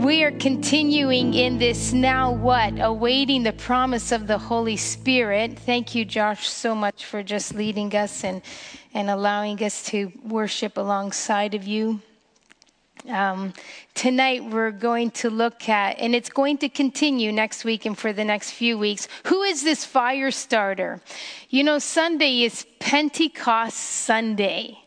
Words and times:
We 0.00 0.24
are 0.24 0.30
continuing 0.30 1.34
in 1.34 1.58
this 1.58 1.92
now 1.92 2.32
what? 2.32 2.80
Awaiting 2.80 3.42
the 3.42 3.52
promise 3.52 4.12
of 4.12 4.26
the 4.26 4.38
Holy 4.38 4.78
Spirit. 4.78 5.58
Thank 5.58 5.94
you, 5.94 6.06
Josh, 6.06 6.48
so 6.48 6.74
much 6.74 7.04
for 7.04 7.22
just 7.22 7.54
leading 7.54 7.94
us 7.94 8.24
and, 8.24 8.40
and 8.94 9.10
allowing 9.10 9.62
us 9.62 9.84
to 9.86 10.10
worship 10.24 10.78
alongside 10.78 11.54
of 11.54 11.66
you. 11.66 12.00
Um, 13.10 13.52
tonight, 13.92 14.42
we're 14.42 14.70
going 14.70 15.10
to 15.12 15.28
look 15.28 15.68
at, 15.68 15.98
and 15.98 16.14
it's 16.14 16.30
going 16.30 16.56
to 16.58 16.70
continue 16.70 17.30
next 17.30 17.66
week 17.66 17.84
and 17.84 17.96
for 17.96 18.14
the 18.14 18.24
next 18.24 18.52
few 18.52 18.78
weeks. 18.78 19.06
Who 19.26 19.42
is 19.42 19.64
this 19.64 19.84
fire 19.84 20.30
starter? 20.30 21.02
You 21.50 21.62
know, 21.62 21.78
Sunday 21.78 22.44
is 22.44 22.66
Pentecost 22.78 23.76
Sunday. 23.76 24.79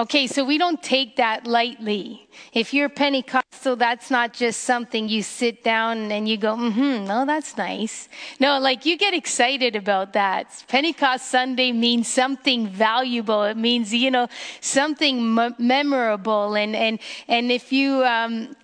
Okay, 0.00 0.26
so 0.26 0.46
we 0.46 0.56
don't 0.56 0.82
take 0.82 1.16
that 1.16 1.46
lightly. 1.46 2.26
If 2.54 2.72
you're 2.72 2.88
Pentecostal, 2.88 3.76
that's 3.76 4.10
not 4.10 4.32
just 4.32 4.62
something 4.62 5.10
you 5.10 5.22
sit 5.22 5.62
down 5.62 6.10
and 6.10 6.26
you 6.26 6.38
go, 6.38 6.56
mm-hmm, 6.56 7.04
no, 7.04 7.26
that's 7.26 7.58
nice. 7.58 8.08
No, 8.40 8.58
like 8.58 8.86
you 8.86 8.96
get 8.96 9.12
excited 9.12 9.76
about 9.76 10.14
that. 10.14 10.64
Pentecost 10.68 11.26
Sunday 11.26 11.70
means 11.72 12.08
something 12.08 12.66
valuable. 12.66 13.42
It 13.42 13.58
means, 13.58 13.92
you 13.92 14.10
know, 14.10 14.28
something 14.62 15.38
m- 15.38 15.54
memorable. 15.58 16.54
And, 16.54 16.74
and, 16.74 16.98
and 17.28 17.52
if 17.52 17.70
you, 17.70 18.02
um, 18.02 18.56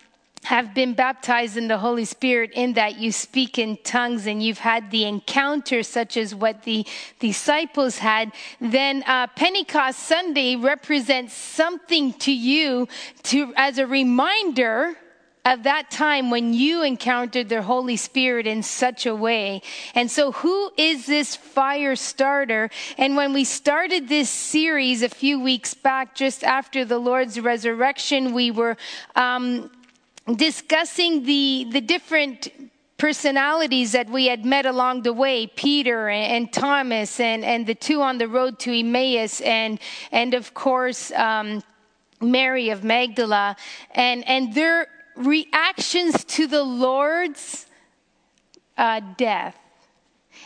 have 0.46 0.72
been 0.74 0.94
baptized 0.94 1.56
in 1.56 1.66
the 1.66 1.76
Holy 1.76 2.04
Spirit 2.04 2.52
in 2.54 2.74
that 2.74 2.98
you 2.98 3.10
speak 3.10 3.58
in 3.58 3.76
tongues 3.82 4.28
and 4.28 4.40
you've 4.40 4.60
had 4.60 4.92
the 4.92 5.02
encounter 5.02 5.82
such 5.82 6.16
as 6.16 6.36
what 6.36 6.62
the 6.62 6.86
disciples 7.18 7.98
had, 7.98 8.30
then 8.60 9.02
uh, 9.08 9.26
Pentecost 9.34 9.98
Sunday 9.98 10.54
represents 10.54 11.34
something 11.34 12.12
to 12.12 12.32
you 12.32 12.86
to 13.24 13.52
as 13.56 13.78
a 13.78 13.88
reminder 13.88 14.96
of 15.46 15.62
that 15.62 15.90
time 15.92 16.30
when 16.30 16.52
you 16.52 16.82
encountered 16.82 17.48
the 17.48 17.62
Holy 17.62 17.96
Spirit 17.96 18.48
in 18.48 18.62
such 18.64 19.06
a 19.06 19.14
way. 19.14 19.62
And 19.94 20.10
so, 20.10 20.32
who 20.32 20.72
is 20.76 21.06
this 21.06 21.36
fire 21.36 21.94
starter? 21.94 22.68
And 22.98 23.16
when 23.16 23.32
we 23.32 23.44
started 23.44 24.08
this 24.08 24.28
series 24.28 25.02
a 25.02 25.08
few 25.08 25.40
weeks 25.40 25.72
back, 25.72 26.16
just 26.16 26.42
after 26.42 26.84
the 26.84 26.98
Lord's 26.98 27.38
resurrection, 27.38 28.32
we 28.32 28.50
were 28.50 28.76
um, 29.14 29.70
discussing 30.34 31.24
the, 31.24 31.66
the 31.70 31.80
different 31.80 32.48
personalities 32.98 33.92
that 33.92 34.08
we 34.08 34.26
had 34.26 34.44
met 34.44 34.66
along 34.66 35.02
the 35.02 35.12
way 35.12 35.46
Peter 35.46 36.08
and, 36.08 36.32
and 36.32 36.52
Thomas, 36.52 37.20
and, 37.20 37.44
and 37.44 37.66
the 37.66 37.74
two 37.74 38.02
on 38.02 38.18
the 38.18 38.28
road 38.28 38.58
to 38.60 38.78
Emmaus, 38.78 39.40
and, 39.42 39.78
and 40.10 40.34
of 40.34 40.54
course, 40.54 41.12
um, 41.12 41.62
Mary 42.20 42.70
of 42.70 42.82
Magdala, 42.82 43.56
and, 43.90 44.26
and 44.26 44.54
their 44.54 44.88
reactions 45.16 46.24
to 46.24 46.46
the 46.46 46.62
Lord's 46.62 47.66
uh, 48.76 49.00
death. 49.16 49.56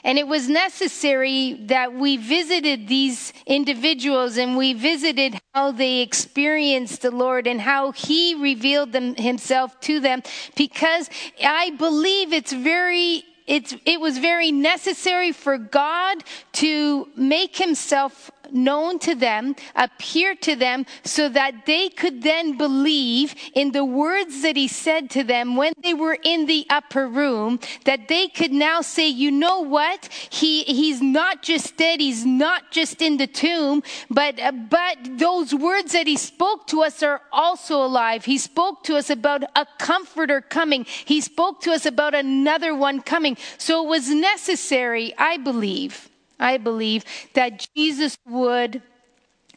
And 0.04 0.18
it 0.18 0.26
was 0.26 0.48
necessary 0.48 1.54
that 1.66 1.92
we 1.92 2.16
visited 2.16 2.88
these 2.88 3.32
individuals 3.46 4.36
and 4.36 4.56
we 4.56 4.72
visited 4.72 5.38
how 5.54 5.72
they 5.72 6.00
experienced 6.00 7.02
the 7.02 7.10
Lord 7.10 7.46
and 7.46 7.60
how 7.60 7.92
He 7.92 8.34
revealed 8.34 8.92
them, 8.92 9.14
Himself 9.14 9.78
to 9.82 10.00
them. 10.00 10.22
Because 10.56 11.10
I 11.42 11.70
believe 11.70 12.32
it's 12.32 12.52
very 12.52 13.24
it's, 13.46 13.74
it 13.84 14.00
was 14.00 14.18
very 14.18 14.52
necessary 14.52 15.32
for 15.32 15.58
God 15.58 16.22
to 16.52 17.08
make 17.16 17.56
himself 17.56 18.30
known 18.52 18.98
to 19.00 19.14
them, 19.14 19.56
appear 19.74 20.34
to 20.36 20.56
them, 20.56 20.86
so 21.04 21.28
that 21.28 21.66
they 21.66 21.88
could 21.88 22.22
then 22.22 22.56
believe 22.56 23.34
in 23.54 23.72
the 23.72 23.84
words 23.84 24.42
that 24.42 24.56
he 24.56 24.68
said 24.68 25.10
to 25.10 25.24
them 25.24 25.56
when 25.56 25.72
they 25.82 25.94
were 25.94 26.18
in 26.22 26.46
the 26.46 26.66
upper 26.70 27.08
room, 27.08 27.58
that 27.84 28.08
they 28.08 28.28
could 28.28 28.52
now 28.52 28.80
say, 28.80 29.08
you 29.08 29.30
know 29.30 29.60
what? 29.60 30.08
He, 30.30 30.64
he's 30.64 31.00
not 31.00 31.42
just 31.42 31.76
dead, 31.76 32.00
he's 32.00 32.26
not 32.26 32.70
just 32.70 33.00
in 33.00 33.16
the 33.16 33.26
tomb, 33.26 33.82
but, 34.10 34.38
uh, 34.38 34.52
but 34.52 34.98
those 35.18 35.54
words 35.54 35.92
that 35.92 36.06
he 36.06 36.16
spoke 36.16 36.66
to 36.68 36.82
us 36.82 37.02
are 37.02 37.22
also 37.32 37.84
alive. 37.84 38.24
He 38.24 38.38
spoke 38.38 38.84
to 38.84 38.96
us 38.96 39.10
about 39.10 39.44
a 39.56 39.66
comforter 39.78 40.40
coming. 40.40 40.84
He 40.84 41.20
spoke 41.20 41.60
to 41.62 41.72
us 41.72 41.86
about 41.86 42.14
another 42.14 42.74
one 42.74 43.00
coming. 43.00 43.36
So 43.58 43.84
it 43.84 43.88
was 43.88 44.10
necessary, 44.10 45.14
I 45.16 45.36
believe, 45.38 46.09
I 46.40 46.56
believe, 46.56 47.04
that 47.34 47.68
Jesus 47.76 48.18
would 48.26 48.82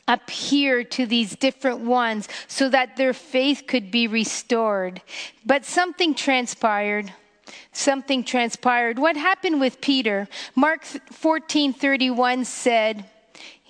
appear 0.07 0.83
to 0.83 1.05
these 1.05 1.35
different 1.35 1.79
ones 1.79 2.27
so 2.47 2.69
that 2.69 2.97
their 2.97 3.13
faith 3.13 3.63
could 3.67 3.89
be 3.89 4.07
restored. 4.07 5.01
But 5.45 5.65
something 5.65 6.13
transpired. 6.13 7.13
Something 7.71 8.23
transpired. 8.23 8.99
What 8.99 9.15
happened 9.15 9.59
with 9.59 9.81
Peter? 9.81 10.27
Mark 10.55 10.83
14:31 10.83 12.45
said, 12.45 13.05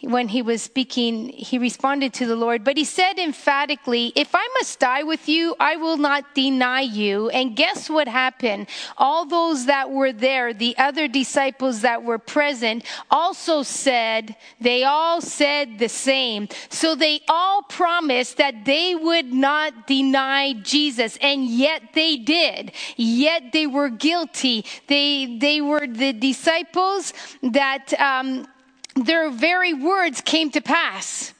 when 0.04 0.28
he 0.28 0.42
was 0.42 0.62
speaking, 0.62 1.30
he 1.30 1.58
responded 1.58 2.14
to 2.14 2.26
the 2.26 2.36
Lord, 2.36 2.64
but 2.64 2.78
he 2.78 2.84
said 2.84 3.18
emphatically, 3.18 4.12
If 4.16 4.36
I 4.36 4.48
must 4.56 4.80
die 4.80 5.04
with 5.04 5.30
you, 5.30 5.56
I 5.60 5.78
will 5.78 5.98
not 5.98 6.36
deny 6.36 6.82
you. 6.82 7.30
And 7.30 7.56
guess 7.56 7.90
what 7.90 8.08
happened? 8.08 8.68
All 8.98 9.26
those 9.26 9.66
that 9.68 9.92
were 9.92 10.12
there, 10.12 10.54
the 10.54 10.78
other 10.78 11.08
disciples 11.08 11.82
that 11.82 12.04
were 12.04 12.18
present, 12.18 12.84
also 13.10 13.64
said, 13.64 14.36
they 14.60 14.84
all 14.84 15.22
said 15.22 15.80
the 15.80 15.90
same. 15.90 16.50
So 16.70 16.96
they 16.96 17.22
all 17.30 17.62
promised 17.64 18.38
that 18.38 18.66
they 18.66 18.96
would 18.96 19.32
not 19.32 19.88
deny 19.88 20.54
Jesus. 20.54 21.18
And 21.22 21.46
yet 21.46 21.94
they 21.94 22.18
did. 22.18 22.74
Yet 22.98 23.54
they 23.54 23.68
were 23.68 23.90
guilty. 23.90 24.66
They, 24.88 25.38
they 25.38 25.62
were 25.62 25.88
the 25.88 26.14
disciples 26.14 27.14
that, 27.42 27.94
um, 28.00 28.48
their 28.96 29.30
very 29.30 29.74
words 29.74 30.22
came 30.22 30.52
to 30.52 30.62
pass. 30.62 31.34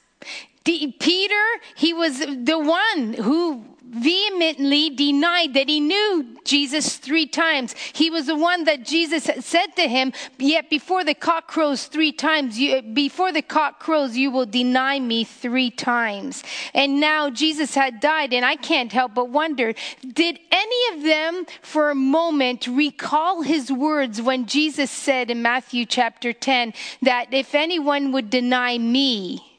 Peter, 0.64 1.44
he 1.74 1.92
was 1.92 2.20
the 2.20 2.58
one 2.58 3.12
who 3.14 3.64
vehemently 3.90 4.90
denied 4.90 5.54
that 5.54 5.68
he 5.68 5.80
knew 5.80 6.36
Jesus 6.44 6.96
three 6.96 7.26
times. 7.26 7.74
He 7.92 8.10
was 8.10 8.26
the 8.26 8.36
one 8.36 8.64
that 8.64 8.84
Jesus 8.84 9.24
said 9.44 9.76
to 9.76 9.88
him, 9.88 10.12
Yet 10.38 10.68
before 10.70 11.04
the 11.04 11.14
cock 11.14 11.48
crows 11.48 11.86
three 11.86 12.12
times, 12.12 12.58
you, 12.58 12.82
before 12.82 13.32
the 13.32 13.42
cock 13.42 13.80
crows, 13.80 14.16
you 14.16 14.30
will 14.30 14.46
deny 14.46 14.98
me 15.00 15.24
three 15.24 15.70
times. 15.70 16.42
And 16.74 17.00
now 17.00 17.30
Jesus 17.30 17.74
had 17.74 18.00
died, 18.00 18.32
and 18.32 18.44
I 18.44 18.56
can't 18.56 18.92
help 18.92 19.14
but 19.14 19.30
wonder 19.30 19.74
did 20.12 20.38
any 20.50 20.96
of 20.96 21.02
them 21.04 21.46
for 21.62 21.90
a 21.90 21.94
moment 21.94 22.66
recall 22.66 23.42
his 23.42 23.70
words 23.70 24.20
when 24.20 24.46
Jesus 24.46 24.90
said 24.90 25.30
in 25.30 25.42
Matthew 25.42 25.86
chapter 25.86 26.32
10 26.32 26.74
that 27.02 27.32
if 27.32 27.54
anyone 27.54 28.12
would 28.12 28.30
deny 28.30 28.78
me, 28.78 29.53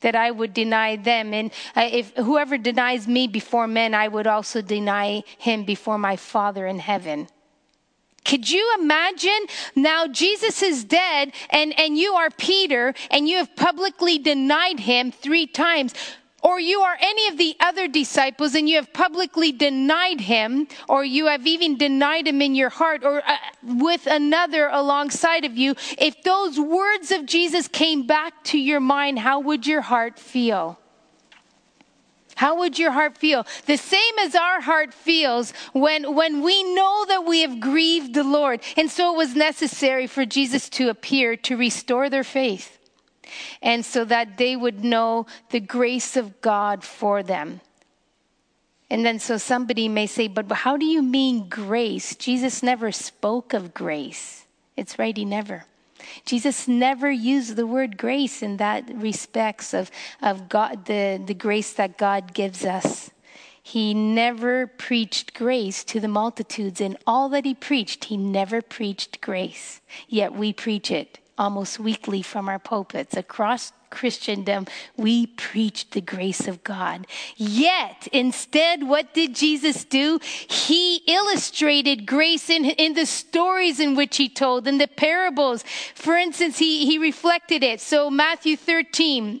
that 0.00 0.16
I 0.16 0.30
would 0.30 0.54
deny 0.54 0.96
them. 0.96 1.32
And 1.34 1.50
uh, 1.76 1.88
if 1.90 2.14
whoever 2.16 2.58
denies 2.58 3.06
me 3.06 3.26
before 3.26 3.66
men, 3.66 3.94
I 3.94 4.08
would 4.08 4.26
also 4.26 4.62
deny 4.62 5.22
him 5.38 5.64
before 5.64 5.98
my 5.98 6.16
Father 6.16 6.66
in 6.66 6.78
heaven. 6.78 7.28
Could 8.24 8.50
you 8.50 8.76
imagine 8.78 9.46
now 9.74 10.06
Jesus 10.06 10.62
is 10.62 10.84
dead 10.84 11.32
and, 11.48 11.78
and 11.78 11.96
you 11.96 12.12
are 12.12 12.30
Peter 12.30 12.94
and 13.10 13.28
you 13.28 13.38
have 13.38 13.56
publicly 13.56 14.18
denied 14.18 14.80
him 14.80 15.10
three 15.10 15.46
times 15.46 15.94
or 16.42 16.58
you 16.58 16.80
are 16.80 16.96
any 17.00 17.28
of 17.28 17.36
the 17.36 17.56
other 17.60 17.88
disciples 17.88 18.54
and 18.54 18.68
you 18.68 18.76
have 18.76 18.92
publicly 18.92 19.52
denied 19.52 20.20
him, 20.20 20.66
or 20.88 21.04
you 21.04 21.26
have 21.26 21.46
even 21.46 21.76
denied 21.76 22.26
him 22.26 22.40
in 22.40 22.54
your 22.54 22.70
heart, 22.70 23.04
or 23.04 23.22
uh, 23.26 23.36
with 23.62 24.06
another 24.06 24.68
alongside 24.68 25.44
of 25.44 25.56
you, 25.56 25.74
if 25.98 26.22
those 26.22 26.58
words 26.58 27.10
of 27.10 27.26
Jesus 27.26 27.68
came 27.68 28.06
back 28.06 28.42
to 28.44 28.58
your 28.58 28.80
mind, 28.80 29.18
how 29.18 29.40
would 29.40 29.66
your 29.66 29.82
heart 29.82 30.18
feel? 30.18 30.78
How 32.36 32.58
would 32.58 32.78
your 32.78 32.92
heart 32.92 33.18
feel? 33.18 33.46
The 33.66 33.76
same 33.76 34.18
as 34.18 34.34
our 34.34 34.62
heart 34.62 34.94
feels 34.94 35.52
when, 35.74 36.14
when 36.14 36.40
we 36.40 36.62
know 36.74 37.04
that 37.06 37.26
we 37.26 37.42
have 37.42 37.60
grieved 37.60 38.14
the 38.14 38.24
Lord. 38.24 38.62
And 38.78 38.90
so 38.90 39.12
it 39.12 39.18
was 39.18 39.36
necessary 39.36 40.06
for 40.06 40.24
Jesus 40.24 40.70
to 40.70 40.88
appear 40.88 41.36
to 41.36 41.56
restore 41.58 42.08
their 42.08 42.24
faith 42.24 42.79
and 43.62 43.84
so 43.84 44.04
that 44.04 44.36
they 44.38 44.56
would 44.56 44.84
know 44.84 45.26
the 45.50 45.60
grace 45.60 46.16
of 46.16 46.40
God 46.40 46.84
for 46.84 47.22
them. 47.22 47.60
And 48.90 49.06
then, 49.06 49.20
so 49.20 49.36
somebody 49.36 49.88
may 49.88 50.06
say, 50.06 50.26
but 50.26 50.50
how 50.50 50.76
do 50.76 50.84
you 50.84 51.00
mean 51.00 51.48
grace? 51.48 52.16
Jesus 52.16 52.62
never 52.62 52.90
spoke 52.90 53.54
of 53.54 53.72
grace. 53.72 54.46
It's 54.76 54.98
right, 54.98 55.16
he 55.16 55.24
never. 55.24 55.64
Jesus 56.24 56.66
never 56.66 57.10
used 57.10 57.54
the 57.54 57.66
word 57.66 57.96
grace 57.96 58.42
in 58.42 58.56
that 58.56 58.90
respects 58.92 59.72
of, 59.74 59.92
of 60.20 60.48
God, 60.48 60.86
the, 60.86 61.22
the 61.24 61.34
grace 61.34 61.72
that 61.74 61.98
God 61.98 62.34
gives 62.34 62.64
us. 62.64 63.10
He 63.62 63.94
never 63.94 64.66
preached 64.66 65.34
grace 65.34 65.84
to 65.84 66.00
the 66.00 66.08
multitudes. 66.08 66.80
In 66.80 66.96
all 67.06 67.28
that 67.28 67.44
he 67.44 67.54
preached, 67.54 68.06
he 68.06 68.16
never 68.16 68.60
preached 68.60 69.20
grace. 69.20 69.80
Yet 70.08 70.34
we 70.34 70.52
preach 70.52 70.90
it 70.90 71.19
almost 71.40 71.80
weekly 71.80 72.20
from 72.20 72.50
our 72.50 72.58
pulpits 72.58 73.16
across 73.16 73.72
Christendom, 73.88 74.66
we 74.96 75.26
preach 75.26 75.88
the 75.90 76.02
grace 76.02 76.46
of 76.46 76.62
God. 76.62 77.06
Yet, 77.36 78.06
instead, 78.12 78.86
what 78.86 79.14
did 79.14 79.34
Jesus 79.34 79.84
do? 79.84 80.20
He 80.22 80.96
illustrated 81.08 82.06
grace 82.06 82.50
in, 82.50 82.66
in 82.66 82.92
the 82.92 83.06
stories 83.06 83.80
in 83.80 83.96
which 83.96 84.18
he 84.18 84.28
told, 84.28 84.68
in 84.68 84.76
the 84.76 84.86
parables. 84.86 85.64
For 85.94 86.14
instance, 86.14 86.58
he, 86.58 86.84
he 86.84 86.98
reflected 86.98 87.64
it. 87.64 87.80
So, 87.80 88.10
Matthew 88.10 88.56
13, 88.56 89.40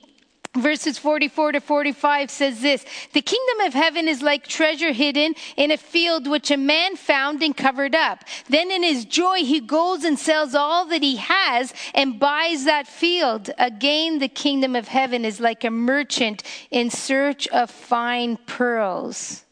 verses 0.56 0.98
44 0.98 1.52
to 1.52 1.60
45 1.60 2.30
says 2.30 2.60
this 2.60 2.84
The 3.12 3.22
kingdom 3.22 3.66
of 3.66 3.74
heaven 3.74 4.08
is 4.08 4.22
like 4.22 4.46
treasure 4.46 4.92
hidden 4.92 5.34
in 5.56 5.70
a 5.70 5.76
field 5.76 6.26
which 6.26 6.50
a 6.50 6.56
man 6.56 6.96
found 6.96 7.42
and 7.42 7.56
covered 7.56 7.94
up. 7.94 8.24
Then 8.48 8.70
in 8.70 8.82
his 8.82 9.04
joy, 9.04 9.38
he 9.38 9.60
goes 9.60 10.04
and 10.04 10.18
sells 10.18 10.54
all 10.54 10.86
that 10.86 11.02
he 11.02 11.16
has 11.16 11.72
and 11.94 12.18
buys 12.18 12.64
that 12.64 12.86
field. 12.86 13.50
Again, 13.58 14.18
the 14.18 14.28
kingdom 14.28 14.74
of 14.74 14.88
heaven 14.88 15.24
is 15.24 15.40
like 15.40 15.64
a 15.64 15.70
merchant 15.70 16.42
in 16.70 16.90
search 16.90 17.46
of 17.48 17.70
fine 17.70 18.36
pearls. 18.36 19.44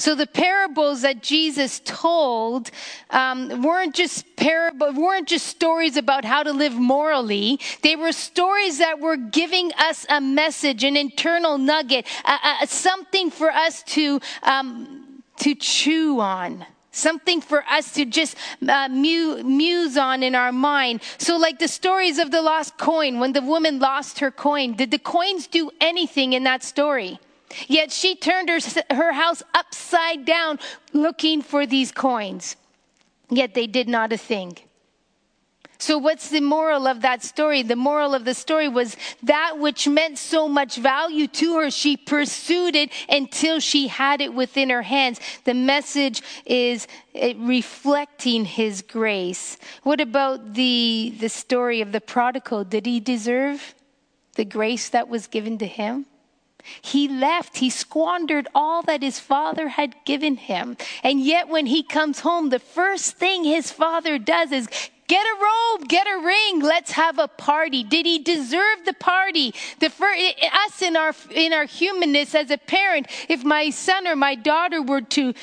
So 0.00 0.14
the 0.14 0.26
parables 0.26 1.02
that 1.02 1.22
Jesus 1.22 1.82
told 1.84 2.70
um, 3.10 3.62
weren't 3.62 3.94
just 3.94 4.24
weren't 4.40 5.28
just 5.28 5.46
stories 5.46 5.98
about 5.98 6.24
how 6.24 6.42
to 6.42 6.52
live 6.52 6.72
morally. 6.72 7.60
They 7.82 7.96
were 7.96 8.12
stories 8.12 8.78
that 8.78 8.98
were 8.98 9.18
giving 9.18 9.72
us 9.74 10.06
a 10.08 10.18
message, 10.18 10.84
an 10.84 10.96
internal 10.96 11.58
nugget, 11.58 12.06
something 12.64 13.30
for 13.30 13.50
us 13.50 13.82
to 13.94 14.20
um, 14.42 15.22
to 15.36 15.54
chew 15.54 16.18
on 16.20 16.64
something 16.92 17.40
for 17.40 17.62
us 17.70 17.92
to 17.92 18.04
just 18.04 18.36
uh, 18.68 18.88
muse 18.88 19.96
on 19.96 20.22
in 20.22 20.34
our 20.34 20.50
mind. 20.50 21.00
So, 21.18 21.36
like 21.36 21.58
the 21.58 21.68
stories 21.68 22.18
of 22.18 22.30
the 22.30 22.42
lost 22.42 22.78
coin, 22.78 23.20
when 23.20 23.32
the 23.32 23.42
woman 23.42 23.78
lost 23.78 24.18
her 24.20 24.30
coin, 24.30 24.74
did 24.74 24.90
the 24.90 24.98
coins 24.98 25.46
do 25.46 25.70
anything 25.80 26.32
in 26.32 26.44
that 26.44 26.62
story? 26.62 27.20
Yet 27.66 27.92
she 27.92 28.14
turned 28.14 28.48
her, 28.48 28.60
her 28.90 29.12
house 29.12 29.42
upside 29.54 30.24
down 30.24 30.58
looking 30.92 31.42
for 31.42 31.66
these 31.66 31.92
coins. 31.92 32.56
Yet 33.28 33.54
they 33.54 33.66
did 33.66 33.88
not 33.88 34.12
a 34.12 34.16
thing. 34.16 34.58
So, 35.80 35.96
what's 35.96 36.28
the 36.28 36.42
moral 36.42 36.86
of 36.86 37.00
that 37.00 37.22
story? 37.22 37.62
The 37.62 37.74
moral 37.74 38.14
of 38.14 38.26
the 38.26 38.34
story 38.34 38.68
was 38.68 38.98
that 39.22 39.58
which 39.58 39.88
meant 39.88 40.18
so 40.18 40.46
much 40.46 40.76
value 40.76 41.26
to 41.26 41.56
her, 41.56 41.70
she 41.70 41.96
pursued 41.96 42.76
it 42.76 42.92
until 43.08 43.60
she 43.60 43.88
had 43.88 44.20
it 44.20 44.34
within 44.34 44.68
her 44.68 44.82
hands. 44.82 45.20
The 45.44 45.54
message 45.54 46.20
is 46.44 46.86
eh, 47.14 47.32
reflecting 47.38 48.44
his 48.44 48.82
grace. 48.82 49.56
What 49.82 50.02
about 50.02 50.52
the, 50.52 51.14
the 51.18 51.30
story 51.30 51.80
of 51.80 51.92
the 51.92 52.00
prodigal? 52.02 52.64
Did 52.64 52.84
he 52.84 53.00
deserve 53.00 53.74
the 54.34 54.44
grace 54.44 54.90
that 54.90 55.08
was 55.08 55.28
given 55.28 55.56
to 55.58 55.66
him? 55.66 56.04
He 56.82 57.08
left, 57.08 57.58
he 57.58 57.70
squandered 57.70 58.48
all 58.54 58.82
that 58.82 59.02
his 59.02 59.18
father 59.18 59.68
had 59.68 59.94
given 60.04 60.36
him. 60.36 60.76
And 61.02 61.20
yet, 61.20 61.48
when 61.48 61.66
he 61.66 61.82
comes 61.82 62.20
home, 62.20 62.50
the 62.50 62.58
first 62.58 63.16
thing 63.16 63.44
his 63.44 63.70
father 63.70 64.18
does 64.18 64.52
is 64.52 64.68
Get 65.10 65.26
a 65.26 65.42
robe, 65.42 65.88
get 65.88 66.06
a 66.06 66.24
ring, 66.24 66.60
let's 66.60 66.92
have 66.92 67.18
a 67.18 67.26
party. 67.26 67.82
Did 67.82 68.06
he 68.06 68.20
deserve 68.20 68.84
the 68.84 68.92
party? 68.92 69.52
The 69.80 69.90
first, 69.90 70.22
us 70.52 70.82
in 70.82 70.96
our 70.96 71.12
in 71.34 71.52
our 71.52 71.64
humanness 71.64 72.32
as 72.32 72.52
a 72.52 72.56
parent, 72.56 73.08
if 73.28 73.42
my 73.42 73.70
son 73.70 74.06
or 74.06 74.14
my 74.14 74.36
daughter 74.36 74.80
were 74.80 75.00
to 75.00 75.34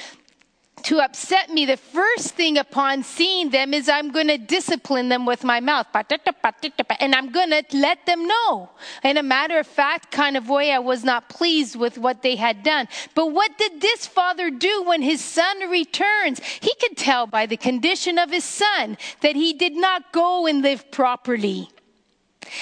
to 0.83 0.99
upset 0.99 1.49
me, 1.49 1.65
the 1.65 1.77
first 1.77 2.35
thing 2.35 2.57
upon 2.57 3.03
seeing 3.03 3.49
them 3.49 3.73
is 3.73 3.89
I'm 3.89 4.11
going 4.11 4.27
to 4.27 4.37
discipline 4.37 5.09
them 5.09 5.25
with 5.25 5.43
my 5.43 5.59
mouth. 5.59 5.87
And 5.93 7.15
I'm 7.15 7.31
going 7.31 7.49
to 7.49 7.63
let 7.73 8.05
them 8.05 8.27
know. 8.27 8.69
In 9.03 9.17
a 9.17 9.23
matter 9.23 9.59
of 9.59 9.67
fact 9.67 10.11
kind 10.11 10.37
of 10.37 10.49
way, 10.49 10.71
I 10.71 10.79
was 10.79 11.03
not 11.03 11.29
pleased 11.29 11.75
with 11.75 11.97
what 11.97 12.21
they 12.21 12.35
had 12.35 12.63
done. 12.63 12.87
But 13.15 13.27
what 13.27 13.57
did 13.57 13.81
this 13.81 14.07
father 14.07 14.49
do 14.49 14.83
when 14.83 15.01
his 15.01 15.23
son 15.23 15.69
returns? 15.69 16.39
He 16.61 16.73
could 16.79 16.95
tell 16.95 17.27
by 17.27 17.45
the 17.45 17.57
condition 17.57 18.17
of 18.17 18.31
his 18.31 18.43
son 18.43 18.97
that 19.21 19.35
he 19.35 19.53
did 19.53 19.75
not 19.75 20.11
go 20.13 20.47
and 20.47 20.61
live 20.61 20.89
properly. 20.91 21.69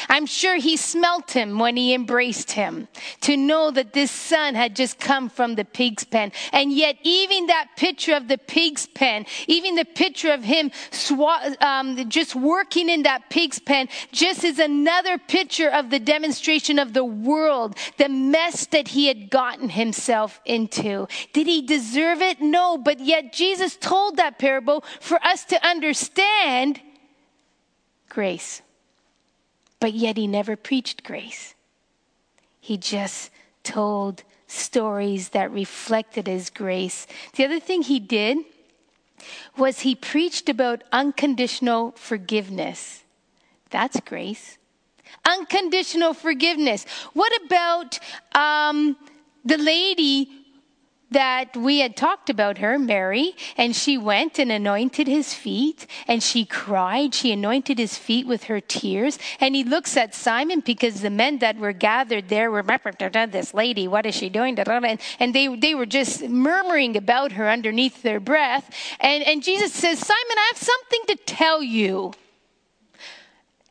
I'm 0.10 0.26
sure 0.26 0.58
he 0.58 0.78
smelt 0.78 1.32
him 1.32 1.60
when 1.60 1.78
he 1.78 1.94
embraced 1.94 2.52
him 2.52 2.88
to 3.22 3.38
know 3.38 3.72
that 3.72 3.94
this 3.94 4.12
son 4.12 4.56
had 4.56 4.76
just 4.76 5.00
come 5.00 5.30
from 5.30 5.56
the 5.56 5.66
pig's 5.66 6.04
pen. 6.04 6.32
And 6.52 6.72
yet, 6.72 6.98
even 7.04 7.48
that 7.48 7.70
picture 7.76 8.16
of 8.16 8.28
the 8.28 8.38
pig's 8.38 8.88
pen, 8.88 9.26
even 9.48 9.76
the 9.76 9.86
picture 9.86 10.32
of 10.32 10.44
him 10.44 10.72
sw- 10.92 11.12
um, 11.62 12.10
just 12.10 12.36
working 12.36 12.90
in 12.90 13.04
that 13.04 13.30
pig's 13.30 13.60
pen, 13.60 13.90
just 14.12 14.44
is 14.44 14.60
another 14.60 15.18
picture 15.18 15.70
of 15.70 15.90
the 15.90 16.00
demonstration 16.00 16.80
of 16.80 16.94
the 16.94 17.06
world, 17.06 17.78
the 17.98 18.10
mess 18.10 18.66
that 18.68 18.90
he 18.90 19.08
had 19.08 19.30
gotten 19.30 19.70
himself 19.70 20.40
into. 20.46 21.08
Did 21.34 21.48
he 21.48 21.62
deserve 21.62 22.22
it? 22.22 22.42
No, 22.42 22.78
but 22.78 23.00
yet 23.00 23.34
Jesus 23.34 23.76
told 23.76 24.18
that 24.18 24.40
parable 24.40 24.84
for 25.00 25.24
us 25.24 25.46
to 25.46 25.68
understand 25.68 26.82
grace 28.10 28.62
but 29.86 29.94
yet 29.94 30.18
he 30.18 30.26
never 30.26 30.56
preached 30.56 31.04
grace. 31.04 31.54
He 32.60 32.76
just 32.76 33.30
told 33.62 34.24
stories 34.48 35.30
that 35.30 35.52
reflected 35.52 36.26
his 36.26 36.50
grace. 36.50 37.06
The 37.36 37.46
other 37.46 37.60
thing 37.60 37.84
he 37.84 38.00
did 38.00 38.40
was 39.56 39.82
he 39.82 39.94
preached 39.94 40.50
about 40.50 40.84
unconditional 40.92 41.92
forgiveness. 41.92 43.04
That's 43.70 44.00
grace. 44.00 44.58
Unconditional 45.24 46.16
forgiveness. 46.16 46.88
What 47.14 47.32
about 47.46 48.00
um, 48.34 48.98
the 49.44 49.60
lady 49.60 50.45
that 51.12 51.56
we 51.56 51.80
had 51.80 51.96
talked 51.96 52.30
about 52.30 52.58
her, 52.58 52.78
Mary, 52.80 53.36
and 53.58 53.76
she 53.76 53.98
went 53.98 54.40
and 54.40 54.52
anointed 54.52 55.08
his 55.08 55.34
feet, 55.34 55.88
and 56.08 56.22
she 56.22 56.46
cried. 56.46 57.14
She 57.14 57.32
anointed 57.32 57.78
his 57.78 57.98
feet 57.98 58.28
with 58.28 58.46
her 58.46 58.60
tears. 58.60 59.20
And 59.40 59.56
he 59.56 59.64
looks 59.64 59.96
at 59.98 60.16
Simon 60.16 60.62
because 60.62 61.02
the 61.02 61.10
men 61.10 61.40
that 61.40 61.58
were 61.58 61.74
gathered 61.74 62.30
there 62.30 62.52
were, 62.52 62.64
this 62.64 63.54
lady, 63.54 63.88
what 63.88 64.06
is 64.06 64.16
she 64.16 64.30
doing? 64.30 64.58
And 64.58 65.36
they, 65.36 65.56
they 65.56 65.76
were 65.76 65.86
just 65.86 66.24
murmuring 66.28 66.98
about 66.98 67.34
her 67.34 67.50
underneath 67.50 68.02
their 68.02 68.20
breath. 68.20 68.74
And, 69.00 69.24
and 69.24 69.44
Jesus 69.44 69.74
says, 69.74 70.00
Simon, 70.00 70.38
I 70.38 70.52
have 70.54 70.62
something 70.62 71.02
to 71.08 71.16
tell 71.26 71.62
you. 71.62 72.14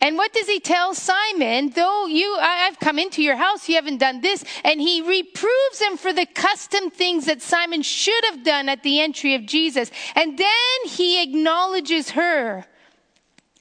And 0.05 0.19
what 0.19 0.35
does 0.35 0.47
he 0.47 0.61
tell 0.61 0.93
Simon? 0.93 1.71
Though 1.71 2.05
you, 2.05 2.37
I, 2.39 2.67
have 2.67 2.79
come 2.79 2.99
into 2.99 3.23
your 3.23 3.37
house, 3.37 3.71
you 3.71 3.77
haven't 3.77 3.97
done 3.97 4.21
this. 4.21 4.45
And 4.63 4.79
he 4.79 5.01
reproves 5.01 5.81
him 5.81 5.97
for 5.97 6.13
the 6.13 6.27
custom 6.27 6.91
things 6.91 7.25
that 7.25 7.41
Simon 7.41 7.81
should 7.81 8.23
have 8.27 8.45
done 8.45 8.69
at 8.69 8.83
the 8.83 9.01
entry 9.01 9.35
of 9.35 9.47
Jesus. 9.47 9.91
And 10.15 10.37
then 10.37 10.79
he 10.85 11.23
acknowledges 11.23 12.11
her 12.11 12.67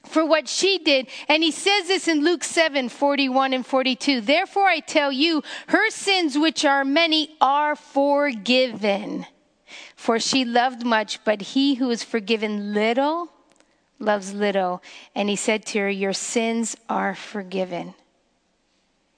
for 0.04 0.26
what 0.26 0.46
she 0.46 0.76
did. 0.76 1.08
And 1.28 1.42
he 1.42 1.50
says 1.50 1.88
this 1.88 2.08
in 2.08 2.22
Luke 2.22 2.44
7 2.44 2.90
41 2.90 3.54
and 3.54 3.64
42. 3.64 4.20
Therefore, 4.20 4.66
I 4.66 4.80
tell 4.80 5.10
you, 5.10 5.42
her 5.68 5.88
sins, 5.88 6.36
which 6.36 6.66
are 6.66 6.84
many, 6.84 7.34
are 7.40 7.74
forgiven. 7.74 9.24
For 9.96 10.20
she 10.20 10.44
loved 10.44 10.84
much, 10.84 11.24
but 11.24 11.40
he 11.40 11.76
who 11.76 11.88
is 11.88 12.04
forgiven 12.04 12.74
little 12.74 13.33
loves 13.98 14.34
little. 14.34 14.82
And 15.14 15.28
he 15.28 15.36
said 15.36 15.64
to 15.66 15.80
her, 15.80 15.90
Your 15.90 16.12
sins 16.12 16.76
are 16.88 17.14
forgiven. 17.14 17.94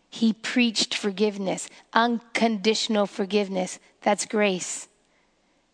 He 0.08 0.32
preached 0.32 0.94
forgiveness, 0.94 1.68
unconditional 1.92 3.06
forgiveness. 3.06 3.78
That's 4.02 4.24
grace. 4.24 4.88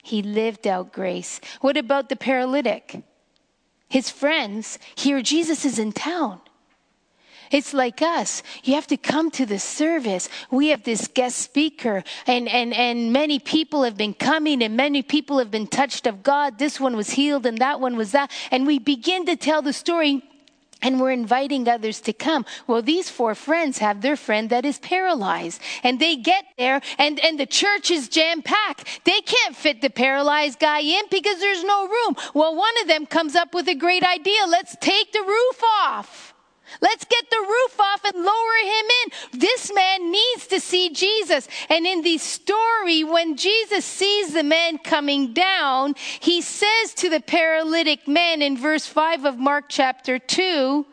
He 0.03 0.23
lived 0.23 0.67
out 0.67 0.93
grace. 0.93 1.41
What 1.61 1.77
about 1.77 2.09
the 2.09 2.17
paralytic? 2.17 3.03
His 3.89 4.11
friends 4.11 4.79
hear 4.97 5.23
Jesus 5.23 5.65
is 5.65 5.79
in 5.79 5.93
town. 5.93 6.41
It's 7.53 7.75
like 7.75 8.01
us. 8.01 8.43
You 8.65 8.75
have 8.75 8.87
to 8.89 8.97
come 8.97 9.31
to 9.33 9.45
the 9.45 9.59
service. 9.59 10.29
We 10.51 10.69
have 10.69 10.85
this 10.85 11.07
guest 11.07 11.39
speaker, 11.39 12.03
and, 12.27 12.49
and, 12.49 12.73
and 12.73 13.13
many 13.13 13.39
people 13.39 13.85
have 13.85 13.97
been 13.97 14.15
coming, 14.15 14.63
and 14.63 14.75
many 14.75 15.03
people 15.03 15.39
have 15.39 15.51
been 15.51 15.67
touched 15.67 16.07
of 16.07 16.23
God. 16.23 16.59
This 16.59 16.81
one 16.81 16.97
was 16.97 17.11
healed, 17.11 17.45
and 17.45 17.59
that 17.59 17.79
one 17.79 17.97
was 17.97 18.13
that. 18.13 18.31
And 18.51 18.67
we 18.67 18.79
begin 18.79 19.27
to 19.27 19.37
tell 19.37 19.61
the 19.61 19.75
story. 19.75 20.25
And 20.85 20.99
we're 20.99 21.13
inviting 21.13 21.69
others 21.69 22.01
to 22.01 22.13
come. 22.13 22.45
Well, 22.67 22.83
these 22.83 23.09
four 23.09 23.37
friends 23.37 23.79
have 23.79 24.01
their 24.01 24.17
friend 24.17 24.51
that 24.51 24.65
is 24.65 24.81
paralyzed. 24.81 25.61
And 25.85 26.01
they 26.01 26.17
get 26.17 26.45
there, 26.59 26.81
and, 26.99 27.21
and 27.21 27.39
the 27.39 27.47
church 27.47 27.93
is 27.93 28.09
jam 28.09 28.43
packed. 28.43 29.05
They 29.05 29.21
can't 29.21 29.55
fit 29.55 29.81
the 29.81 29.91
paralyzed 29.91 30.59
guy 30.59 30.81
in 30.81 31.05
because 31.09 31.39
there's 31.39 31.63
no 31.63 31.87
room. 31.87 32.17
Well, 32.35 32.57
one 32.57 32.75
of 32.81 32.89
them 32.89 33.07
comes 33.07 33.37
up 33.37 33.55
with 33.55 33.69
a 33.69 33.77
great 33.77 34.03
idea. 34.03 34.41
Let's 34.49 34.75
take 34.81 35.13
the 35.13 35.23
roof 35.23 35.63
off. 35.85 36.32
Let's 36.81 37.05
get 37.05 37.31
the 37.31 37.41
roof 37.41 37.81
off 37.81 38.05
and 38.05 38.25
lower 38.25 38.57
him 38.63 38.87
in. 39.05 39.41
This 39.41 39.73
man 39.75 40.11
needs 40.11 40.47
to 40.49 40.61
see 40.61 40.91
Jesus. 40.91 41.49
And 41.69 41.87
in 41.87 42.03
the 42.03 42.19
story, 42.19 43.05
when 43.05 43.37
Jesus 43.37 43.85
sees 43.85 44.33
the 44.33 44.43
man 44.43 44.79
coming 44.79 45.33
down, 45.33 45.95
he 46.21 46.41
says 46.41 46.95
to 46.97 47.09
the 47.09 47.21
paralytic 47.21 48.09
man 48.09 48.43
in 48.43 48.57
verse 48.57 48.87
5 48.87 49.25
of 49.25 49.39
Mark 49.39 49.67
chapter 49.69 50.19
2, 50.19 50.87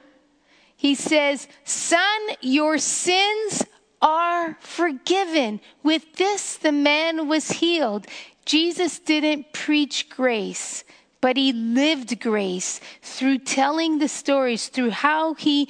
he 0.76 0.96
says, 0.96 1.48
Son, 1.66 2.20
your 2.42 2.78
sins 2.78 3.64
are 4.02 4.58
forgiven. 4.62 5.60
With 5.84 6.16
this, 6.16 6.56
the 6.56 6.72
man 6.72 7.28
was 7.28 7.52
healed. 7.52 8.08
Jesus 8.46 8.98
didn't 8.98 9.52
preach 9.54 10.10
grace, 10.10 10.84
but 11.22 11.38
he 11.38 11.52
lived 11.54 12.20
grace 12.20 12.80
through 13.02 13.40
telling 13.40 14.00
the 14.00 14.08
stories, 14.08 14.68
through 14.68 14.92
how 14.92 15.34
he, 15.34 15.70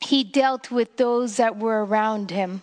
he 0.00 0.24
dealt 0.24 0.70
with 0.70 0.96
those 0.96 1.36
that 1.36 1.58
were 1.58 1.84
around 1.84 2.30
him. 2.30 2.62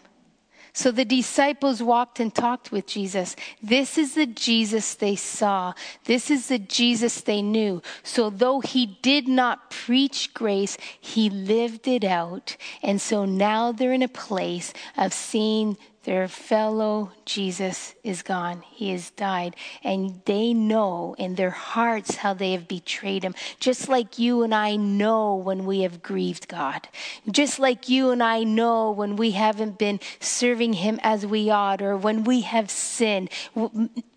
So 0.75 0.91
the 0.91 1.05
disciples 1.05 1.83
walked 1.83 2.19
and 2.19 2.33
talked 2.33 2.71
with 2.71 2.87
Jesus. 2.87 3.35
This 3.61 3.95
is 3.95 4.15
the 4.15 4.25
Jesus 4.25 4.95
they 4.95 5.15
saw. 5.15 5.73
This 6.05 6.31
is 6.31 6.47
the 6.47 6.57
Jesus 6.57 7.21
they 7.21 7.43
knew. 7.43 7.83
So 8.01 8.31
though 8.31 8.59
he 8.59 8.97
did 9.03 9.27
not 9.27 9.69
preach 9.69 10.33
grace, 10.33 10.79
he 10.99 11.29
lived 11.29 11.87
it 11.87 12.03
out. 12.03 12.57
And 12.81 12.99
so 12.99 13.23
now 13.25 13.71
they're 13.71 13.93
in 13.93 14.01
a 14.01 14.07
place 14.07 14.73
of 14.97 15.13
seeing 15.13 15.77
their 16.03 16.27
fellow 16.27 17.11
Jesus 17.25 17.95
is 18.03 18.21
gone. 18.21 18.63
He 18.69 18.91
has 18.91 19.09
died. 19.11 19.55
And 19.83 20.21
they 20.25 20.53
know 20.53 21.15
in 21.17 21.35
their 21.35 21.51
hearts 21.51 22.17
how 22.17 22.33
they 22.33 22.51
have 22.51 22.67
betrayed 22.67 23.23
him. 23.23 23.35
Just 23.59 23.87
like 23.87 24.19
you 24.19 24.43
and 24.43 24.53
I 24.53 24.75
know 24.75 25.35
when 25.35 25.65
we 25.65 25.81
have 25.81 26.03
grieved 26.03 26.47
God. 26.49 26.89
Just 27.31 27.57
like 27.57 27.87
you 27.87 28.11
and 28.11 28.21
I 28.21 28.43
know 28.43 28.91
when 28.91 29.15
we 29.15 29.31
haven't 29.31 29.77
been 29.77 29.99
serving 30.19 30.73
him 30.73 30.99
as 31.03 31.25
we 31.25 31.49
ought 31.49 31.81
or 31.81 31.95
when 31.95 32.25
we 32.25 32.41
have 32.41 32.69
sinned. 32.69 33.29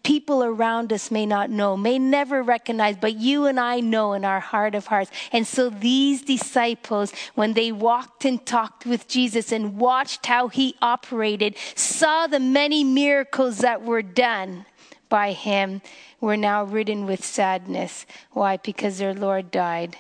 People 0.06 0.44
around 0.44 0.92
us 0.92 1.10
may 1.10 1.26
not 1.26 1.50
know, 1.50 1.76
may 1.76 1.98
never 1.98 2.40
recognize, 2.40 2.96
but 2.96 3.16
you 3.16 3.46
and 3.46 3.58
I 3.58 3.80
know 3.80 4.12
in 4.12 4.25
our 4.25 4.38
heart 4.38 4.76
of 4.76 4.86
hearts. 4.86 5.10
And 5.32 5.44
so 5.44 5.68
these 5.68 6.22
disciples, 6.22 7.12
when 7.34 7.54
they 7.54 7.72
walked 7.72 8.25
and 8.25 8.46
talked 8.46 8.86
with 8.86 9.08
Jesus 9.08 9.50
and 9.50 9.78
watched 9.78 10.26
how 10.26 10.46
he 10.46 10.76
operated, 10.80 11.56
saw 11.75 12.28
the 12.28 12.38
many 12.38 12.84
miracles 12.84 13.58
that 13.58 13.82
were 13.82 14.00
done 14.00 14.66
by 15.08 15.32
him 15.32 15.82
were 16.20 16.36
now 16.36 16.62
ridden 16.62 17.04
with 17.04 17.25
sadness. 17.25 18.06
Why? 18.30 18.58
Because 18.58 18.98
their 18.98 19.12
Lord 19.12 19.50
died. 19.50 19.96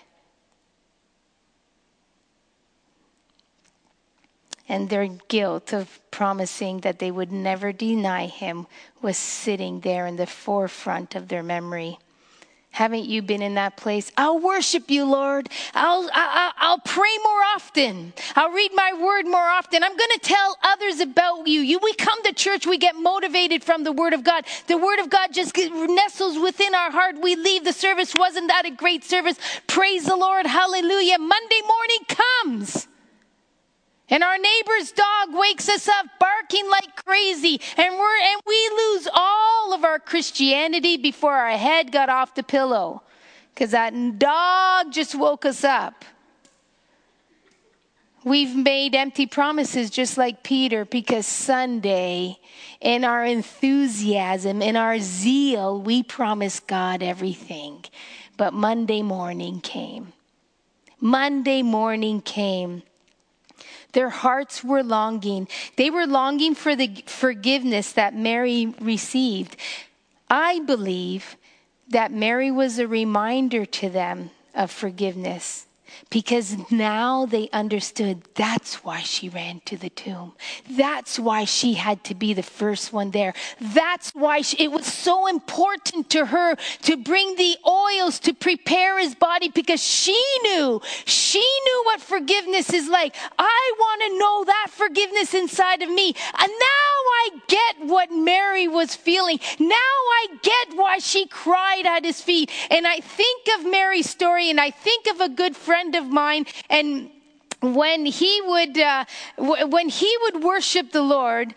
And 4.68 4.90
their 4.90 5.06
guilt 5.06 5.72
of 5.72 6.00
promising 6.10 6.80
that 6.80 6.98
they 6.98 7.10
would 7.10 7.30
never 7.30 7.72
deny 7.72 8.26
him 8.26 8.66
was 9.00 9.16
sitting 9.16 9.80
there 9.80 10.06
in 10.06 10.16
the 10.16 10.26
forefront 10.26 11.14
of 11.14 11.28
their 11.28 11.42
memory. 11.42 11.98
Haven't 12.76 13.06
you 13.06 13.22
been 13.22 13.40
in 13.40 13.54
that 13.54 13.78
place? 13.78 14.12
I'll 14.18 14.38
worship 14.38 14.90
you, 14.90 15.06
Lord. 15.06 15.48
I'll, 15.72 16.10
I'll, 16.12 16.52
I'll 16.58 16.78
pray 16.80 17.16
more 17.24 17.42
often. 17.54 18.12
I'll 18.34 18.50
read 18.50 18.70
my 18.74 18.92
word 18.92 19.24
more 19.24 19.48
often. 19.48 19.82
I'm 19.82 19.96
going 19.96 20.10
to 20.12 20.18
tell 20.18 20.58
others 20.62 21.00
about 21.00 21.46
you. 21.46 21.60
you. 21.60 21.78
We 21.82 21.94
come 21.94 22.22
to 22.24 22.34
church, 22.34 22.66
we 22.66 22.76
get 22.76 22.94
motivated 22.94 23.64
from 23.64 23.84
the 23.84 23.92
word 23.92 24.12
of 24.12 24.24
God. 24.24 24.44
The 24.66 24.76
word 24.76 24.98
of 24.98 25.08
God 25.08 25.32
just 25.32 25.56
nestles 25.56 26.38
within 26.38 26.74
our 26.74 26.90
heart. 26.90 27.16
We 27.18 27.34
leave 27.34 27.64
the 27.64 27.72
service. 27.72 28.14
Wasn't 28.14 28.48
that 28.48 28.66
a 28.66 28.70
great 28.70 29.04
service? 29.04 29.38
Praise 29.66 30.04
the 30.04 30.16
Lord. 30.16 30.44
Hallelujah. 30.44 31.18
Monday 31.18 31.62
morning 31.66 32.04
comes. 32.08 32.88
And 34.08 34.22
our 34.22 34.38
neighbor's 34.38 34.92
dog 34.92 35.34
wakes 35.34 35.68
us 35.68 35.88
up 35.88 36.06
barking 36.20 36.68
like 36.70 37.04
crazy, 37.04 37.60
and 37.76 37.94
we're 37.98 38.18
and 38.18 38.40
we 38.46 38.70
lose 38.76 39.08
all 39.12 39.74
of 39.74 39.84
our 39.84 39.98
Christianity 39.98 40.96
before 40.96 41.34
our 41.34 41.56
head 41.56 41.90
got 41.90 42.08
off 42.08 42.34
the 42.34 42.44
pillow. 42.44 43.02
Because 43.52 43.72
that 43.72 44.18
dog 44.18 44.92
just 44.92 45.14
woke 45.14 45.44
us 45.44 45.64
up. 45.64 46.04
We've 48.22 48.56
made 48.56 48.94
empty 48.94 49.26
promises 49.26 49.88
just 49.88 50.18
like 50.18 50.42
Peter 50.42 50.84
because 50.84 51.26
Sunday, 51.26 52.38
in 52.80 53.04
our 53.04 53.24
enthusiasm, 53.24 54.62
in 54.62 54.76
our 54.76 54.98
zeal, 54.98 55.80
we 55.80 56.02
promised 56.02 56.66
God 56.66 57.02
everything. 57.04 57.84
But 58.36 58.52
Monday 58.52 59.02
morning 59.02 59.60
came. 59.60 60.12
Monday 61.00 61.62
morning 61.62 62.20
came 62.20 62.82
their 63.92 64.10
hearts 64.10 64.62
were 64.62 64.82
longing. 64.82 65.48
They 65.76 65.90
were 65.90 66.06
longing 66.06 66.54
for 66.54 66.76
the 66.76 67.02
forgiveness 67.06 67.92
that 67.92 68.14
Mary 68.14 68.74
received. 68.80 69.56
I 70.28 70.60
believe 70.60 71.36
that 71.88 72.12
Mary 72.12 72.50
was 72.50 72.78
a 72.78 72.88
reminder 72.88 73.64
to 73.64 73.88
them 73.88 74.30
of 74.54 74.70
forgiveness 74.70 75.65
because 76.10 76.56
now 76.70 77.26
they 77.26 77.48
understood 77.52 78.22
that's 78.34 78.84
why 78.84 79.00
she 79.00 79.28
ran 79.28 79.60
to 79.66 79.76
the 79.76 79.90
tomb. 79.90 80.32
That's 80.70 81.18
why 81.18 81.44
she 81.44 81.74
had 81.74 82.04
to 82.04 82.14
be 82.14 82.32
the 82.32 82.42
first 82.42 82.92
one 82.92 83.10
there. 83.10 83.34
That's 83.60 84.14
why 84.14 84.40
she, 84.42 84.64
it 84.64 84.72
was 84.72 84.86
so 84.86 85.26
important 85.26 86.10
to 86.10 86.26
her 86.26 86.56
to 86.82 86.96
bring 86.96 87.36
the 87.36 87.56
oils 87.66 88.18
to 88.20 88.34
prepare 88.34 88.98
his 88.98 89.14
body 89.14 89.48
because 89.48 89.82
she 89.82 90.20
knew, 90.42 90.80
she 91.04 91.38
knew 91.64 91.82
what 91.86 92.00
forgiveness 92.00 92.72
is 92.72 92.88
like. 92.88 93.14
I 93.38 93.72
want 93.78 94.02
to 94.02 94.18
know 94.18 94.44
that 94.44 94.66
forgiveness 94.70 95.34
inside 95.34 95.82
of 95.82 95.90
me. 95.90 96.14
And 96.38 96.52
now 96.52 96.92
I 97.22 97.30
get 97.48 97.88
what 97.88 98.10
Mary 98.10 98.68
was 98.68 98.94
feeling. 98.94 99.38
Now 99.58 99.74
I 99.74 100.26
get 100.42 100.76
why 100.76 100.98
she 100.98 101.26
cried 101.26 101.86
at 101.86 102.04
his 102.04 102.20
feet. 102.20 102.50
And 102.70 102.86
I 102.86 102.98
think 103.00 103.48
of 103.58 103.70
Mary's 103.70 104.08
story 104.08 104.50
and 104.50 104.60
I 104.60 104.70
think 104.70 105.06
of 105.06 105.20
a 105.20 105.28
good 105.28 105.56
friend 105.56 105.75
friend 105.76 105.94
of 105.94 106.06
mine, 106.06 106.46
and 106.70 107.10
when 107.60 108.06
he 108.06 108.40
would 108.46 108.78
uh, 108.78 109.04
w- 109.36 109.66
when 109.66 109.90
he 109.90 110.10
would 110.22 110.42
worship 110.42 110.90
the 110.90 111.02
Lord, 111.02 111.52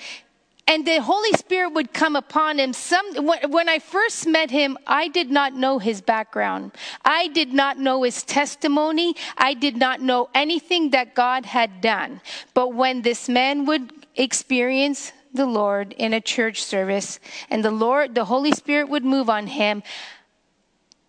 and 0.68 0.86
the 0.86 1.02
Holy 1.02 1.32
Spirit 1.44 1.70
would 1.70 1.94
come 1.94 2.18
upon 2.18 2.60
him. 2.60 2.74
Some, 2.74 3.06
when 3.58 3.70
I 3.70 3.80
first 3.80 4.28
met 4.28 4.52
him, 4.52 4.78
I 4.86 5.08
did 5.08 5.32
not 5.32 5.54
know 5.54 5.80
his 5.80 6.02
background. 6.02 6.74
I 7.06 7.30
did 7.30 7.54
not 7.54 7.80
know 7.80 8.04
his 8.04 8.24
testimony. 8.24 9.16
I 9.38 9.54
did 9.54 9.78
not 9.78 10.02
know 10.02 10.30
anything 10.36 10.90
that 10.90 11.16
God 11.16 11.46
had 11.46 11.80
done. 11.80 12.20
But 12.54 12.74
when 12.74 13.04
this 13.04 13.30
man 13.30 13.66
would 13.68 13.94
experience 14.18 15.14
the 15.34 15.46
Lord 15.46 15.96
in 15.98 16.14
a 16.14 16.20
church 16.22 16.62
service 16.62 17.22
and 17.50 17.64
the 17.64 17.72
Lord, 17.72 18.16
the 18.16 18.26
Holy 18.26 18.52
Spirit 18.52 18.90
would 18.90 19.06
move 19.06 19.30
on 19.30 19.48
him, 19.48 19.82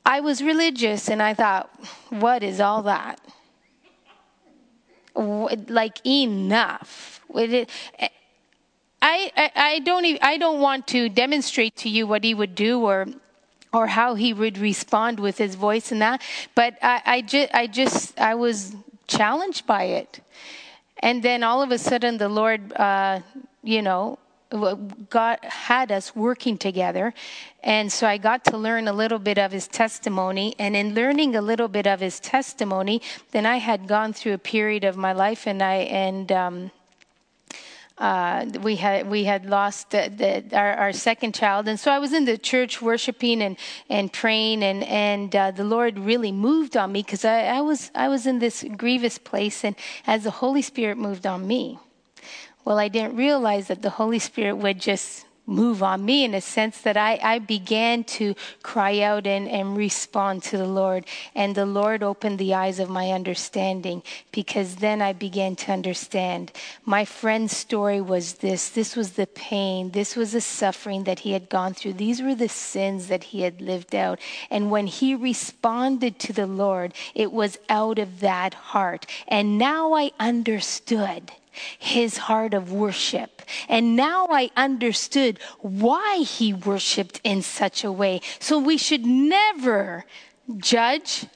I 0.04 0.21
was 0.21 0.42
religious 0.42 1.09
and 1.09 1.23
I 1.23 1.35
thought, 1.35 1.71
what 2.09 2.42
is 2.42 2.61
all 2.61 2.83
that? 2.83 3.21
Like 5.14 6.04
enough. 6.07 7.21
I, 7.33 8.09
I, 9.02 9.50
I 9.54 9.78
don't 9.80 10.04
even, 10.04 10.21
I 10.23 10.37
don't 10.37 10.61
want 10.61 10.87
to 10.88 11.09
demonstrate 11.09 11.76
to 11.76 11.88
you 11.88 12.07
what 12.07 12.25
he 12.25 12.35
would 12.35 12.54
do 12.54 12.80
or 12.80 13.07
or 13.73 13.87
how 13.87 14.14
he 14.14 14.33
would 14.33 14.59
respond 14.59 15.21
with 15.21 15.38
his 15.38 15.54
voice 15.54 15.92
and 15.92 16.02
that, 16.02 16.21
but 16.57 16.76
I, 16.83 17.02
I 17.07 17.21
just 17.23 17.54
I 17.54 17.66
just 17.69 18.19
I 18.19 18.35
was 18.35 18.75
challenged 19.07 19.64
by 19.66 19.85
it, 19.85 20.21
and 20.99 21.23
then 21.23 21.45
all 21.45 21.62
of 21.62 21.71
a 21.71 21.78
sudden 21.78 22.19
the 22.19 22.28
Lord, 22.28 22.73
uh, 22.73 23.21
you 23.62 23.80
know, 23.80 24.19
God 24.50 25.38
had 25.42 25.92
us 25.92 26.14
working 26.16 26.59
together. 26.59 27.14
And 27.62 27.92
so 27.92 28.07
I 28.07 28.19
got 28.19 28.45
to 28.47 28.57
learn 28.57 28.88
a 28.88 28.92
little 28.92 29.19
bit 29.19 29.38
of 29.38 29.52
his 29.52 29.69
testimony. 29.69 30.54
And 30.59 30.75
in 30.75 30.95
learning 30.95 31.37
a 31.37 31.42
little 31.42 31.69
bit 31.69 31.87
of 31.87 32.00
his 32.00 32.19
testimony, 32.19 33.00
then 33.30 33.47
I 33.47 33.57
had 33.59 33.87
gone 33.87 34.12
through 34.12 34.33
a 34.33 34.38
period 34.38 34.85
of 34.85 34.97
my 34.97 35.12
life 35.12 35.47
and 35.47 35.62
I, 35.62 35.75
and, 35.75 36.33
um, 36.33 36.71
uh, 38.00 38.47
we 38.62 38.76
had 38.76 39.11
we 39.11 39.25
had 39.25 39.45
lost 39.45 39.90
the, 39.90 40.11
the, 40.16 40.57
our, 40.57 40.73
our, 40.73 40.92
second 40.92 41.35
child, 41.35 41.69
and 41.69 41.78
so 41.78 41.92
I 41.92 41.99
was 41.99 42.14
in 42.14 42.25
the 42.25 42.38
church 42.38 42.80
worshiping 42.80 43.42
and, 43.42 43.59
and 43.90 44.11
praying, 44.11 44.64
and 44.64 44.83
and 44.85 45.37
uh, 45.37 45.50
the 45.50 45.64
Lord 45.64 45.99
really 45.99 46.33
moved 46.33 46.78
on 46.78 46.92
me 46.92 47.02
because 47.02 47.26
I, 47.26 47.42
I 47.42 47.61
was 47.61 47.90
I 47.95 48.09
was 48.09 48.26
in 48.26 48.38
this 48.38 48.64
grievous 48.75 49.19
place, 49.19 49.64
and 49.64 49.76
as 50.07 50.25
the 50.25 50.30
Holy 50.30 50.62
Spirit 50.62 50.97
moved 50.97 51.26
on 51.26 51.47
me, 51.47 51.78
well, 52.64 52.79
I 52.79 52.88
didn't 52.88 53.17
realize 53.17 53.69
that 53.69 53.83
the 53.83 53.90
Holy 53.90 54.19
Spirit 54.19 54.57
would 54.57 54.81
just 54.81 55.26
move 55.50 55.83
on 55.83 56.05
me 56.05 56.25
in 56.25 56.33
a 56.33 56.40
sense 56.40 56.81
that 56.83 56.97
I, 56.97 57.19
I 57.23 57.38
began 57.40 58.05
to 58.05 58.35
cry 58.62 59.00
out 59.00 59.26
and, 59.26 59.49
and 59.49 59.76
respond 59.76 60.45
to 60.45 60.57
the 60.57 60.67
Lord. 60.67 61.05
And 61.35 61.55
the 61.55 61.67
Lord 61.67 62.02
opened 62.02 62.38
the 62.38 62.55
eyes 62.55 62.79
of 62.79 62.88
my 62.88 63.11
understanding 63.11 64.02
because 64.31 64.76
then 64.76 65.02
I 65.02 65.12
began 65.12 65.57
to 65.57 65.73
understand. 65.73 66.52
My 66.85 67.05
friend's 67.05 67.57
story 67.57 68.00
was 68.00 68.35
this 68.35 68.69
this 68.71 68.95
was 68.95 69.12
the 69.12 69.26
pain, 69.26 69.90
this 69.90 70.14
was 70.14 70.33
the 70.33 70.40
suffering 70.40 71.05
that 71.05 71.21
he 71.21 71.33
had 71.33 71.49
gone 71.49 71.75
through, 71.75 71.95
these 71.95 72.23
were 72.23 72.35
the 72.35 72.49
sins 72.49 73.09
that 73.09 73.25
he 73.25 73.43
had 73.43 73.61
lived 73.61 73.95
out. 73.95 74.21
And 74.50 74.71
when 74.71 74.87
he 74.87 75.14
responded 75.14 76.19
to 76.21 76.33
the 76.33 76.47
Lord, 76.47 76.95
it 77.14 77.33
was 77.33 77.59
out 77.69 77.99
of 77.99 78.21
that 78.21 78.55
heart. 78.55 79.07
And 79.26 79.59
now 79.59 79.95
I 79.95 80.12
understood 80.21 81.33
his 81.78 82.16
heart 82.16 82.54
of 82.54 82.73
worship. 82.73 83.42
And 83.69 83.97
now 83.97 84.28
I 84.30 84.50
understood 84.57 85.38
why 85.61 86.19
he 86.19 86.52
worshiped 86.52 87.21
in 87.25 87.42
such 87.42 87.85
a 87.85 87.92
way. 87.92 88.21
So 88.38 88.59
we 88.59 88.76
should 88.76 89.04
never 89.07 90.04
judge 90.59 91.26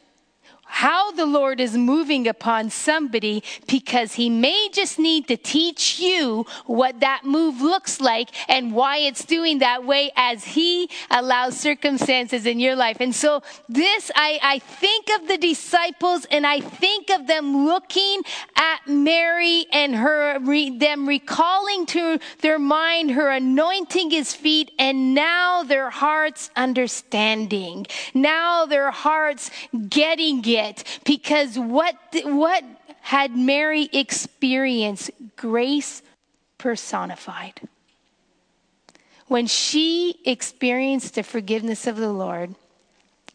how 0.74 1.12
the 1.12 1.24
Lord 1.24 1.60
is 1.60 1.76
moving 1.76 2.26
upon 2.26 2.68
somebody 2.68 3.44
because 3.68 4.14
he 4.14 4.28
may 4.28 4.68
just 4.72 4.98
need 4.98 5.28
to 5.28 5.36
teach 5.36 6.00
you 6.00 6.44
what 6.66 6.98
that 6.98 7.24
move 7.24 7.60
looks 7.60 8.00
like 8.00 8.28
and 8.48 8.72
why 8.72 8.96
it's 8.96 9.24
doing 9.24 9.60
that 9.60 9.86
way 9.86 10.10
as 10.16 10.42
he 10.42 10.90
allows 11.12 11.56
circumstances 11.56 12.44
in 12.44 12.58
your 12.58 12.74
life. 12.74 12.96
And 12.98 13.14
so 13.14 13.44
this, 13.68 14.10
I, 14.16 14.40
I 14.42 14.58
think 14.58 15.10
of 15.20 15.28
the 15.28 15.38
disciples 15.38 16.26
and 16.28 16.44
I 16.44 16.58
think 16.58 17.08
of 17.08 17.28
them 17.28 17.64
looking 17.64 18.22
at 18.56 18.80
Mary 18.88 19.66
and 19.70 19.94
her, 19.94 20.40
re, 20.40 20.76
them 20.76 21.06
recalling 21.06 21.86
to 21.86 22.18
their 22.40 22.58
mind 22.58 23.12
her 23.12 23.30
anointing 23.30 24.10
his 24.10 24.34
feet 24.34 24.72
and 24.80 25.14
now 25.14 25.62
their 25.62 25.90
hearts 25.90 26.50
understanding. 26.56 27.86
Now 28.12 28.66
their 28.66 28.90
hearts 28.90 29.52
getting 29.88 30.44
it 30.44 30.63
because 31.04 31.58
what, 31.58 31.96
what 32.24 32.64
had 33.00 33.36
Mary 33.36 33.88
experienced? 33.92 35.10
Grace 35.36 36.02
personified. 36.58 37.60
When 39.26 39.46
she 39.46 40.20
experienced 40.24 41.14
the 41.14 41.22
forgiveness 41.22 41.86
of 41.86 41.96
the 41.96 42.12
Lord, 42.12 42.54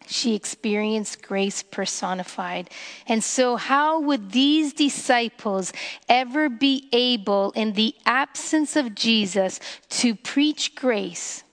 she 0.10 0.34
experienced 0.36 1.22
grace 1.22 1.62
personified. 1.62 2.70
And 3.08 3.24
so, 3.24 3.56
how 3.56 4.00
would 4.02 4.32
these 4.32 4.74
disciples 4.74 5.72
ever 6.08 6.50
be 6.50 6.90
able, 6.92 7.52
in 7.52 7.74
the 7.74 7.96
absence 8.06 8.76
of 8.76 8.96
Jesus, 8.96 9.60
to 9.90 10.16
preach 10.16 10.76
grace 10.76 11.44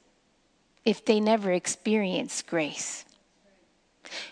if 0.84 1.04
they 1.04 1.20
never 1.20 1.52
experienced 1.52 2.46
grace? 2.46 3.05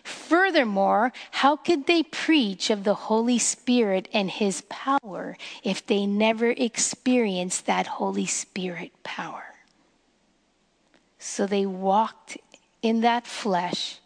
Furthermore, 0.03 1.13
how 1.31 1.57
could 1.57 1.87
they 1.87 2.03
preach 2.03 2.71
of 2.71 2.85
the 2.85 2.95
Holy 2.95 3.39
Spirit 3.39 4.09
and 4.13 4.31
His 4.31 4.63
power 4.69 5.37
if 5.63 5.87
they 5.87 6.07
never 6.07 6.51
experienced 6.51 7.67
that 7.67 7.87
Holy 7.87 8.27
Spirit 8.27 8.93
power? 9.03 9.55
So 11.19 11.47
they 11.47 11.67
walked 11.67 12.37
in 12.85 13.01
that 13.01 13.27
flesh. 13.27 13.99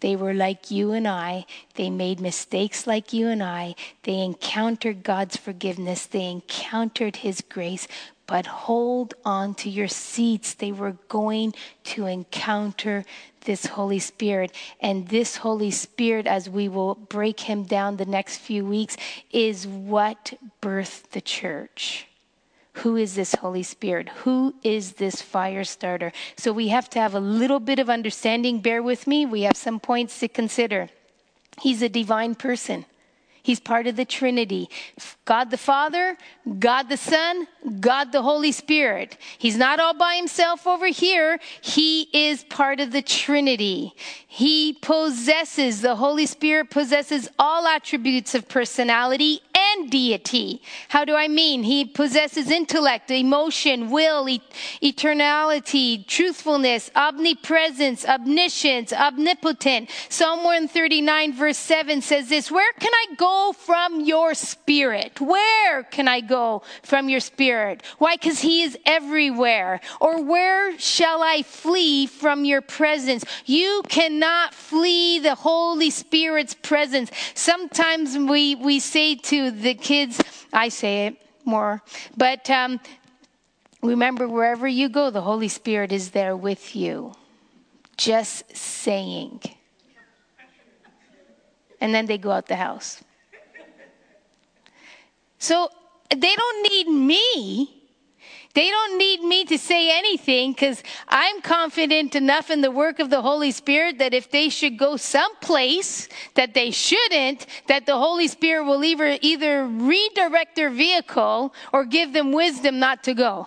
They 0.00 0.14
were 0.14 0.34
like 0.34 0.70
you 0.70 0.92
and 0.92 1.08
I. 1.08 1.46
They 1.74 1.88
made 1.88 2.20
mistakes 2.20 2.86
like 2.86 3.14
you 3.14 3.28
and 3.28 3.42
I. 3.42 3.74
They 4.02 4.20
encountered 4.20 5.02
God's 5.02 5.38
forgiveness. 5.38 6.04
They 6.04 6.30
encountered 6.30 7.16
His 7.16 7.40
grace. 7.40 7.88
But 8.26 8.46
hold 8.46 9.14
on 9.24 9.54
to 9.54 9.70
your 9.70 9.88
seats. 9.88 10.52
They 10.52 10.70
were 10.70 10.96
going 11.08 11.54
to 11.84 12.04
encounter 12.06 13.04
this 13.46 13.66
Holy 13.66 13.98
Spirit. 13.98 14.52
And 14.80 15.08
this 15.08 15.36
Holy 15.36 15.70
Spirit, 15.70 16.26
as 16.26 16.50
we 16.50 16.68
will 16.68 16.94
break 16.94 17.40
him 17.40 17.62
down 17.62 17.96
the 17.96 18.04
next 18.04 18.38
few 18.38 18.64
weeks, 18.64 18.96
is 19.32 19.66
what 19.66 20.34
birthed 20.60 21.10
the 21.12 21.22
church. 21.22 22.06
Who 22.80 22.96
is 22.96 23.14
this 23.14 23.34
Holy 23.36 23.62
Spirit? 23.62 24.10
Who 24.24 24.54
is 24.62 24.92
this 24.94 25.22
fire 25.22 25.64
starter? 25.64 26.12
So 26.36 26.52
we 26.52 26.68
have 26.68 26.90
to 26.90 27.00
have 27.00 27.14
a 27.14 27.20
little 27.20 27.60
bit 27.60 27.78
of 27.78 27.88
understanding. 27.88 28.60
Bear 28.60 28.82
with 28.82 29.06
me. 29.06 29.24
We 29.24 29.42
have 29.42 29.56
some 29.56 29.80
points 29.80 30.20
to 30.20 30.28
consider. 30.28 30.90
He's 31.62 31.80
a 31.80 31.88
divine 31.88 32.34
person. 32.34 32.84
He's 33.46 33.60
part 33.60 33.86
of 33.86 33.94
the 33.94 34.04
Trinity 34.04 34.68
God 35.24 35.50
the 35.52 35.56
Father, 35.56 36.16
God 36.58 36.88
the 36.88 36.96
Son, 36.96 37.46
God 37.78 38.10
the 38.10 38.22
Holy 38.22 38.50
Spirit. 38.50 39.18
He's 39.38 39.56
not 39.56 39.78
all 39.78 39.94
by 39.94 40.16
himself 40.16 40.66
over 40.66 40.88
here. 40.88 41.38
He 41.60 42.08
is 42.12 42.42
part 42.42 42.80
of 42.80 42.90
the 42.90 43.02
Trinity. 43.02 43.94
He 44.26 44.72
possesses, 44.82 45.80
the 45.80 45.94
Holy 45.94 46.26
Spirit 46.26 46.70
possesses 46.70 47.28
all 47.38 47.68
attributes 47.68 48.34
of 48.34 48.48
personality 48.48 49.40
and 49.72 49.90
deity. 49.90 50.62
How 50.88 51.04
do 51.04 51.14
I 51.14 51.28
mean? 51.28 51.62
He 51.62 51.84
possesses 51.84 52.50
intellect, 52.50 53.10
emotion, 53.10 53.90
will, 53.90 54.28
e- 54.28 54.42
eternality, 54.82 56.06
truthfulness, 56.06 56.90
omnipresence, 56.94 58.04
omniscience, 58.04 58.92
omnipotent. 58.92 59.90
Psalm 60.08 60.44
139 60.44 61.32
verse 61.34 61.58
7 61.58 62.00
says 62.02 62.28
this, 62.28 62.50
where 62.50 62.72
can 62.80 62.92
I 62.92 63.14
go 63.16 63.54
from 63.56 64.00
your 64.00 64.34
spirit? 64.34 65.20
Where 65.20 65.82
can 65.84 66.08
I 66.08 66.20
go 66.20 66.62
from 66.82 67.08
your 67.08 67.20
spirit? 67.20 67.82
Why? 67.98 68.16
Because 68.16 68.40
he 68.40 68.62
is 68.62 68.78
everywhere. 68.84 69.80
Or 70.00 70.22
where 70.22 70.78
shall 70.78 71.22
I 71.22 71.42
flee 71.42 72.06
from 72.06 72.44
your 72.44 72.60
presence? 72.60 73.24
You 73.44 73.82
cannot 73.88 74.54
flee 74.54 75.18
the 75.18 75.34
Holy 75.34 75.90
Spirit's 75.90 76.54
presence. 76.54 77.10
Sometimes 77.34 78.16
we, 78.16 78.54
we 78.54 78.80
say 78.80 79.16
to 79.16 79.50
the 79.62 79.74
kids, 79.74 80.20
I 80.52 80.68
say 80.68 81.06
it 81.06 81.16
more, 81.44 81.82
but 82.16 82.48
um, 82.50 82.80
remember, 83.82 84.28
wherever 84.28 84.66
you 84.66 84.88
go, 84.88 85.10
the 85.10 85.22
Holy 85.22 85.48
Spirit 85.48 85.92
is 85.92 86.10
there 86.10 86.36
with 86.36 86.76
you. 86.76 87.14
Just 87.96 88.56
saying. 88.56 89.40
And 91.80 91.94
then 91.94 92.06
they 92.06 92.18
go 92.18 92.30
out 92.30 92.46
the 92.46 92.56
house. 92.56 93.02
So 95.38 95.68
they 96.10 96.34
don't 96.34 96.72
need 96.72 96.88
me 96.88 97.75
they 98.56 98.70
don't 98.70 98.96
need 98.96 99.22
me 99.22 99.44
to 99.44 99.58
say 99.58 99.98
anything 99.98 100.52
because 100.52 100.82
I'm 101.08 101.42
confident 101.42 102.14
enough 102.14 102.48
in 102.48 102.62
the 102.62 102.70
work 102.70 103.00
of 103.00 103.10
the 103.10 103.20
Holy 103.20 103.50
Spirit 103.50 103.98
that 103.98 104.14
if 104.14 104.30
they 104.30 104.48
should 104.48 104.78
go 104.78 104.96
someplace 104.96 106.08
that 106.36 106.54
they 106.54 106.70
shouldn't, 106.70 107.46
that 107.68 107.84
the 107.84 107.98
Holy 107.98 108.28
Spirit 108.28 108.64
will 108.64 108.82
either, 108.82 109.18
either 109.20 109.66
redirect 109.66 110.56
their 110.56 110.70
vehicle 110.70 111.52
or 111.70 111.84
give 111.84 112.14
them 112.14 112.32
wisdom 112.32 112.78
not 112.78 113.04
to 113.04 113.12
go. 113.12 113.46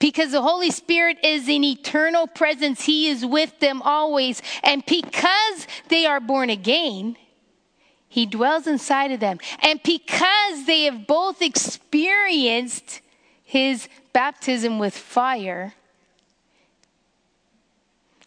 Because 0.00 0.32
the 0.32 0.42
Holy 0.42 0.72
Spirit 0.72 1.18
is 1.22 1.48
an 1.48 1.62
eternal 1.62 2.26
presence. 2.26 2.82
He 2.82 3.06
is 3.06 3.24
with 3.24 3.56
them 3.60 3.80
always. 3.80 4.42
And 4.64 4.84
because 4.86 5.68
they 5.86 6.04
are 6.04 6.18
born 6.18 6.50
again, 6.50 7.16
He 8.08 8.26
dwells 8.26 8.66
inside 8.66 9.12
of 9.12 9.20
them. 9.20 9.38
And 9.60 9.80
because 9.84 10.66
they 10.66 10.82
have 10.82 11.06
both 11.06 11.42
experienced 11.42 13.02
His 13.48 13.88
baptism 14.12 14.80
with 14.80 14.96
fire, 14.96 15.72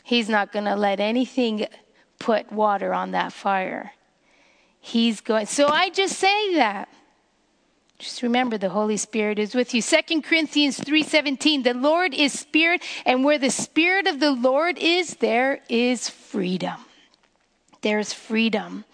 he's 0.05 0.29
not 0.29 0.53
going 0.53 0.63
to 0.63 0.77
let 0.77 1.01
anything 1.01 1.67
put 2.19 2.49
water 2.53 2.93
on 2.93 3.11
that 3.11 3.33
fire. 3.33 3.91
He's 4.79 5.19
going. 5.19 5.45
So 5.45 5.67
I 5.67 5.89
just 5.89 6.17
say 6.17 6.55
that. 6.55 6.87
Just 7.97 8.23
remember 8.23 8.57
the 8.57 8.69
Holy 8.69 8.95
Spirit 8.95 9.39
is 9.39 9.53
with 9.53 9.73
you. 9.73 9.81
Second 9.81 10.23
Corinthians 10.23 10.79
3:17 10.79 11.63
The 11.63 11.73
Lord 11.73 12.13
is 12.13 12.31
spirit 12.31 12.81
and 13.05 13.25
where 13.25 13.37
the 13.37 13.49
spirit 13.49 14.07
of 14.07 14.21
the 14.21 14.31
Lord 14.31 14.77
is 14.77 15.15
there 15.15 15.59
is 15.67 16.09
freedom. 16.09 16.77
There's 17.81 18.13
freedom. 18.13 18.85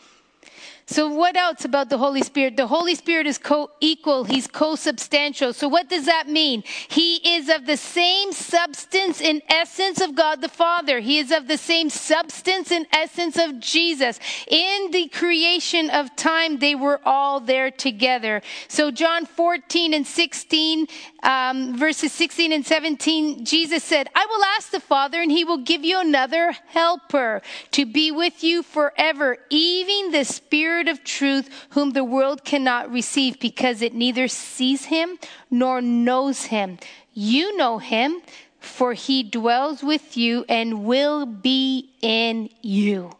So, 0.87 1.07
what 1.07 1.35
else 1.35 1.65
about 1.65 1.89
the 1.89 1.97
Holy 1.97 2.21
Spirit? 2.21 2.57
The 2.57 2.67
Holy 2.67 2.93
Spirit 2.93 3.25
is 3.25 3.39
co 3.39 3.71
equal, 3.79 4.23
He's 4.23 4.45
co 4.45 4.75
substantial. 4.75 5.51
So, 5.51 5.67
what 5.67 5.89
does 5.89 6.05
that 6.05 6.27
mean? 6.29 6.63
He 6.89 7.15
is 7.37 7.49
of 7.49 7.65
the 7.65 7.75
same 7.75 8.31
substance 8.31 9.19
and 9.19 9.41
essence 9.49 9.99
of 9.99 10.13
God 10.13 10.41
the 10.41 10.49
Father. 10.49 10.99
He 10.99 11.17
is 11.17 11.31
of 11.31 11.47
the 11.47 11.57
same 11.57 11.89
substance 11.89 12.71
and 12.71 12.85
essence 12.91 13.35
of 13.35 13.59
Jesus. 13.59 14.19
In 14.47 14.91
the 14.91 15.07
creation 15.07 15.89
of 15.89 16.15
time, 16.15 16.59
they 16.59 16.75
were 16.75 17.01
all 17.03 17.39
there 17.39 17.71
together. 17.71 18.43
So, 18.67 18.91
John 18.91 19.25
14 19.25 19.91
and 19.91 20.05
16, 20.05 20.85
um, 21.25 21.77
verses 21.77 22.11
16 22.13 22.53
and 22.53 22.65
17, 22.65 23.43
Jesus 23.43 23.83
said, 23.83 24.09
I 24.15 24.25
will 24.29 24.43
ask 24.57 24.71
the 24.71 24.79
Father, 24.79 25.21
and 25.21 25.31
He 25.31 25.43
will 25.43 25.57
give 25.57 25.83
you 25.83 25.99
another 25.99 26.55
helper 26.67 27.41
to 27.71 27.85
be 27.85 28.11
with 28.11 28.43
you 28.43 28.63
forever, 28.63 29.37
even 29.49 30.11
the 30.11 30.23
Spirit 30.23 30.85
Spirit 30.85 30.87
of 30.87 31.03
truth, 31.03 31.67
whom 31.71 31.91
the 31.91 32.03
world 32.03 32.43
cannot 32.43 32.91
receive 32.91 33.39
because 33.39 33.81
it 33.81 33.93
neither 33.93 34.27
sees 34.27 34.85
him 34.85 35.17
nor 35.49 35.81
knows 35.81 36.45
him. 36.45 36.77
You 37.13 37.57
know 37.57 37.77
him, 37.77 38.21
for 38.59 38.93
he 38.93 39.23
dwells 39.23 39.83
with 39.83 40.15
you 40.15 40.45
and 40.47 40.85
will 40.85 41.25
be 41.25 41.93
in 42.01 42.49
you. 42.61 43.11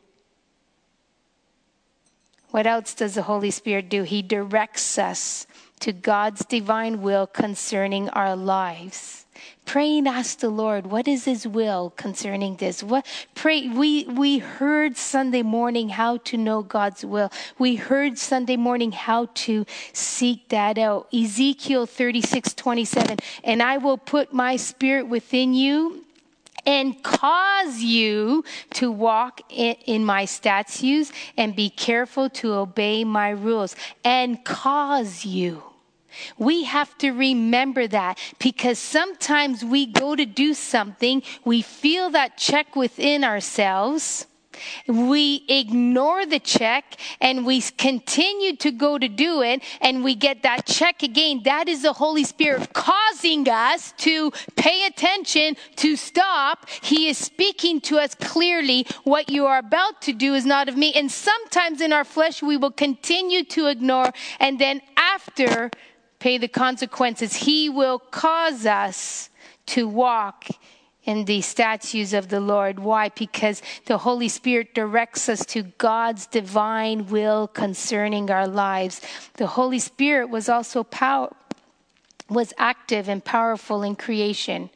What 2.52 2.68
else 2.68 2.94
does 2.94 3.16
the 3.16 3.24
Holy 3.24 3.52
Spirit 3.52 3.90
do? 3.90 4.04
He 4.04 4.22
directs 4.22 4.98
us 4.98 5.46
to 5.80 5.92
God's 5.92 6.46
divine 6.46 7.02
will 7.02 7.28
concerning 7.28 8.10
our 8.10 8.36
lives. 8.36 9.26
Pray 9.66 9.98
and 9.98 10.08
ask 10.08 10.40
the 10.40 10.50
Lord, 10.50 10.88
what 10.88 11.08
is 11.08 11.26
his 11.26 11.48
will 11.48 11.92
concerning 11.98 12.56
this? 12.58 12.84
What 12.84 13.06
pray 13.34 13.68
we 13.68 14.06
we 14.06 14.38
heard 14.38 14.96
Sunday 14.96 15.42
morning 15.42 15.90
how 15.90 16.18
to 16.18 16.38
know 16.38 16.62
God's 16.62 17.04
will. 17.04 17.32
We 17.58 17.76
heard 17.76 18.18
Sunday 18.18 18.58
morning 18.58 18.92
how 18.92 19.28
to 19.34 19.66
seek 19.92 20.50
that 20.50 20.78
out. 20.78 21.08
Ezekiel 21.14 21.88
36, 21.88 22.54
27. 22.54 23.18
And 23.44 23.62
I 23.62 23.78
will 23.78 23.98
put 23.98 24.34
my 24.34 24.56
spirit 24.56 25.08
within 25.08 25.54
you 25.54 26.05
and 26.66 27.02
cause 27.04 27.82
you 27.82 28.44
to 28.72 28.92
walk 28.92 29.42
in, 29.50 29.76
in, 29.86 30.06
my 30.06 30.26
statutes 30.26 31.12
and 31.38 31.56
be 31.56 31.70
careful 31.70 32.30
to 32.30 32.54
obey 32.54 33.04
my 33.04 33.30
rules 33.30 33.76
and 34.04 34.44
cause 34.44 35.26
you. 35.26 35.64
We 36.38 36.64
have 36.64 36.98
to 37.00 37.12
remember 37.12 37.88
that 37.88 38.18
because 38.40 38.80
sometimes 38.80 39.66
we 39.66 39.86
go 39.86 40.16
to 40.16 40.26
do 40.26 40.54
something, 40.54 41.24
we 41.44 41.62
feel 41.62 42.10
that 42.12 42.38
check 42.38 42.76
within 42.76 43.24
ourselves 43.24 44.28
we 44.88 45.46
ignore 45.48 46.26
the 46.26 46.40
check 46.40 46.98
and 47.22 47.46
we 47.46 47.62
continue 47.62 48.56
to 48.58 48.72
go 48.72 48.98
to 48.98 49.08
do 49.08 49.42
it 49.42 49.64
and 49.82 50.04
we 50.04 50.16
get 50.16 50.44
that 50.44 50.66
check 50.66 51.04
again. 51.04 51.42
That 51.44 51.68
is 51.68 51.82
the 51.82 51.94
Holy 51.94 52.24
Spirit 52.24 52.74
causing 52.74 53.48
us 53.50 53.94
to 54.00 54.32
pay 54.56 54.86
attention, 54.86 55.56
to 55.78 55.96
stop. 55.96 56.70
He 56.82 57.10
is 57.10 57.18
speaking 57.18 57.82
to 57.82 57.98
us 57.98 58.16
clearly. 58.16 58.88
What 59.04 59.30
you 59.30 59.46
are 59.46 59.60
about 59.60 60.02
to 60.04 60.14
do 60.14 60.34
is 60.34 60.46
not 60.46 60.70
of 60.70 60.78
me. 60.78 60.94
And 60.94 61.12
sometimes 61.12 61.82
in 61.82 61.94
our 61.94 62.04
flesh, 62.04 62.42
we 62.42 62.58
will 62.58 62.72
continue 62.72 63.44
to 63.46 63.68
ignore 63.68 64.12
and 64.40 64.60
then 64.60 64.82
after 64.98 65.72
pay 66.20 66.38
the 66.38 66.48
consequences. 66.48 67.36
He 67.36 67.70
will 67.70 68.00
cause 68.00 68.66
us 68.66 69.30
to 69.68 69.88
walk 69.88 70.48
in 71.06 71.26
the 71.26 71.42
statutes 71.42 72.14
of 72.14 72.30
the 72.30 72.40
Lord. 72.40 72.80
Why? 72.80 73.10
Because 73.10 73.62
the 73.86 74.00
Holy 74.00 74.28
Spirit 74.28 74.74
directs 74.74 75.30
us 75.30 75.46
to 75.48 75.64
God's 75.78 76.26
divine 76.28 77.08
will 77.08 77.48
concerning 77.48 78.30
our 78.30 78.48
lives. 78.48 79.02
The 79.36 79.48
Holy 79.48 79.80
Spirit 79.80 80.30
was 80.30 80.50
also 80.50 80.84
power 80.84 81.32
was 82.30 82.54
active 82.58 83.08
and 83.08 83.24
powerful 83.24 83.84
in 83.84 83.96
creation. 83.96 84.70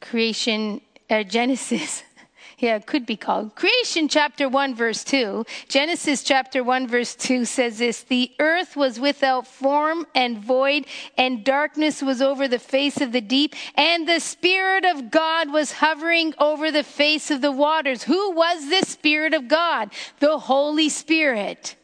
Creation 0.00 0.80
uh, 1.08 1.22
Genesis 1.22 2.02
yeah, 2.58 2.76
it 2.76 2.86
could 2.86 3.06
be 3.06 3.16
called. 3.16 3.54
Creation 3.54 4.08
chapter 4.08 4.48
1, 4.48 4.74
verse 4.74 5.02
2. 5.04 5.44
Genesis 5.68 6.22
chapter 6.22 6.62
1, 6.62 6.86
verse 6.86 7.14
2 7.14 7.44
says 7.44 7.78
this 7.78 8.02
The 8.02 8.30
earth 8.38 8.76
was 8.76 9.00
without 9.00 9.46
form 9.46 10.06
and 10.14 10.38
void, 10.38 10.86
and 11.18 11.44
darkness 11.44 12.02
was 12.02 12.22
over 12.22 12.46
the 12.46 12.58
face 12.58 13.00
of 13.00 13.12
the 13.12 13.20
deep, 13.20 13.54
and 13.74 14.08
the 14.08 14.20
Spirit 14.20 14.84
of 14.84 15.10
God 15.10 15.52
was 15.52 15.72
hovering 15.72 16.34
over 16.38 16.70
the 16.70 16.84
face 16.84 17.30
of 17.30 17.40
the 17.40 17.52
waters. 17.52 18.04
Who 18.04 18.30
was 18.32 18.68
this 18.68 18.88
Spirit 18.88 19.34
of 19.34 19.48
God? 19.48 19.90
The 20.20 20.38
Holy 20.38 20.88
Spirit. 20.88 21.76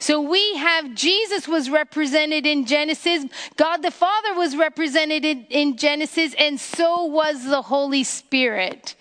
So 0.00 0.20
we 0.20 0.56
have 0.56 0.94
Jesus 0.94 1.46
was 1.46 1.70
represented 1.70 2.46
in 2.46 2.66
Genesis, 2.66 3.24
God 3.56 3.78
the 3.78 3.92
Father 3.92 4.34
was 4.34 4.56
represented 4.56 5.24
in 5.24 5.76
Genesis, 5.76 6.34
and 6.36 6.58
so 6.58 7.04
was 7.04 7.44
the 7.44 7.62
Holy 7.62 8.02
Spirit. 8.02 8.96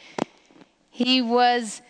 He 0.98 1.22
was 1.22 1.84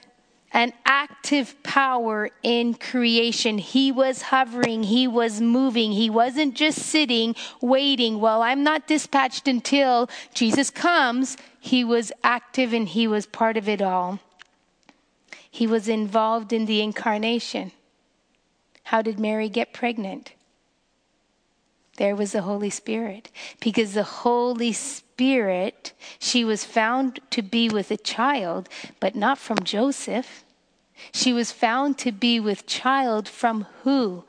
an 0.51 0.73
active 0.85 1.55
power 1.63 2.29
in 2.43 2.73
creation. 2.73 3.57
He 3.57 3.89
was 3.89 4.23
hovering, 4.23 4.83
he 4.83 5.07
was 5.07 5.39
moving. 5.39 5.93
He 5.93 6.09
wasn't 6.09 6.55
just 6.55 6.79
sitting, 6.79 7.33
waiting. 7.61 8.19
Well, 8.19 8.41
I'm 8.41 8.63
not 8.65 8.85
dispatched 8.85 9.47
until 9.47 10.09
Jesus 10.33 10.69
comes. 10.69 11.37
He 11.57 11.85
was 11.85 12.11
active 12.21 12.73
and 12.73 12.85
he 12.85 13.07
was 13.07 13.25
part 13.25 13.55
of 13.55 13.69
it 13.69 13.81
all. 13.81 14.19
He 15.49 15.65
was 15.65 15.87
involved 15.87 16.51
in 16.51 16.65
the 16.65 16.81
incarnation. 16.81 17.71
How 18.83 19.01
did 19.01 19.21
Mary 19.21 19.47
get 19.47 19.71
pregnant? 19.71 20.33
There 21.95 22.13
was 22.13 22.33
the 22.33 22.41
Holy 22.41 22.69
Spirit. 22.69 23.31
Because 23.61 23.93
the 23.93 24.03
Holy 24.03 24.73
Spirit, 24.73 25.06
she 26.19 26.45
was 26.45 26.63
found 26.63 27.19
to 27.31 27.41
be 27.41 27.69
with 27.69 27.91
a 27.91 27.97
child, 27.97 28.69
but 28.99 29.15
not 29.15 29.37
from 29.37 29.59
Joseph. 29.59 30.43
She 31.11 31.33
was 31.33 31.51
found 31.51 31.97
to 31.99 32.11
be 32.11 32.39
with 32.39 32.65
child 32.65 33.27
from 33.27 33.67
who? 33.83 34.23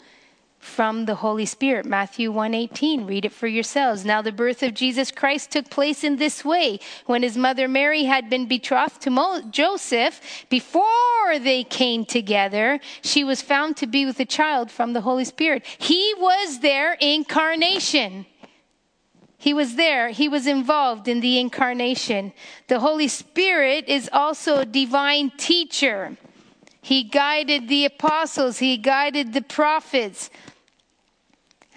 from 0.58 1.06
the 1.06 1.16
Holy 1.16 1.46
Spirit. 1.46 1.86
Matthew 1.86 2.30
1:18. 2.32 3.06
Read 3.06 3.24
it 3.24 3.32
for 3.32 3.46
yourselves. 3.46 4.04
Now 4.04 4.20
the 4.22 4.32
birth 4.32 4.62
of 4.62 4.74
Jesus 4.74 5.10
Christ 5.10 5.50
took 5.50 5.70
place 5.70 6.04
in 6.04 6.16
this 6.16 6.44
way. 6.44 6.80
When 7.06 7.22
his 7.22 7.36
mother 7.36 7.68
Mary 7.68 8.04
had 8.04 8.28
been 8.28 8.46
betrothed 8.46 9.00
to 9.02 9.10
Mo- 9.10 9.42
Joseph, 9.50 10.20
before 10.48 11.38
they 11.38 11.64
came 11.64 12.04
together, 12.04 12.80
she 13.02 13.24
was 13.24 13.40
found 13.40 13.76
to 13.78 13.86
be 13.86 14.04
with 14.04 14.20
a 14.20 14.24
child 14.24 14.70
from 14.70 14.92
the 14.92 15.02
Holy 15.02 15.24
Spirit. 15.24 15.64
He 15.78 16.14
was 16.18 16.60
their 16.60 16.94
incarnation. 17.00 18.26
He 19.38 19.54
was 19.54 19.76
there. 19.76 20.10
He 20.10 20.28
was 20.28 20.48
involved 20.48 21.06
in 21.06 21.20
the 21.20 21.38
incarnation. 21.38 22.32
The 22.66 22.80
Holy 22.80 23.06
Spirit 23.06 23.84
is 23.88 24.10
also 24.12 24.58
a 24.58 24.66
divine 24.66 25.30
teacher. 25.36 26.16
He 26.82 27.04
guided 27.04 27.68
the 27.68 27.84
apostles. 27.84 28.58
He 28.58 28.76
guided 28.76 29.32
the 29.32 29.42
prophets 29.42 30.30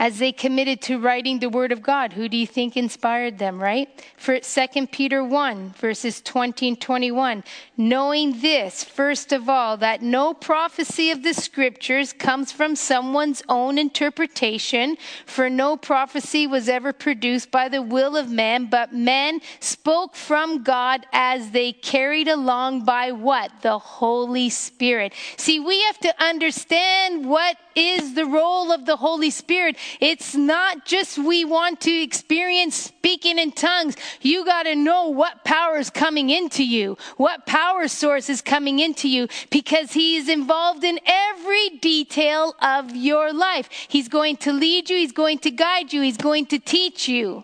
as 0.01 0.17
they 0.17 0.31
committed 0.31 0.81
to 0.81 0.97
writing 0.97 1.37
the 1.37 1.47
word 1.47 1.71
of 1.71 1.83
God. 1.83 2.13
Who 2.13 2.27
do 2.27 2.35
you 2.35 2.47
think 2.47 2.75
inspired 2.75 3.37
them, 3.37 3.61
right? 3.61 3.87
For 4.17 4.39
2 4.39 4.87
Peter 4.87 5.23
1, 5.23 5.75
verses 5.77 6.21
20 6.21 6.69
and 6.69 6.81
21. 6.81 7.43
Knowing 7.77 8.41
this, 8.41 8.83
first 8.83 9.31
of 9.31 9.47
all, 9.47 9.77
that 9.77 10.01
no 10.01 10.33
prophecy 10.33 11.11
of 11.11 11.21
the 11.21 11.35
scriptures 11.35 12.13
comes 12.13 12.51
from 12.51 12.75
someone's 12.75 13.43
own 13.47 13.77
interpretation, 13.77 14.97
for 15.27 15.51
no 15.51 15.77
prophecy 15.77 16.47
was 16.47 16.67
ever 16.67 16.91
produced 16.91 17.51
by 17.51 17.69
the 17.69 17.83
will 17.83 18.17
of 18.17 18.31
man, 18.31 18.65
but 18.71 18.91
men 18.91 19.39
spoke 19.59 20.15
from 20.15 20.63
God 20.63 21.05
as 21.13 21.51
they 21.51 21.73
carried 21.73 22.27
along 22.27 22.85
by 22.85 23.11
what? 23.11 23.51
The 23.61 23.77
Holy 23.77 24.49
Spirit. 24.49 25.13
See, 25.37 25.59
we 25.59 25.79
have 25.83 25.99
to 25.99 26.23
understand 26.23 27.29
what 27.29 27.55
is 27.75 28.15
the 28.15 28.25
role 28.25 28.71
of 28.71 28.85
the 28.85 28.97
Holy 28.97 29.29
Spirit. 29.29 29.77
It's 29.99 30.36
not 30.36 30.86
just 30.86 31.17
we 31.17 31.45
want 31.45 31.82
to 31.82 31.91
experience 31.91 32.75
speaking 32.75 33.38
in 33.38 33.51
tongues. 33.51 33.95
You 34.21 34.45
got 34.45 34.63
to 34.63 34.75
know 34.75 35.10
what 35.10 35.43
power 35.43 35.77
is 35.77 35.89
coming 35.89 36.30
into 36.30 36.65
you, 36.65 36.97
what 37.17 37.45
power 37.45 37.88
source 37.88 38.30
is 38.30 38.41
coming 38.41 38.80
into 38.80 39.10
you, 39.10 39.27
because 39.49 39.93
He 39.93 40.17
is 40.17 40.30
involved 40.30 40.84
in 40.84 40.99
every 41.06 41.69
detail 41.82 42.56
of 42.62 42.95
your 42.95 43.34
life. 43.34 43.69
He's 43.88 44.08
going 44.08 44.38
to 44.38 44.54
lead 44.54 44.89
you, 44.89 44.97
He's 44.97 45.12
going 45.12 45.39
to 45.39 45.51
guide 45.51 45.93
you, 45.93 46.01
He's 46.01 46.17
going 46.17 46.45
to 46.47 46.60
teach 46.60 47.08
you. 47.08 47.43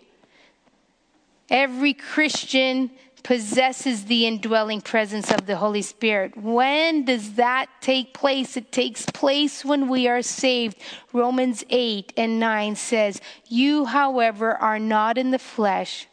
Every 1.49 1.93
Christian 1.93 2.91
possesses 3.27 4.05
the 4.05 4.25
indwelling 4.25 4.79
presence 4.79 5.29
of 5.31 5.45
the 5.47 5.57
Holy 5.57 5.81
Spirit. 5.81 6.37
When 6.37 7.03
does 7.03 7.33
that 7.33 7.67
take 7.81 8.13
place? 8.13 8.55
It 8.55 8.71
takes 8.71 9.05
place 9.05 9.65
when 9.65 9.89
we 9.89 10.07
are 10.07 10.21
saved. 10.21 10.77
Romans 11.11 11.61
8 11.69 12.13
and 12.15 12.39
9 12.39 12.77
says, 12.77 13.19
You, 13.49 13.83
however, 13.83 14.55
are 14.55 14.79
not 14.79 15.17
in 15.17 15.31
the 15.31 15.39
flesh 15.39 16.07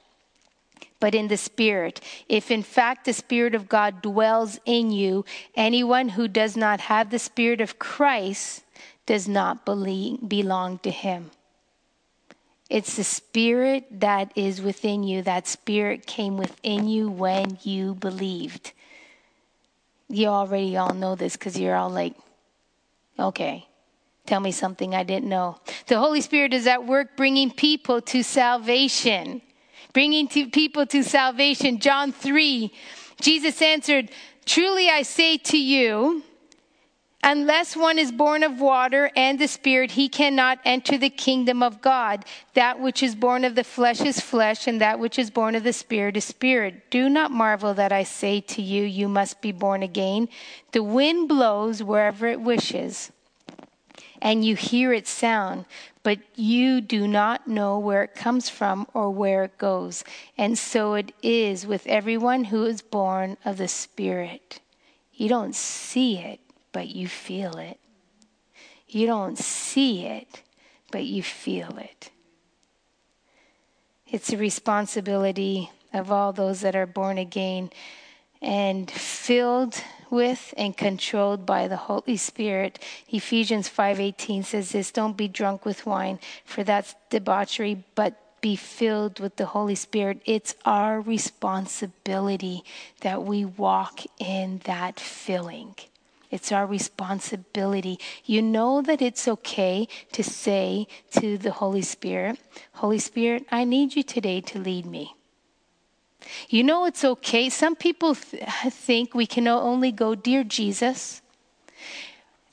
but 0.99 1.15
in 1.15 1.29
the 1.29 1.37
Spirit. 1.37 2.01
If 2.29 2.51
in 2.51 2.63
fact 2.63 3.05
the 3.05 3.13
Spirit 3.13 3.55
of 3.55 3.69
God 3.69 4.01
dwells 4.01 4.59
in 4.65 4.91
you, 4.91 5.25
anyone 5.55 6.09
who 6.09 6.27
does 6.27 6.57
not 6.57 6.81
have 6.81 7.11
the 7.11 7.19
Spirit 7.19 7.61
of 7.61 7.79
Christ 7.79 8.65
does 9.05 9.29
not 9.29 9.67
belong 9.67 10.79
to 10.79 10.91
him. 10.91 11.31
It's 12.71 12.97
the 12.97 13.05
spirit 13.05 13.85
that 14.01 14.33
is 14.37 14.63
within 14.63 15.03
you. 15.03 15.23
That 15.23 15.47
spirit 15.47 16.07
came 16.07 16.37
within 16.37 16.89
you 16.89 17.11
when 17.11 17.59
you 17.63 17.95
believed. 17.95 18.73
You 20.09 20.29
already 20.29 20.77
all 20.77 20.95
know 20.95 21.15
this 21.15 21.37
because 21.37 21.59
you're 21.59 21.77
all 21.77 21.91
like, 21.91 22.15
okay, 23.19 23.67
tell 24.27 24.41
me 24.41 24.53
something 24.53 24.95
I 24.95 25.03
didn't 25.03 25.29
know. 25.29 25.59
The 25.87 25.99
Holy 25.99 26.21
Spirit 26.21 26.55
is 26.55 26.67
at 26.67 26.87
work 26.87 27.17
bringing 27.17 27.51
people 27.51 28.01
to 28.03 28.23
salvation. 28.23 29.43
Bringing 29.93 30.27
to 30.29 30.49
people 30.49 30.87
to 30.87 31.05
salvation. 31.05 31.79
John 31.79 32.13
3, 32.13 32.73
Jesus 33.21 33.61
answered, 33.63 34.11
Truly 34.45 34.89
I 34.89 35.03
say 35.03 35.37
to 35.39 35.59
you, 35.59 36.23
Unless 37.27 37.75
one 37.75 37.99
is 37.99 38.13
born 38.13 38.43
of 38.43 38.61
water 38.61 39.11
and 39.17 39.39
the 39.39 39.49
Spirit, 39.49 39.93
he 39.93 40.11
cannot 40.11 40.59
enter 40.63 40.99
the 40.99 41.09
kingdom 41.09 41.63
of 41.63 41.81
God. 41.81 42.27
That 42.53 42.79
which 42.79 43.03
is 43.03 43.15
born 43.15 43.47
of 43.47 43.55
the 43.55 43.65
flesh 43.65 44.03
is 44.03 44.21
flesh, 44.21 44.67
and 44.67 44.79
that 44.83 44.99
which 44.99 45.19
is 45.19 45.31
born 45.31 45.55
of 45.55 45.65
the 45.65 45.73
Spirit 45.73 46.19
is 46.19 46.27
spirit. 46.27 46.91
Do 46.91 47.09
not 47.09 47.31
marvel 47.31 47.73
that 47.73 47.93
I 47.93 48.03
say 48.03 48.43
to 48.43 48.61
you, 48.61 48.83
You 48.83 49.09
must 49.09 49.41
be 49.41 49.53
born 49.53 49.83
again. 49.83 50.29
The 50.73 50.83
wind 50.83 51.27
blows 51.31 51.83
wherever 51.83 52.27
it 52.27 52.43
wishes, 52.43 53.11
and 54.21 54.45
you 54.45 54.55
hear 54.55 54.93
its 54.93 55.09
sound, 55.09 55.65
but 56.03 56.19
you 56.35 56.83
do 56.83 57.09
not 57.09 57.49
know 57.49 57.79
where 57.79 58.03
it 58.03 58.15
comes 58.15 58.51
from 58.51 58.87
or 58.93 59.09
where 59.09 59.45
it 59.45 59.57
goes. 59.57 60.05
And 60.37 60.59
so 60.59 60.93
it 60.93 61.15
is 61.23 61.67
with 61.67 61.87
everyone 61.87 62.45
who 62.45 62.67
is 62.67 62.83
born 62.83 63.39
of 63.47 63.57
the 63.57 63.69
Spirit. 63.69 64.61
You 65.15 65.31
don't 65.31 65.55
see 65.55 66.19
it 66.19 66.44
but 66.75 66.89
you 66.89 67.07
feel 67.09 67.57
it. 67.57 67.79
You 68.89 69.07
don't 69.07 69.39
see 69.39 70.05
it, 70.05 70.43
but 70.91 71.05
you 71.05 71.23
feel 71.23 71.79
it. 71.79 72.11
It's 74.11 74.33
a 74.33 74.37
responsibility 74.37 75.71
of 75.95 76.11
all 76.11 76.33
those 76.33 76.61
that 76.61 76.77
are 76.77 76.87
born 76.87 77.17
again 77.17 77.71
and 78.43 78.91
filled 78.91 79.83
with 80.11 80.53
and 80.57 80.77
controlled 80.77 81.47
by 81.47 81.69
the 81.69 81.77
Holy 81.77 82.17
Spirit. 82.17 82.79
Ephesians 83.09 83.69
5:18 83.69 84.45
says 84.45 84.73
this, 84.73 84.91
don't 84.91 85.17
be 85.17 85.29
drunk 85.29 85.65
with 85.65 85.87
wine, 85.87 86.19
for 86.45 86.65
that's 86.65 86.97
debauchery, 87.09 87.85
but 87.95 88.41
be 88.41 88.57
filled 88.57 89.21
with 89.21 89.37
the 89.37 89.47
Holy 89.47 89.77
Spirit. 89.77 90.21
It's 90.27 90.57
our 90.65 91.01
responsibility 91.01 92.65
that 93.01 93.23
we 93.23 93.45
walk 93.45 94.01
in 94.19 94.61
that 94.65 94.99
filling. 94.99 95.77
It's 96.31 96.53
our 96.53 96.67
responsibility. 96.67 97.99
You 98.25 98.43
know 98.43 98.83
that 98.83 99.03
it's 99.03 99.29
okay 99.29 99.89
to 100.13 100.23
say 100.23 100.87
to 101.13 101.39
the 101.39 101.53
Holy 101.53 101.83
Spirit, 101.83 102.39
Holy 102.75 102.99
Spirit, 102.99 103.47
I 103.51 103.65
need 103.65 103.95
you 103.95 104.03
today 104.03 104.41
to 104.43 104.59
lead 104.59 104.87
me. 104.87 105.15
You 106.49 106.65
know 106.65 106.87
it's 106.87 107.05
okay. 107.05 107.49
Some 107.49 107.77
people 107.77 108.15
th- 108.15 108.43
think 108.71 109.15
we 109.15 109.27
can 109.27 109.47
only 109.47 109.93
go, 109.93 110.15
Dear 110.15 110.43
Jesus, 110.45 111.21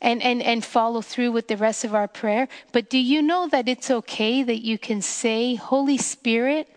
and, 0.01 0.21
and, 0.21 0.41
and 0.41 0.65
follow 0.65 1.01
through 1.01 1.31
with 1.31 1.47
the 1.47 1.57
rest 1.57 1.83
of 1.83 1.93
our 1.93 2.07
prayer. 2.07 2.47
But 2.71 2.89
do 2.89 2.97
you 2.97 3.21
know 3.21 3.47
that 3.47 3.67
it's 3.67 3.91
okay 3.91 4.43
that 4.43 4.65
you 4.65 4.77
can 4.77 5.01
say, 5.01 5.55
Holy 5.55 5.97
Spirit, 5.97 6.67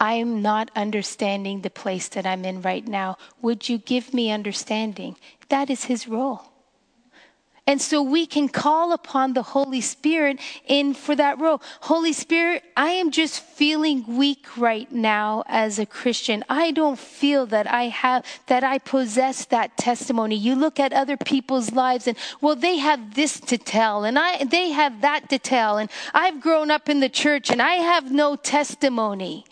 I'm 0.00 0.40
not 0.40 0.70
understanding 0.74 1.60
the 1.60 1.70
place 1.70 2.08
that 2.08 2.26
I'm 2.26 2.44
in 2.46 2.62
right 2.62 2.86
now. 2.86 3.18
Would 3.42 3.68
you 3.68 3.76
give 3.76 4.14
me 4.14 4.30
understanding? 4.30 5.16
That 5.50 5.68
is 5.68 5.84
his 5.84 6.08
role. 6.08 6.50
And 7.66 7.80
so 7.80 8.02
we 8.02 8.26
can 8.26 8.48
call 8.48 8.92
upon 8.92 9.34
the 9.34 9.42
Holy 9.42 9.80
Spirit 9.80 10.40
in 10.66 10.92
for 10.94 11.14
that 11.14 11.38
role. 11.38 11.62
Holy 11.82 12.12
Spirit, 12.12 12.64
I 12.76 12.90
am 12.90 13.12
just 13.12 13.40
feeling 13.40 14.16
weak 14.16 14.56
right 14.56 14.90
now 14.90 15.44
as 15.46 15.78
a 15.78 15.86
Christian. 15.86 16.42
I 16.48 16.72
don't 16.72 16.98
feel 16.98 17.46
that 17.46 17.70
I 17.70 17.84
have, 17.84 18.24
that 18.46 18.64
I 18.64 18.78
possess 18.78 19.44
that 19.46 19.76
testimony. 19.76 20.34
You 20.34 20.56
look 20.56 20.80
at 20.80 20.92
other 20.92 21.16
people's 21.16 21.70
lives 21.70 22.08
and, 22.08 22.16
well, 22.40 22.56
they 22.56 22.78
have 22.78 23.14
this 23.14 23.38
to 23.38 23.56
tell 23.56 24.04
and 24.04 24.18
I, 24.18 24.42
they 24.44 24.70
have 24.70 25.02
that 25.02 25.28
to 25.28 25.38
tell. 25.38 25.78
And 25.78 25.90
I've 26.12 26.40
grown 26.40 26.72
up 26.72 26.88
in 26.88 26.98
the 26.98 27.08
church 27.08 27.50
and 27.50 27.62
I 27.62 27.74
have 27.74 28.10
no 28.10 28.34
testimony. 28.34 29.44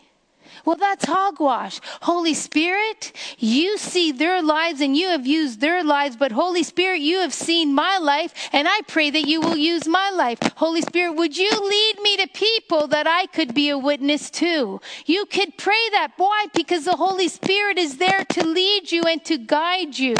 Well, 0.68 0.76
that's 0.76 1.06
hogwash. 1.06 1.80
Holy 2.02 2.34
Spirit, 2.34 3.14
you 3.38 3.78
see 3.78 4.12
their 4.12 4.42
lives 4.42 4.82
and 4.82 4.94
you 4.94 5.08
have 5.08 5.26
used 5.26 5.62
their 5.62 5.82
lives, 5.82 6.14
but 6.14 6.30
Holy 6.30 6.62
Spirit, 6.62 7.00
you 7.00 7.20
have 7.20 7.32
seen 7.32 7.74
my 7.74 7.96
life, 7.96 8.50
and 8.52 8.68
I 8.68 8.82
pray 8.86 9.08
that 9.08 9.26
you 9.26 9.40
will 9.40 9.56
use 9.56 9.88
my 9.88 10.10
life. 10.10 10.38
Holy 10.56 10.82
Spirit, 10.82 11.12
would 11.14 11.38
you 11.38 11.50
lead 11.50 12.02
me 12.02 12.18
to 12.18 12.26
people 12.34 12.86
that 12.88 13.06
I 13.06 13.24
could 13.28 13.54
be 13.54 13.70
a 13.70 13.78
witness 13.78 14.28
to? 14.32 14.78
You 15.06 15.24
could 15.24 15.56
pray 15.56 15.88
that. 15.92 16.12
Why? 16.18 16.48
Because 16.52 16.84
the 16.84 16.96
Holy 16.96 17.28
Spirit 17.28 17.78
is 17.78 17.96
there 17.96 18.26
to 18.26 18.46
lead 18.46 18.92
you 18.92 19.04
and 19.04 19.24
to 19.24 19.38
guide 19.38 19.98
you. 19.98 20.16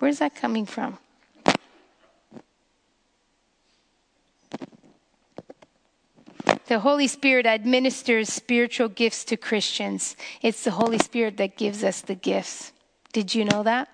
Where's 0.00 0.18
that 0.18 0.34
coming 0.34 0.66
from? 0.66 0.98
The 6.70 6.78
Holy 6.78 7.08
Spirit 7.08 7.46
administers 7.46 8.32
spiritual 8.32 8.88
gifts 8.88 9.24
to 9.24 9.36
Christians. 9.36 10.14
It's 10.40 10.62
the 10.62 10.70
Holy 10.70 10.98
Spirit 10.98 11.36
that 11.38 11.56
gives 11.56 11.82
us 11.82 12.00
the 12.00 12.14
gifts. 12.14 12.70
Did 13.12 13.34
you 13.34 13.44
know 13.44 13.64
that? 13.64 13.88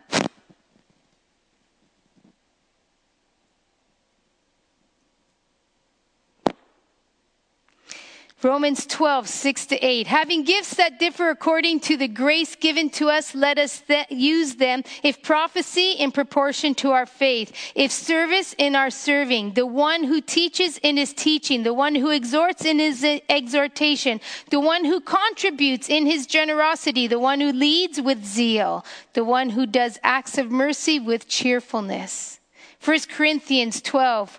Romans 8.47 8.87
12, 8.87 9.29
6 9.29 9.67
to 9.67 9.77
8. 9.85 10.07
Having 10.07 10.45
gifts 10.45 10.77
that 10.77 11.01
differ 11.01 11.31
according 11.31 11.81
to 11.81 11.97
the 11.97 12.07
grace 12.07 12.55
given 12.55 12.89
to 12.91 13.09
us, 13.09 13.35
let 13.35 13.59
us 13.59 13.81
th- 13.81 14.07
use 14.09 14.55
them. 14.55 14.85
If 15.03 15.21
prophecy, 15.21 15.95
in 15.99 16.13
proportion 16.13 16.73
to 16.77 16.93
our 16.93 17.07
faith. 17.07 17.53
If 17.75 17.91
service, 17.91 18.55
in 18.57 18.77
our 18.77 18.91
serving. 18.91 19.55
The 19.55 19.67
one 19.67 20.05
who 20.05 20.21
teaches 20.21 20.79
in 20.79 20.97
his 20.97 21.13
teaching. 21.13 21.65
The 21.65 21.75
one 21.75 21.97
who 21.97 22.11
exhorts 22.11 22.65
in 22.65 22.79
his 22.79 23.05
exhortation. 23.29 24.21
The 24.51 24.61
one 24.61 24.85
who 24.85 25.01
contributes 25.01 25.89
in 25.89 26.07
his 26.07 26.29
generosity. 26.29 27.09
The 27.09 27.19
one 27.19 27.41
who 27.41 27.51
leads 27.51 28.01
with 28.01 28.25
zeal. 28.25 28.85
The 29.15 29.25
one 29.25 29.51
who 29.51 29.67
does 29.67 29.99
acts 30.05 30.39
of 30.39 30.53
mercy 30.53 31.01
with 31.01 31.27
cheerfulness. 31.27 32.39
1 32.85 32.99
Corinthians 33.11 33.81
12, 33.81 34.39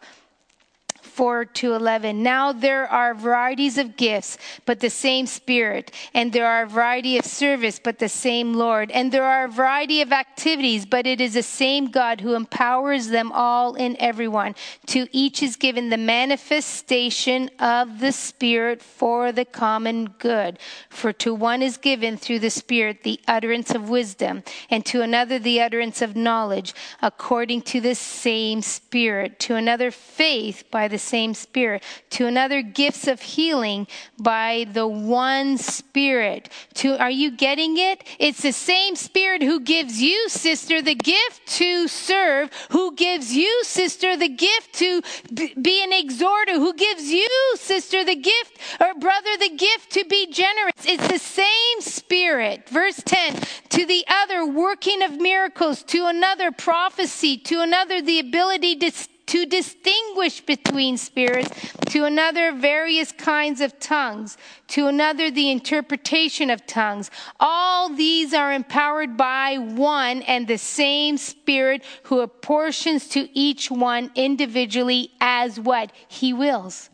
4 1.18 1.46
to 1.46 1.74
11. 1.74 2.22
Now 2.22 2.54
there 2.54 2.88
are 2.88 3.16
varieties 3.16 3.80
of 3.80 3.98
gifts, 3.98 4.38
but 4.68 4.82
the 4.82 4.92
same 4.92 5.26
Spirit. 5.26 5.92
And 6.14 6.32
there 6.32 6.46
are 6.46 6.62
a 6.62 6.68
variety 6.68 7.18
of 7.18 7.26
service, 7.26 7.80
but 7.84 7.98
the 7.98 8.08
same 8.08 8.54
Lord. 8.54 8.92
And 8.92 9.12
there 9.12 9.26
are 9.26 9.46
a 9.46 9.50
variety 9.50 10.04
of 10.04 10.12
activities, 10.12 10.86
but 10.86 11.08
it 11.08 11.20
is 11.20 11.34
the 11.34 11.42
same 11.42 11.88
God 11.88 12.22
who 12.22 12.36
empowers 12.36 13.08
them 13.08 13.32
all 13.32 13.74
in 13.74 13.98
everyone. 14.00 14.54
To 14.88 15.08
each 15.12 15.42
is 15.42 15.56
given 15.56 15.90
the 15.90 15.98
manifestation 15.98 17.50
of 17.58 18.00
the 18.00 18.12
Spirit 18.12 18.84
for 18.84 19.32
the 19.32 19.46
common 19.46 20.10
good. 20.20 20.60
For 20.90 21.12
to 21.14 21.34
one 21.34 21.64
is 21.64 21.78
given 21.78 22.18
through 22.18 22.40
the 22.40 22.52
Spirit 22.52 23.02
the 23.02 23.20
utterance 23.28 23.72
of 23.74 23.90
wisdom, 23.90 24.44
and 24.70 24.86
to 24.86 25.02
another 25.02 25.40
the 25.40 25.62
utterance 25.62 26.04
of 26.04 26.16
knowledge, 26.16 26.76
according 27.02 27.64
to 27.64 27.82
the 27.82 27.96
same 27.96 28.62
Spirit. 28.62 29.40
To 29.40 29.56
another 29.56 29.90
faith 29.90 30.64
by 30.70 30.88
the 30.88 31.07
same 31.08 31.34
Spirit, 31.34 31.84
to 32.12 32.28
another 32.28 32.62
gifts 32.62 33.08
of 33.08 33.22
healing 33.22 33.88
by 34.20 34.68
the 34.74 34.88
one 34.88 35.58
Spirit. 35.58 36.50
To 36.76 36.98
are 37.02 37.10
you 37.10 37.32
getting 37.32 37.78
it? 37.78 38.04
It's 38.20 38.42
the 38.42 38.52
same 38.52 38.96
Spirit 38.96 39.42
who 39.42 39.60
gives 39.60 40.02
you, 40.02 40.30
sister, 40.30 40.82
the 40.82 40.96
gift 40.96 41.48
to 41.58 41.88
serve, 41.88 42.50
who 42.72 42.96
gives 42.96 43.34
you, 43.34 43.64
sister, 43.64 44.18
the 44.18 44.30
gift 44.30 44.74
to 44.76 45.02
be 45.34 45.84
an 45.84 45.94
exhorter, 45.94 46.54
who 46.54 46.74
gives 46.74 47.12
you, 47.12 47.30
sister, 47.56 48.04
the 48.04 48.16
gift, 48.16 48.60
or 48.80 48.94
brother, 48.96 49.30
the 49.40 49.56
gift 49.56 49.92
to 49.92 50.06
be 50.06 50.28
generous. 50.32 50.74
It's 50.86 51.08
the 51.08 51.20
same 51.20 51.82
Spirit. 51.82 52.70
Verse 52.70 53.02
10 53.06 53.42
to 53.70 53.86
the 53.86 54.06
other, 54.08 54.46
working 54.46 55.04
of 55.04 55.20
miracles, 55.20 55.84
to 55.84 56.06
another, 56.08 56.52
prophecy, 56.52 57.38
to 57.38 57.62
another, 57.62 58.02
the 58.02 58.20
ability 58.20 58.76
to 58.78 58.92
to 59.28 59.46
distinguish 59.46 60.42
between 60.42 60.98
spirits, 60.98 61.50
to 61.88 62.06
another, 62.06 62.52
various 62.52 63.12
kinds 63.12 63.62
of 63.62 63.80
tongues, 63.80 64.38
to 64.68 64.88
another, 64.88 65.30
the 65.30 65.52
interpretation 65.52 66.50
of 66.50 66.66
tongues. 66.66 67.12
All 67.40 67.90
these 67.90 68.34
are 68.34 68.52
empowered 68.52 69.16
by 69.16 69.58
one 69.58 70.22
and 70.24 70.48
the 70.48 70.58
same 70.58 71.18
Spirit 71.18 71.84
who 72.04 72.22
apportions 72.22 73.08
to 73.10 73.30
each 73.38 73.70
one 73.70 74.12
individually 74.16 75.12
as 75.22 75.60
what 75.60 75.92
he 76.08 76.34
wills 76.34 76.90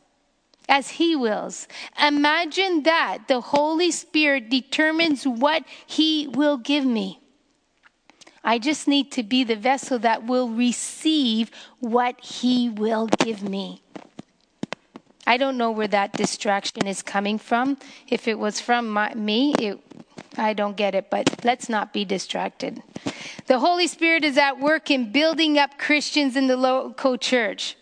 as 0.69 0.91
He 0.91 1.15
wills. 1.15 1.67
Imagine 2.01 2.83
that 2.83 3.27
the 3.27 3.41
Holy 3.41 3.91
Spirit 3.91 4.49
determines 4.49 5.25
what 5.25 5.63
He 5.85 6.27
will 6.27 6.57
give 6.57 6.85
me. 6.85 7.22
I 8.43 8.59
just 8.59 8.87
need 8.87 9.11
to 9.13 9.23
be 9.23 9.43
the 9.43 9.55
vessel 9.55 9.99
that 9.99 10.25
will 10.25 10.49
receive 10.49 11.49
what 11.79 12.19
He 12.19 12.69
will 12.69 13.07
give 13.07 13.41
me. 13.41 13.81
I 15.25 15.37
don't 15.37 15.57
know 15.57 15.71
where 15.71 15.87
that 15.87 16.13
distraction 16.13 16.85
is 16.85 17.01
coming 17.01 17.37
from. 17.37 17.77
If 18.09 18.27
it 18.27 18.37
was 18.37 18.59
from 18.59 18.89
my, 18.89 19.13
me, 19.13 19.53
it, 19.53 19.79
I 20.37 20.53
don't 20.53 20.75
get 20.75 20.95
it, 20.95 21.09
but 21.09 21.45
let's 21.45 21.69
not 21.69 21.93
be 21.93 22.03
distracted. 22.03 22.83
The 23.47 23.59
Holy 23.59 23.87
Spirit 23.87 24.25
is 24.25 24.37
at 24.37 24.59
work 24.59 24.91
in 24.91 25.11
building 25.11 25.57
up 25.57 25.77
Christians 25.77 26.35
in 26.35 26.47
the 26.47 26.57
local 26.57 27.17
church. 27.17 27.77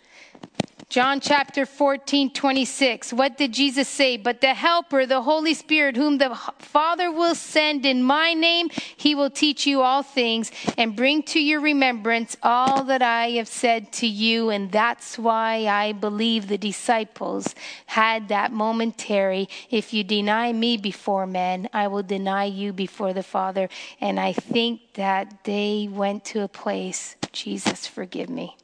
John 0.92 1.22
chapter 1.22 1.66
14, 1.66 2.34
26. 2.34 3.14
What 3.14 3.38
did 3.38 3.54
Jesus 3.54 3.88
say? 3.88 4.18
But 4.18 4.42
the 4.42 4.54
Helper, 4.54 5.06
the 5.06 5.22
Holy 5.22 5.54
Spirit, 5.54 5.96
whom 5.96 6.18
the 6.18 6.38
Father 6.60 7.10
will 7.10 7.34
send 7.34 7.86
in 7.86 8.04
my 8.04 8.34
name, 8.34 8.68
he 8.98 9.16
will 9.16 9.30
teach 9.30 9.66
you 9.66 9.84
all 9.84 10.04
things 10.04 10.52
and 10.78 10.94
bring 10.94 11.24
to 11.24 11.40
your 11.40 11.62
remembrance 11.62 12.36
all 12.44 12.84
that 12.84 13.02
I 13.02 13.30
have 13.38 13.48
said 13.48 13.94
to 13.94 14.06
you. 14.06 14.50
And 14.50 14.70
that's 14.70 15.18
why 15.18 15.66
I 15.66 15.94
believe 15.94 16.50
the 16.50 16.58
disciples 16.58 17.56
had 17.86 18.28
that 18.28 18.52
momentary 18.52 19.48
if 19.70 19.94
you 19.94 20.04
deny 20.04 20.52
me 20.52 20.76
before 20.76 21.26
men, 21.26 21.70
I 21.72 21.88
will 21.88 22.04
deny 22.04 22.44
you 22.44 22.74
before 22.74 23.14
the 23.14 23.24
Father. 23.24 23.70
And 24.02 24.20
I 24.20 24.34
think 24.34 24.96
that 24.96 25.46
they 25.46 25.88
went 25.90 26.26
to 26.26 26.42
a 26.42 26.50
place, 26.50 27.16
Jesus, 27.32 27.88
forgive 27.88 28.30
me. 28.30 28.58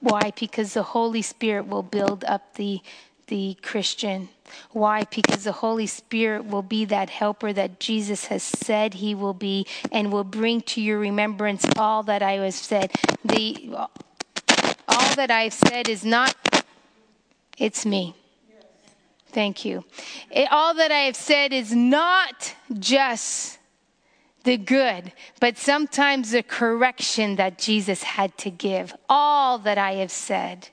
Why? 0.00 0.32
Because 0.38 0.74
the 0.74 0.82
Holy 0.82 1.22
Spirit 1.22 1.66
will 1.66 1.82
build 1.82 2.24
up 2.24 2.54
the, 2.54 2.80
the 3.26 3.56
Christian. 3.62 4.28
Why? 4.70 5.04
Because 5.04 5.44
the 5.44 5.52
Holy 5.52 5.86
Spirit 5.86 6.46
will 6.46 6.62
be 6.62 6.84
that 6.84 7.10
helper 7.10 7.52
that 7.52 7.80
Jesus 7.80 8.26
has 8.26 8.42
said 8.42 8.94
he 8.94 9.14
will 9.14 9.34
be 9.34 9.66
and 9.90 10.12
will 10.12 10.24
bring 10.24 10.60
to 10.62 10.80
your 10.80 10.98
remembrance 10.98 11.66
all 11.76 12.02
that 12.04 12.22
I 12.22 12.32
have 12.32 12.54
said. 12.54 12.92
The, 13.24 13.70
all 14.88 15.14
that 15.16 15.30
I've 15.30 15.54
said 15.54 15.88
is 15.88 16.04
not, 16.04 16.34
it's 17.58 17.84
me. 17.84 18.14
Thank 19.28 19.64
you. 19.64 19.84
It, 20.30 20.48
all 20.50 20.72
that 20.74 20.90
I 20.90 21.00
have 21.00 21.16
said 21.16 21.52
is 21.52 21.74
not 21.74 22.54
just 22.78 23.55
the 24.46 24.56
good, 24.56 25.12
but 25.40 25.58
sometimes 25.58 26.30
the 26.30 26.42
correction 26.42 27.36
that 27.36 27.58
Jesus 27.58 28.02
had 28.02 28.38
to 28.38 28.50
give. 28.50 28.94
All 29.10 29.58
that 29.58 29.76
I 29.76 29.94
have 29.96 30.10
said. 30.10 30.70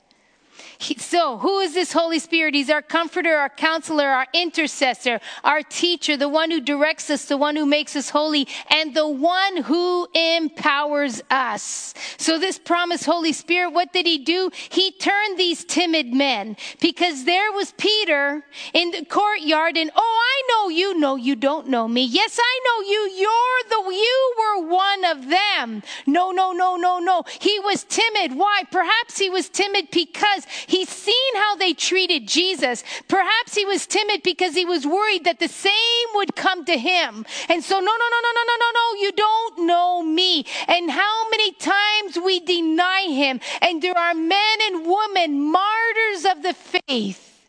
So, 0.84 1.38
who 1.38 1.60
is 1.60 1.74
this 1.74 1.94
Holy 1.94 2.20
Spirit? 2.20 2.56
He's 2.56 2.70
our 2.70 2.82
comforter, 2.82 3.36
our 3.36 3.50
counselor, 3.50 4.08
our 4.08 4.28
intercessor, 4.34 5.22
our 5.44 5.62
teacher, 5.62 6.18
the 6.18 6.28
one 6.28 6.52
who 6.52 6.60
directs 6.60 7.10
us, 7.10 7.26
the 7.26 7.38
one 7.38 7.56
who 7.56 7.66
makes 7.66 7.96
us 7.96 8.10
holy, 8.10 8.48
and 8.70 8.94
the 8.94 9.08
one 9.08 9.64
who 9.64 10.08
empowers 10.14 11.22
us. 11.30 11.94
So, 12.18 12.38
this 12.38 12.60
promised 12.60 13.06
Holy 13.06 13.32
Spirit, 13.32 13.72
what 13.72 13.94
did 13.94 14.06
he 14.06 14.18
do? 14.18 14.52
He 14.70 14.92
turned 14.92 15.38
these 15.38 15.64
timid 15.64 16.14
men 16.14 16.58
because 16.82 17.24
there 17.24 17.52
was 17.54 17.72
Peter 17.78 18.44
in 18.74 18.92
the 18.92 19.06
courtyard, 19.06 19.78
and 19.78 19.90
oh, 19.96 20.02
I 20.02 20.42
know 20.50 20.70
you. 20.70 21.00
No, 21.00 21.16
you 21.16 21.36
don't 21.38 21.70
know 21.70 21.88
me. 21.88 22.04
Yes, 22.04 22.38
I 22.42 22.60
know 22.66 22.90
you. 22.90 23.00
You're 23.16 23.70
the, 23.70 23.96
you 23.96 24.34
were 24.38 24.68
one 24.68 25.06
of 25.06 25.30
them. 25.30 25.84
No, 26.06 26.32
no, 26.32 26.52
no, 26.52 26.76
no, 26.76 27.00
no. 27.00 27.24
He 27.40 27.60
was 27.60 27.86
timid. 27.86 28.38
Why? 28.38 28.64
Perhaps 28.70 29.18
he 29.18 29.30
was 29.30 29.48
timid 29.48 29.90
because 29.92 30.46
He's 30.74 30.90
seen 30.90 31.36
how 31.36 31.56
they 31.56 31.74
treated 31.74 32.28
Jesus. 32.28 32.84
Perhaps 33.08 33.54
he 33.54 33.64
was 33.64 33.86
timid 33.86 34.24
because 34.24 34.56
he 34.56 34.66
was 34.66 34.88
worried 34.88 35.24
that 35.26 35.38
the 35.38 35.48
same 35.48 36.08
would 36.16 36.36
come 36.36 36.66
to 36.66 36.76
him. 36.76 37.28
And 37.48 37.64
so, 37.64 37.76
no, 37.76 37.86
no, 37.86 37.92
no, 37.92 38.20
no, 38.24 38.32
no, 38.34 38.44
no, 38.48 38.56
no, 38.60 38.72
no, 38.74 39.00
you 39.00 39.12
don't 39.12 39.68
know 39.68 40.02
me. 40.02 40.48
And 40.68 40.90
how 40.90 41.30
many 41.30 41.52
times 41.52 42.18
we 42.26 42.40
deny 42.40 43.02
him. 43.04 43.40
And 43.62 43.84
there 43.84 43.96
are 43.96 44.16
men 44.16 44.58
and 44.64 44.88
women, 44.88 45.52
martyrs 45.52 46.26
of 46.26 46.42
the 46.42 46.56
faith, 46.56 47.40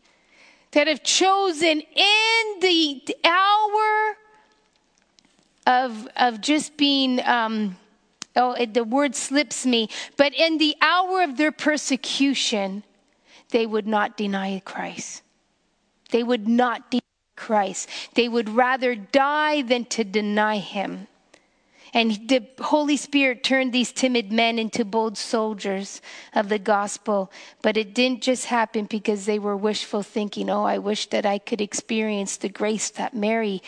that 0.73 0.87
have 0.87 1.03
chosen 1.03 1.81
in 1.81 2.61
the 2.61 3.17
hour 3.25 4.17
of, 5.67 6.09
of 6.15 6.43
just 6.43 6.77
being. 6.77 7.25
Um, 7.25 7.79
oh, 8.37 8.55
the 8.67 8.85
word 8.85 9.17
slips 9.17 9.65
me, 9.65 9.89
but 10.19 10.35
in 10.35 10.59
the 10.59 10.77
hour 10.83 11.23
of 11.23 11.39
their 11.39 11.53
persecution, 11.53 12.83
they 13.55 13.67
would 13.67 13.87
not 13.87 14.17
deny 14.17 14.61
Christ. 14.65 15.23
They 16.11 16.25
would 16.25 16.49
not 16.49 16.91
deny 16.91 17.01
Christ. 17.37 17.89
They 18.15 18.29
would 18.29 18.49
rather 18.49 18.97
die 18.97 19.63
than 19.63 19.85
to 19.97 20.03
deny 20.03 20.59
him. 20.59 21.07
And 21.93 22.29
the 22.29 22.45
Holy 22.59 22.97
Spirit 22.97 23.45
turned 23.45 23.73
these 23.73 23.93
timid 23.93 24.33
men 24.33 24.59
into 24.59 24.85
bold 24.85 25.17
soldiers 25.17 26.03
of 26.33 26.49
the 26.49 26.59
gospel. 26.59 27.31
But 27.63 27.77
it 27.77 27.95
didn't 27.95 28.25
just 28.25 28.47
happen 28.47 28.87
because 28.87 29.25
they 29.25 29.39
were 29.39 29.57
wishful 29.57 30.03
thinking, 30.03 30.51
oh, 30.51 30.65
I 30.65 30.79
wish 30.79 31.07
that 31.11 31.25
I 31.25 31.39
could 31.39 31.61
experience 31.61 32.37
the 32.37 32.49
grace 32.49 32.91
that 32.91 33.15
Mary 33.15 33.63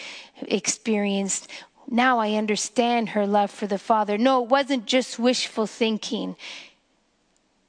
experienced. 0.48 1.48
Now 1.88 2.18
I 2.18 2.32
understand 2.32 3.10
her 3.10 3.24
love 3.24 3.52
for 3.52 3.68
the 3.68 3.78
Father. 3.78 4.18
No, 4.18 4.42
it 4.42 4.50
wasn't 4.50 4.86
just 4.86 5.16
wishful 5.16 5.68
thinking 5.68 6.34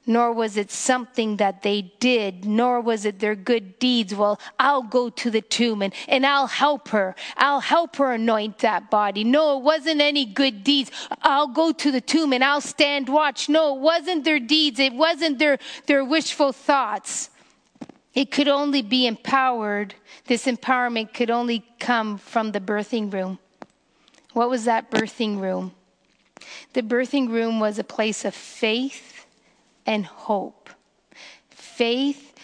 nor 0.08 0.32
was 0.32 0.56
it 0.56 0.70
something 0.70 1.36
that 1.36 1.62
they 1.62 1.82
did, 2.00 2.46
nor 2.46 2.80
was 2.80 3.04
it 3.04 3.20
their 3.20 3.36
good 3.36 3.78
deeds. 3.78 4.14
Well, 4.14 4.40
I'll 4.58 4.82
go 4.82 5.10
to 5.10 5.30
the 5.30 5.42
tomb 5.42 5.82
and, 5.82 5.92
and 6.08 6.24
I'll 6.24 6.46
help 6.46 6.88
her. 6.88 7.14
I'll 7.36 7.60
help 7.60 7.96
her 7.96 8.12
anoint 8.12 8.60
that 8.60 8.90
body. 8.90 9.22
No, 9.22 9.58
it 9.58 9.62
wasn't 9.62 10.00
any 10.00 10.24
good 10.24 10.64
deeds. 10.64 10.90
I'll 11.20 11.46
go 11.46 11.72
to 11.72 11.92
the 11.92 12.00
tomb 12.00 12.32
and 12.32 12.42
I'll 12.42 12.62
stand 12.62 13.10
watch. 13.10 13.50
No, 13.50 13.76
it 13.76 13.82
wasn't 13.82 14.24
their 14.24 14.40
deeds. 14.40 14.80
It 14.80 14.94
wasn't 14.94 15.38
their, 15.38 15.58
their 15.84 16.02
wishful 16.02 16.52
thoughts. 16.52 17.28
It 18.14 18.30
could 18.30 18.48
only 18.48 18.80
be 18.80 19.06
empowered. 19.06 19.94
This 20.24 20.46
empowerment 20.46 21.12
could 21.12 21.30
only 21.30 21.66
come 21.78 22.16
from 22.16 22.52
the 22.52 22.60
birthing 22.60 23.12
room. 23.12 23.38
What 24.32 24.48
was 24.48 24.64
that 24.64 24.90
birthing 24.90 25.38
room? 25.38 25.74
The 26.72 26.82
birthing 26.82 27.28
room 27.28 27.60
was 27.60 27.78
a 27.78 27.84
place 27.84 28.24
of 28.24 28.34
faith 28.34 29.17
and 29.88 30.04
hope. 30.04 30.68
Faith, 31.48 32.34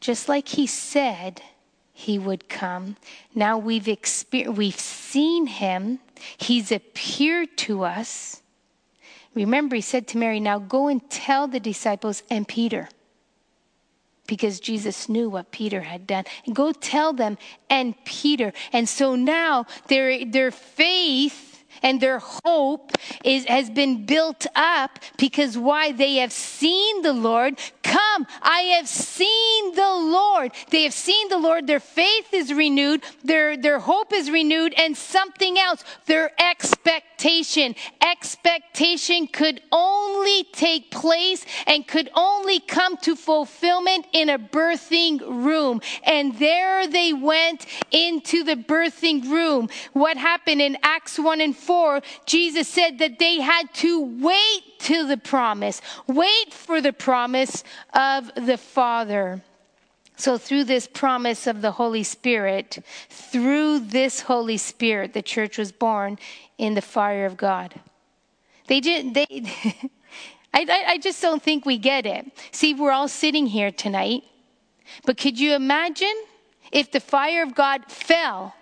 just 0.00 0.28
like 0.28 0.48
he 0.48 0.66
said 0.66 1.42
he 1.92 2.18
would 2.18 2.48
come. 2.48 2.96
Now 3.34 3.58
we've 3.58 3.86
experienced, 3.86 4.56
we've 4.56 4.80
seen 4.80 5.46
him. 5.46 6.00
He's 6.38 6.72
appeared 6.72 7.56
to 7.58 7.84
us. 7.84 8.42
Remember, 9.34 9.76
he 9.76 9.82
said 9.82 10.08
to 10.08 10.18
Mary, 10.18 10.40
Now 10.40 10.58
go 10.58 10.88
and 10.88 11.08
tell 11.10 11.46
the 11.46 11.60
disciples 11.60 12.22
and 12.30 12.48
Peter 12.48 12.88
because 14.26 14.60
Jesus 14.60 15.08
knew 15.08 15.28
what 15.28 15.50
Peter 15.50 15.82
had 15.82 16.06
done. 16.06 16.24
And 16.46 16.54
go 16.54 16.72
tell 16.72 17.12
them 17.12 17.36
and 17.68 17.94
Peter. 18.04 18.52
And 18.72 18.88
so 18.88 19.14
now 19.14 19.66
their, 19.88 20.24
their 20.24 20.50
faith 20.50 21.47
and 21.82 22.00
their 22.00 22.18
hope 22.18 22.92
is, 23.24 23.44
has 23.46 23.70
been 23.70 24.04
built 24.04 24.46
up 24.54 24.98
because 25.16 25.56
why? 25.56 25.92
They 25.92 26.16
have 26.16 26.32
seen 26.32 27.02
the 27.02 27.12
Lord. 27.12 27.58
Come, 27.82 28.26
I 28.42 28.60
have 28.76 28.88
seen 28.88 29.74
the 29.74 29.88
Lord. 29.88 30.52
They 30.70 30.82
have 30.82 30.92
seen 30.92 31.28
the 31.28 31.38
Lord. 31.38 31.66
Their 31.66 31.80
faith 31.80 32.32
is 32.32 32.52
renewed. 32.52 33.02
Their, 33.24 33.56
their 33.56 33.78
hope 33.78 34.12
is 34.12 34.30
renewed 34.30 34.74
and 34.76 34.96
something 34.96 35.58
else, 35.58 35.84
their 36.06 36.30
expectation. 36.40 37.74
Expectation 38.02 39.26
could 39.26 39.62
only 39.72 40.44
take 40.52 40.90
place 40.90 41.44
and 41.66 41.86
could 41.86 42.10
only 42.14 42.60
come 42.60 42.96
to 42.98 43.16
fulfillment 43.16 44.06
in 44.12 44.28
a 44.28 44.38
birthing 44.38 45.20
room. 45.20 45.80
And 46.04 46.38
there 46.38 46.86
they 46.86 47.12
went 47.12 47.66
into 47.90 48.44
the 48.44 48.56
birthing 48.56 49.30
room. 49.30 49.68
What 49.92 50.16
happened 50.16 50.60
in 50.60 50.76
Acts 50.82 51.18
1 51.18 51.40
and 51.40 51.56
4? 51.58 51.78
4, 51.78 52.00
Jesus 52.26 52.66
said 52.66 52.98
that 52.98 53.18
they 53.18 53.40
had 53.40 53.72
to 53.74 54.00
wait 54.00 54.62
till 54.78 55.06
the 55.06 55.16
promise, 55.16 55.80
wait 56.06 56.52
for 56.52 56.80
the 56.80 56.92
promise 56.92 57.62
of 57.92 58.30
the 58.34 58.56
Father. 58.58 59.42
So, 60.16 60.36
through 60.38 60.64
this 60.64 60.88
promise 60.88 61.46
of 61.46 61.62
the 61.62 61.70
Holy 61.72 62.02
Spirit, 62.02 62.78
through 63.08 63.80
this 63.80 64.22
Holy 64.22 64.56
Spirit, 64.56 65.12
the 65.12 65.22
church 65.22 65.58
was 65.58 65.70
born 65.70 66.18
in 66.58 66.74
the 66.74 66.82
fire 66.82 67.24
of 67.26 67.36
God. 67.36 67.80
They 68.66 68.80
didn't, 68.80 69.12
they, 69.12 69.26
I, 70.54 70.84
I 70.88 70.98
just 70.98 71.22
don't 71.22 71.42
think 71.42 71.64
we 71.64 71.78
get 71.78 72.06
it. 72.06 72.26
See, 72.50 72.74
we're 72.74 72.90
all 72.90 73.08
sitting 73.08 73.46
here 73.46 73.70
tonight, 73.70 74.24
but 75.06 75.16
could 75.16 75.38
you 75.38 75.54
imagine 75.54 76.16
if 76.72 76.90
the 76.90 77.00
fire 77.00 77.42
of 77.42 77.54
God 77.54 77.84
fell 77.88 78.54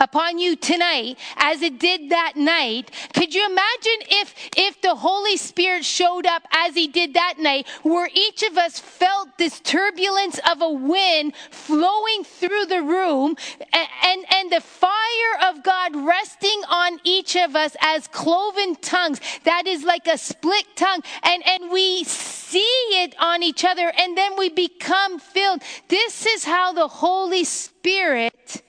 upon 0.00 0.38
you 0.38 0.56
tonight 0.56 1.18
as 1.36 1.62
it 1.62 1.78
did 1.78 2.10
that 2.10 2.34
night. 2.36 2.90
Could 3.14 3.34
you 3.34 3.46
imagine 3.46 4.00
if 4.10 4.34
if 4.56 4.80
the 4.82 4.94
holy 4.94 5.36
spirit 5.36 5.84
showed 5.84 6.26
up 6.26 6.42
as 6.52 6.74
he 6.74 6.86
did 6.86 7.14
that 7.14 7.34
night 7.38 7.66
where 7.82 8.08
each 8.12 8.42
of 8.42 8.58
us 8.58 8.78
felt 8.78 9.28
this 9.38 9.60
turbulence 9.60 10.38
of 10.50 10.62
a 10.62 10.70
wind 10.70 11.34
flowing 11.50 12.24
through 12.24 12.66
the 12.66 12.82
room 12.82 13.36
and 13.72 13.88
and, 14.04 14.24
and 14.32 14.52
the 14.52 14.60
fire 14.60 15.34
of 15.48 15.62
god 15.62 15.94
resting 15.96 16.62
on 16.70 16.98
each 17.04 17.36
of 17.36 17.56
us 17.56 17.76
as 17.80 18.06
cloven 18.08 18.76
tongues 18.76 19.20
that 19.44 19.66
is 19.66 19.82
like 19.82 20.06
a 20.06 20.18
split 20.18 20.66
tongue 20.76 21.00
and 21.22 21.46
and 21.46 21.70
we 21.70 22.04
see 22.04 22.58
it 23.02 23.14
on 23.18 23.42
each 23.42 23.64
other 23.64 23.92
and 23.98 24.16
then 24.16 24.36
we 24.36 24.48
become 24.48 25.18
filled. 25.18 25.62
This 25.88 26.26
is 26.26 26.44
how 26.44 26.72
the 26.72 26.88
holy 26.88 27.44
spirit 27.44 28.62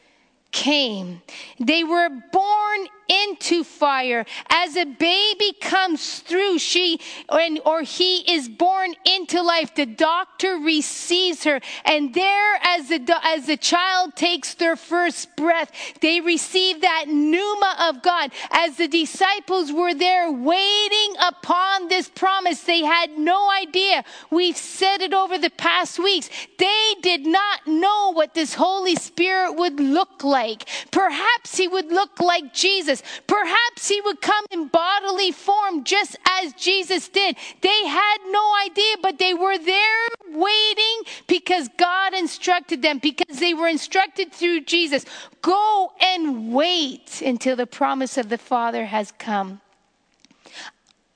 came. 0.51 1.21
They 1.59 1.83
were 1.83 2.09
born 2.31 2.87
into 3.09 3.63
fire. 3.63 4.25
As 4.49 4.75
a 4.75 4.85
baby 4.85 5.53
comes 5.59 6.19
through, 6.19 6.59
she 6.59 6.99
or 7.29 7.81
he 7.81 8.31
is 8.31 8.49
born 8.49 8.93
into 9.05 9.41
life. 9.41 9.75
The 9.75 9.85
doctor 9.85 10.57
receives 10.57 11.43
her, 11.43 11.61
and 11.85 12.13
there, 12.13 12.59
as 12.63 12.89
the 12.89 13.19
as 13.23 13.47
the 13.47 13.57
child 13.57 14.15
takes 14.15 14.53
their 14.53 14.75
first 14.75 15.35
breath, 15.35 15.71
they 16.01 16.21
receive 16.21 16.81
that 16.81 17.05
pneuma 17.07 17.75
of 17.89 18.01
God. 18.01 18.31
As 18.51 18.77
the 18.77 18.87
disciples 18.87 19.71
were 19.71 19.93
there 19.93 20.31
waiting 20.31 21.15
upon 21.19 21.87
this 21.87 22.09
promise, 22.09 22.61
they 22.61 22.83
had 22.83 23.17
no 23.17 23.49
idea. 23.51 24.03
We've 24.29 24.57
said 24.57 25.01
it 25.01 25.13
over 25.13 25.37
the 25.37 25.49
past 25.49 25.99
weeks. 25.99 26.29
They 26.57 26.95
did 27.01 27.25
not 27.25 27.67
know 27.67 28.13
what 28.13 28.33
this 28.33 28.53
Holy 28.53 28.95
Spirit 28.95 29.53
would 29.53 29.79
look 29.79 30.23
like. 30.23 30.67
Perhaps 30.91 31.57
he 31.57 31.67
would 31.67 31.91
look 31.91 32.19
like 32.19 32.53
Jesus. 32.53 32.96
Jesus. 32.97 33.21
Perhaps 33.27 33.87
he 33.87 34.01
would 34.01 34.21
come 34.21 34.45
in 34.51 34.67
bodily 34.67 35.31
form 35.31 35.83
just 35.83 36.17
as 36.25 36.53
Jesus 36.53 37.09
did. 37.09 37.35
They 37.61 37.87
had 37.87 38.17
no 38.29 38.53
idea, 38.65 38.95
but 39.01 39.17
they 39.17 39.33
were 39.33 39.57
there 39.57 40.07
waiting 40.31 41.13
because 41.27 41.69
God 41.77 42.13
instructed 42.13 42.81
them, 42.81 42.99
because 42.99 43.39
they 43.39 43.53
were 43.53 43.67
instructed 43.67 44.31
through 44.31 44.61
Jesus. 44.61 45.05
Go 45.41 45.93
and 46.01 46.53
wait 46.53 47.21
until 47.21 47.55
the 47.55 47.67
promise 47.67 48.17
of 48.17 48.29
the 48.29 48.37
Father 48.37 48.85
has 48.85 49.11
come. 49.17 49.61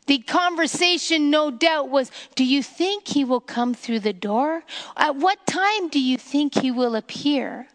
The 0.07 0.19
conversation, 0.19 1.29
no 1.29 1.51
doubt, 1.51 1.89
was 1.89 2.11
Do 2.36 2.43
you 2.43 2.63
think 2.63 3.07
he 3.07 3.23
will 3.23 3.39
come 3.39 3.73
through 3.73 4.01
the 4.01 4.13
door? 4.13 4.63
At 4.97 5.15
what 5.15 5.45
time 5.45 5.89
do 5.89 5.99
you 5.99 6.17
think 6.17 6.55
he 6.55 6.71
will 6.71 6.95
appear? 6.95 7.67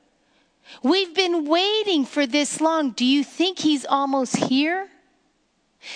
We've 0.82 1.14
been 1.14 1.46
waiting 1.46 2.04
for 2.04 2.26
this 2.26 2.60
long. 2.60 2.90
Do 2.90 3.04
you 3.04 3.24
think 3.24 3.58
he's 3.58 3.84
almost 3.84 4.36
here? 4.36 4.88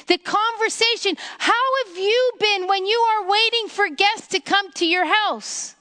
The 0.06 0.18
conversation, 0.18 1.16
how 1.38 1.52
have 1.86 1.98
you 1.98 2.32
been 2.38 2.66
when 2.66 2.86
you 2.86 2.98
are 2.98 3.28
waiting 3.28 3.68
for 3.68 3.88
guests 3.88 4.28
to 4.28 4.40
come 4.40 4.70
to 4.72 4.86
your 4.86 5.04
house? 5.04 5.74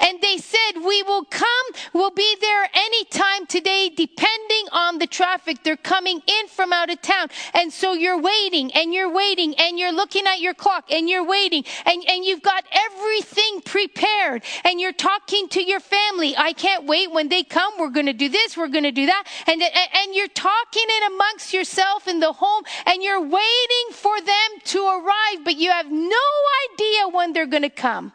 And 0.00 0.20
they 0.20 0.38
said, 0.38 0.72
We 0.76 1.02
will 1.02 1.24
come, 1.24 1.66
we'll 1.92 2.10
be 2.10 2.36
there 2.40 2.68
anytime 2.74 3.46
today, 3.46 3.90
depending 3.94 4.66
on 4.72 4.98
the 4.98 5.06
traffic. 5.06 5.62
They're 5.62 5.76
coming 5.76 6.20
in 6.26 6.48
from 6.48 6.72
out 6.72 6.90
of 6.90 7.02
town. 7.02 7.28
And 7.54 7.72
so 7.72 7.92
you're 7.92 8.20
waiting 8.20 8.72
and 8.72 8.92
you're 8.92 9.12
waiting 9.12 9.54
and 9.58 9.78
you're 9.78 9.92
looking 9.92 10.26
at 10.26 10.40
your 10.40 10.54
clock 10.54 10.90
and 10.90 11.08
you're 11.08 11.24
waiting 11.26 11.64
and, 11.84 12.02
and 12.08 12.24
you've 12.24 12.42
got 12.42 12.64
everything 12.72 13.60
prepared 13.64 14.42
and 14.64 14.80
you're 14.80 14.92
talking 14.92 15.48
to 15.48 15.62
your 15.62 15.80
family. 15.80 16.34
I 16.36 16.52
can't 16.52 16.86
wait 16.86 17.10
when 17.10 17.28
they 17.28 17.42
come. 17.42 17.74
We're 17.78 17.90
going 17.90 18.06
to 18.06 18.12
do 18.12 18.28
this, 18.28 18.56
we're 18.56 18.68
going 18.68 18.84
to 18.84 18.92
do 18.92 19.06
that. 19.06 19.24
And, 19.46 19.62
and 19.62 20.14
you're 20.14 20.28
talking 20.28 20.84
it 20.86 21.12
amongst 21.12 21.52
yourself 21.52 22.08
in 22.08 22.20
the 22.20 22.32
home 22.32 22.64
and 22.86 23.02
you're 23.02 23.20
waiting 23.20 23.88
for 23.92 24.20
them 24.20 24.50
to 24.64 24.86
arrive, 24.86 25.44
but 25.44 25.56
you 25.56 25.70
have 25.70 25.90
no 25.90 26.26
idea 26.72 27.08
when 27.08 27.32
they're 27.32 27.46
going 27.46 27.62
to 27.62 27.70
come 27.70 28.12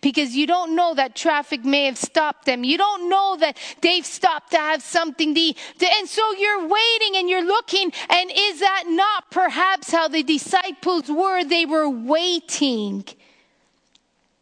because 0.00 0.34
you 0.34 0.46
don't 0.46 0.74
know 0.74 0.94
that 0.94 1.14
traffic 1.14 1.64
may 1.64 1.84
have 1.84 1.98
stopped 1.98 2.44
them. 2.44 2.64
You 2.64 2.78
don't 2.78 3.08
know 3.08 3.36
that 3.40 3.56
they've 3.80 4.06
stopped 4.06 4.52
to 4.52 4.58
have 4.58 4.82
something 4.82 5.34
to 5.34 5.40
eat. 5.40 5.58
And 5.98 6.08
so 6.08 6.32
you're 6.34 6.66
waiting 6.66 7.16
and 7.16 7.28
you're 7.28 7.44
looking, 7.44 7.92
and 8.08 8.30
is 8.34 8.60
that 8.60 8.84
not 8.88 9.30
perhaps 9.30 9.90
how 9.90 10.08
the 10.08 10.22
disciples 10.22 11.08
were? 11.08 11.44
They 11.44 11.66
were 11.66 11.88
waiting 11.88 13.04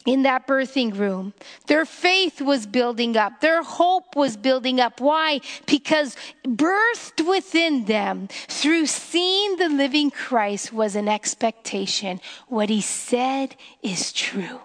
in 0.08 0.22
that 0.22 0.46
birthing 0.46 0.96
room. 0.96 1.34
Their 1.66 1.84
faith 1.84 2.40
was 2.40 2.66
building 2.66 3.16
up, 3.16 3.40
their 3.40 3.62
hope 3.62 4.16
was 4.16 4.36
building 4.36 4.80
up. 4.80 5.00
Why? 5.00 5.40
Because 5.66 6.16
birthed 6.44 7.28
within 7.28 7.84
them 7.84 8.28
through 8.48 8.86
seeing 8.86 9.56
the 9.56 9.68
living 9.68 10.10
Christ 10.10 10.72
was 10.72 10.96
an 10.96 11.08
expectation. 11.08 12.20
What 12.46 12.70
he 12.70 12.80
said 12.80 13.56
is 13.82 14.12
true 14.12 14.60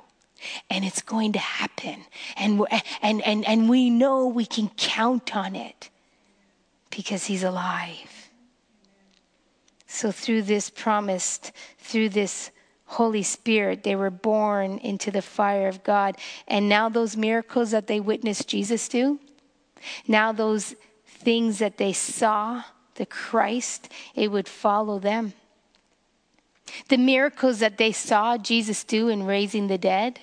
and 0.70 0.84
it's 0.84 1.02
going 1.02 1.34
to 1.34 1.40
happen. 1.40 2.06
And, 2.38 2.66
and, 3.02 3.22
and, 3.22 3.48
and 3.48 3.70
we 3.70 3.90
know 3.90 4.28
we 4.28 4.46
can 4.46 4.70
count 4.78 5.36
on 5.36 5.56
it 5.56 5.90
because 6.90 7.26
he's 7.26 7.44
alive. 7.44 8.30
So, 9.88 10.12
through 10.12 10.44
this 10.44 10.70
promised, 10.70 11.52
through 11.78 12.10
this 12.10 12.50
Holy 12.86 13.24
Spirit, 13.24 13.84
they 13.84 13.96
were 13.96 14.10
born 14.10 14.80
into 14.80 15.12
the 15.12 15.22
fire 15.22 15.68
of 15.68 15.84
God. 15.84 16.18
And 16.48 16.68
now, 16.68 16.90
those 16.90 17.16
miracles 17.16 17.72
that 17.72 17.88
they 17.88 18.00
witnessed 18.00 18.48
Jesus 18.48 18.88
do, 18.88 19.20
now 20.08 20.32
those 20.32 20.76
things 21.06 21.60
that 21.60 21.78
they 21.78 21.94
saw, 21.94 22.64
the 22.96 23.06
Christ, 23.06 23.92
it 24.16 24.32
would 24.32 24.48
follow 24.48 25.00
them. 25.00 25.34
The 26.90 26.98
miracles 26.98 27.60
that 27.60 27.78
they 27.78 27.92
saw 27.92 28.38
Jesus 28.38 28.84
do 28.84 29.10
in 29.10 29.24
raising 29.24 29.68
the 29.68 29.78
dead, 29.78 30.20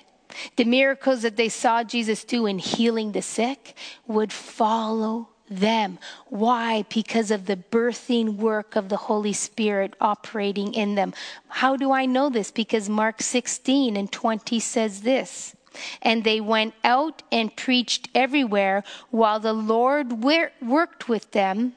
the 0.55 0.65
miracles 0.65 1.21
that 1.21 1.37
they 1.37 1.49
saw 1.49 1.83
Jesus 1.83 2.23
do 2.23 2.45
in 2.45 2.59
healing 2.59 3.11
the 3.11 3.21
sick 3.21 3.75
would 4.07 4.31
follow 4.33 5.29
them. 5.49 5.99
Why? 6.27 6.85
Because 6.89 7.29
of 7.29 7.45
the 7.45 7.57
birthing 7.57 8.37
work 8.37 8.75
of 8.75 8.89
the 8.89 8.97
Holy 8.97 9.33
Spirit 9.33 9.95
operating 9.99 10.73
in 10.73 10.95
them. 10.95 11.13
How 11.49 11.75
do 11.75 11.91
I 11.91 12.05
know 12.05 12.29
this? 12.29 12.51
Because 12.51 12.87
Mark 12.87 13.21
16 13.21 13.97
and 13.97 14.11
20 14.11 14.59
says 14.59 15.01
this. 15.01 15.55
And 16.01 16.23
they 16.23 16.41
went 16.41 16.73
out 16.83 17.23
and 17.31 17.55
preached 17.55 18.09
everywhere 18.15 18.83
while 19.09 19.39
the 19.39 19.53
Lord 19.53 20.23
worked 20.23 21.07
with 21.07 21.31
them 21.31 21.73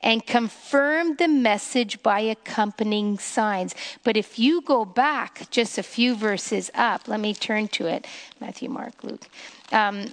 and 0.00 0.26
confirmed 0.26 1.18
the 1.18 1.28
message 1.28 2.02
by 2.02 2.20
accompanying 2.20 3.18
signs. 3.18 3.74
But 4.02 4.16
if 4.16 4.38
you 4.38 4.62
go 4.62 4.84
back 4.84 5.50
just 5.50 5.78
a 5.78 5.82
few 5.82 6.14
verses 6.14 6.70
up, 6.74 7.08
let 7.08 7.20
me 7.20 7.34
turn 7.34 7.68
to 7.68 7.86
it 7.86 8.06
Matthew, 8.40 8.68
Mark, 8.68 9.02
Luke. 9.02 9.26
Um, 9.70 10.12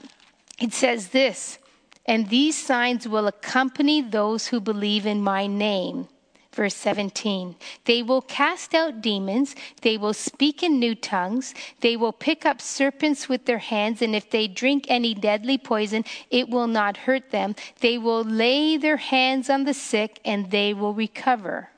it 0.60 0.74
says 0.74 1.10
this, 1.10 1.58
and 2.06 2.30
these 2.30 2.58
signs 2.58 3.08
will 3.08 3.28
accompany 3.28 4.02
those 4.02 4.48
who 4.48 4.60
believe 4.60 5.06
in 5.06 5.22
my 5.22 5.48
name. 5.48 6.08
Verse 6.52 6.76
17 6.76 7.56
They 7.86 8.02
will 8.02 8.22
cast 8.22 8.74
out 8.74 9.02
demons, 9.02 9.56
they 9.82 9.98
will 9.98 10.14
speak 10.14 10.64
in 10.64 10.80
new 10.80 10.96
tongues, 10.96 11.54
they 11.82 11.96
will 11.96 12.12
pick 12.12 12.46
up 12.46 12.62
serpents 12.62 13.30
with 13.30 13.46
their 13.46 13.60
hands, 13.60 14.02
and 14.02 14.16
if 14.16 14.30
they 14.30 14.48
drink 14.48 14.86
any 14.88 15.14
deadly 15.14 15.58
poison, 15.58 16.04
it 16.32 16.50
will 16.50 16.68
not 16.68 16.98
hurt 16.98 17.32
them. 17.32 17.56
They 17.82 17.98
will 17.98 18.24
lay 18.24 18.78
their 18.78 18.98
hands 18.98 19.50
on 19.50 19.66
the 19.66 19.74
sick, 19.74 20.20
and 20.26 20.50
they 20.50 20.74
will 20.74 20.94
recover. 20.94 21.70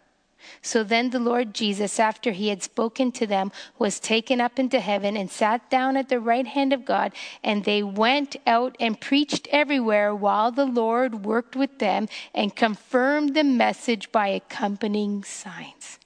So 0.61 0.83
then 0.83 1.09
the 1.09 1.19
Lord 1.19 1.53
Jesus, 1.53 1.99
after 1.99 2.31
he 2.31 2.49
had 2.49 2.63
spoken 2.63 3.11
to 3.13 3.27
them, 3.27 3.51
was 3.77 3.99
taken 3.99 4.41
up 4.41 4.59
into 4.59 4.79
heaven 4.79 5.15
and 5.15 5.29
sat 5.29 5.69
down 5.69 5.97
at 5.97 6.09
the 6.09 6.19
right 6.19 6.47
hand 6.47 6.73
of 6.73 6.85
God. 6.85 7.13
And 7.43 7.63
they 7.63 7.83
went 7.83 8.35
out 8.45 8.75
and 8.79 8.99
preached 8.99 9.47
everywhere 9.51 10.13
while 10.15 10.51
the 10.51 10.65
Lord 10.65 11.25
worked 11.25 11.55
with 11.55 11.79
them 11.79 12.07
and 12.33 12.55
confirmed 12.55 13.35
the 13.35 13.43
message 13.43 14.11
by 14.11 14.27
accompanying 14.27 15.23
signs. 15.23 15.99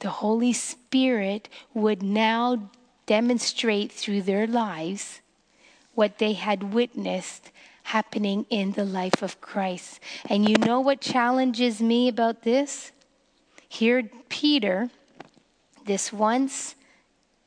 The 0.00 0.10
Holy 0.10 0.52
Spirit 0.52 1.48
would 1.74 2.02
now 2.02 2.70
demonstrate 3.06 3.92
through 3.92 4.22
their 4.22 4.46
lives 4.46 5.20
what 5.94 6.18
they 6.18 6.34
had 6.34 6.74
witnessed 6.74 7.50
happening 7.86 8.46
in 8.50 8.72
the 8.72 8.84
life 8.84 9.22
of 9.22 9.40
Christ. 9.40 10.00
And 10.28 10.48
you 10.48 10.56
know 10.56 10.80
what 10.80 11.00
challenges 11.00 11.80
me 11.80 12.08
about 12.08 12.42
this? 12.42 12.92
Here, 13.68 14.10
Peter, 14.28 14.90
this 15.84 16.12
once 16.12 16.74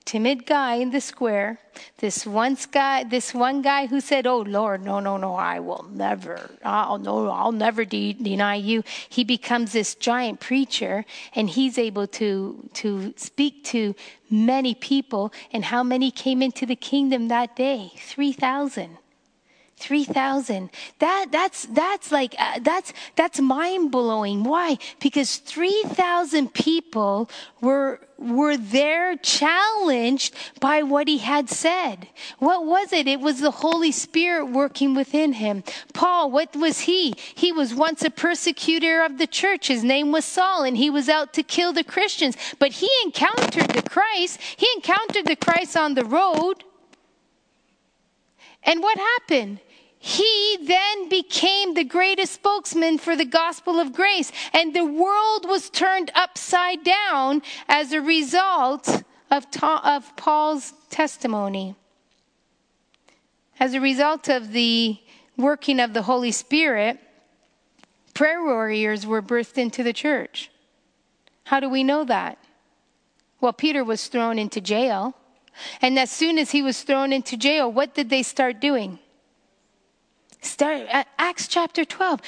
timid 0.06 0.46
guy 0.46 0.76
in 0.76 0.90
the 0.92 1.02
square, 1.02 1.60
this 1.98 2.26
once 2.26 2.66
guy, 2.66 3.04
this 3.04 3.34
one 3.34 3.62
guy 3.62 3.86
who 3.86 4.00
said, 4.00 4.26
"Oh 4.26 4.40
Lord, 4.40 4.84
no, 4.84 5.00
no, 5.00 5.18
no, 5.18 5.36
I 5.36 5.60
will 5.60 5.86
never, 5.92 6.50
I'll 6.64 6.98
no, 6.98 7.30
I'll 7.30 7.52
never 7.52 7.84
de- 7.86 8.14
deny 8.14 8.56
you." 8.56 8.84
He 9.10 9.24
becomes 9.24 9.72
this 9.72 9.94
giant 9.96 10.40
preacher, 10.40 11.06
and 11.36 11.50
he's 11.50 11.78
able 11.78 12.08
to 12.20 12.70
to 12.82 13.14
speak 13.18 13.64
to 13.66 13.94
many 14.30 14.74
people. 14.74 15.34
And 15.52 15.66
how 15.66 15.84
many 15.84 16.12
came 16.12 16.42
into 16.42 16.66
the 16.66 16.78
kingdom 16.78 17.28
that 17.28 17.56
day? 17.56 17.92
Three 17.98 18.32
thousand. 18.32 18.99
3000 19.80 20.70
that 21.00 21.28
that's 21.32 21.66
that's 21.68 22.12
like 22.12 22.36
uh, 22.38 22.60
that's 22.62 22.94
that's 23.16 23.40
mind 23.40 23.92
blowing 23.92 24.44
why? 24.44 24.78
Because 25.00 25.38
3000 25.38 26.54
people 26.54 27.30
were 27.62 28.00
were 28.18 28.58
there 28.58 29.16
challenged 29.16 30.36
by 30.60 30.84
what 30.84 31.08
he 31.08 31.20
had 31.20 31.50
said. 31.50 32.10
What 32.40 32.66
was 32.66 32.92
it? 32.92 33.08
It 33.08 33.22
was 33.22 33.40
the 33.40 33.52
holy 33.52 33.92
spirit 33.92 34.48
working 34.48 34.94
within 34.94 35.34
him. 35.34 35.64
Paul 35.94 36.30
what 36.32 36.56
was 36.56 36.82
he? 36.82 37.16
He 37.36 37.52
was 37.52 37.74
once 37.74 38.04
a 38.04 38.10
persecutor 38.10 39.02
of 39.04 39.18
the 39.18 39.28
church. 39.28 39.68
His 39.68 39.84
name 39.84 40.12
was 40.12 40.26
saul 40.26 40.64
and 40.64 40.76
he 40.76 40.90
was 40.90 41.08
out 41.08 41.34
to 41.34 41.44
kill 41.44 41.74
the 41.74 41.84
christians. 41.84 42.36
But 42.60 42.74
he 42.74 42.90
encountered 43.04 43.70
the 43.70 43.88
christ. 43.88 44.40
He 44.58 44.68
encountered 44.76 45.26
the 45.26 45.36
christ 45.36 45.78
on 45.78 45.94
the 45.94 46.06
road. 46.06 46.64
And 48.64 48.82
what 48.82 48.98
happened 48.98 49.60
he 50.02 50.58
then 50.64 51.10
became 51.10 51.74
the 51.74 51.84
greatest 51.84 52.34
spokesman 52.34 52.98
for 52.98 53.18
the 53.18 53.26
gospel 53.26 53.82
of 53.82 53.92
grace. 53.92 54.32
And 54.54 54.74
the 54.74 54.86
world 54.86 55.46
was 55.46 55.70
turned 55.70 56.10
upside 56.16 56.86
down 56.86 57.42
as 57.68 57.92
a 57.92 58.02
result 58.02 59.04
of, 59.30 59.52
ta- 59.52 59.82
of 59.84 60.16
Paul's 60.16 60.74
testimony. 60.90 61.76
As 63.60 63.74
a 63.74 63.82
result 63.82 64.30
of 64.30 64.54
the 64.54 64.98
working 65.36 65.82
of 65.82 65.94
the 65.94 66.04
Holy 66.04 66.32
Spirit, 66.32 66.98
prayer 68.14 68.42
warriors 68.42 69.06
were 69.06 69.22
birthed 69.22 69.58
into 69.58 69.84
the 69.84 69.94
church. 69.94 70.50
How 71.44 71.60
do 71.60 71.68
we 71.68 71.84
know 71.84 72.06
that? 72.06 72.38
Well, 73.42 73.52
Peter 73.52 73.84
was 73.84 74.08
thrown 74.08 74.40
into 74.40 74.62
jail. 74.62 75.14
And 75.82 76.00
as 76.00 76.10
soon 76.10 76.38
as 76.38 76.52
he 76.52 76.62
was 76.62 76.84
thrown 76.84 77.12
into 77.12 77.36
jail, 77.36 77.70
what 77.70 77.94
did 77.94 78.10
they 78.10 78.24
start 78.24 78.62
doing? 78.62 79.00
Start 80.42 80.88
at 80.90 81.08
Acts 81.18 81.48
chapter 81.48 81.84
12. 81.84 82.22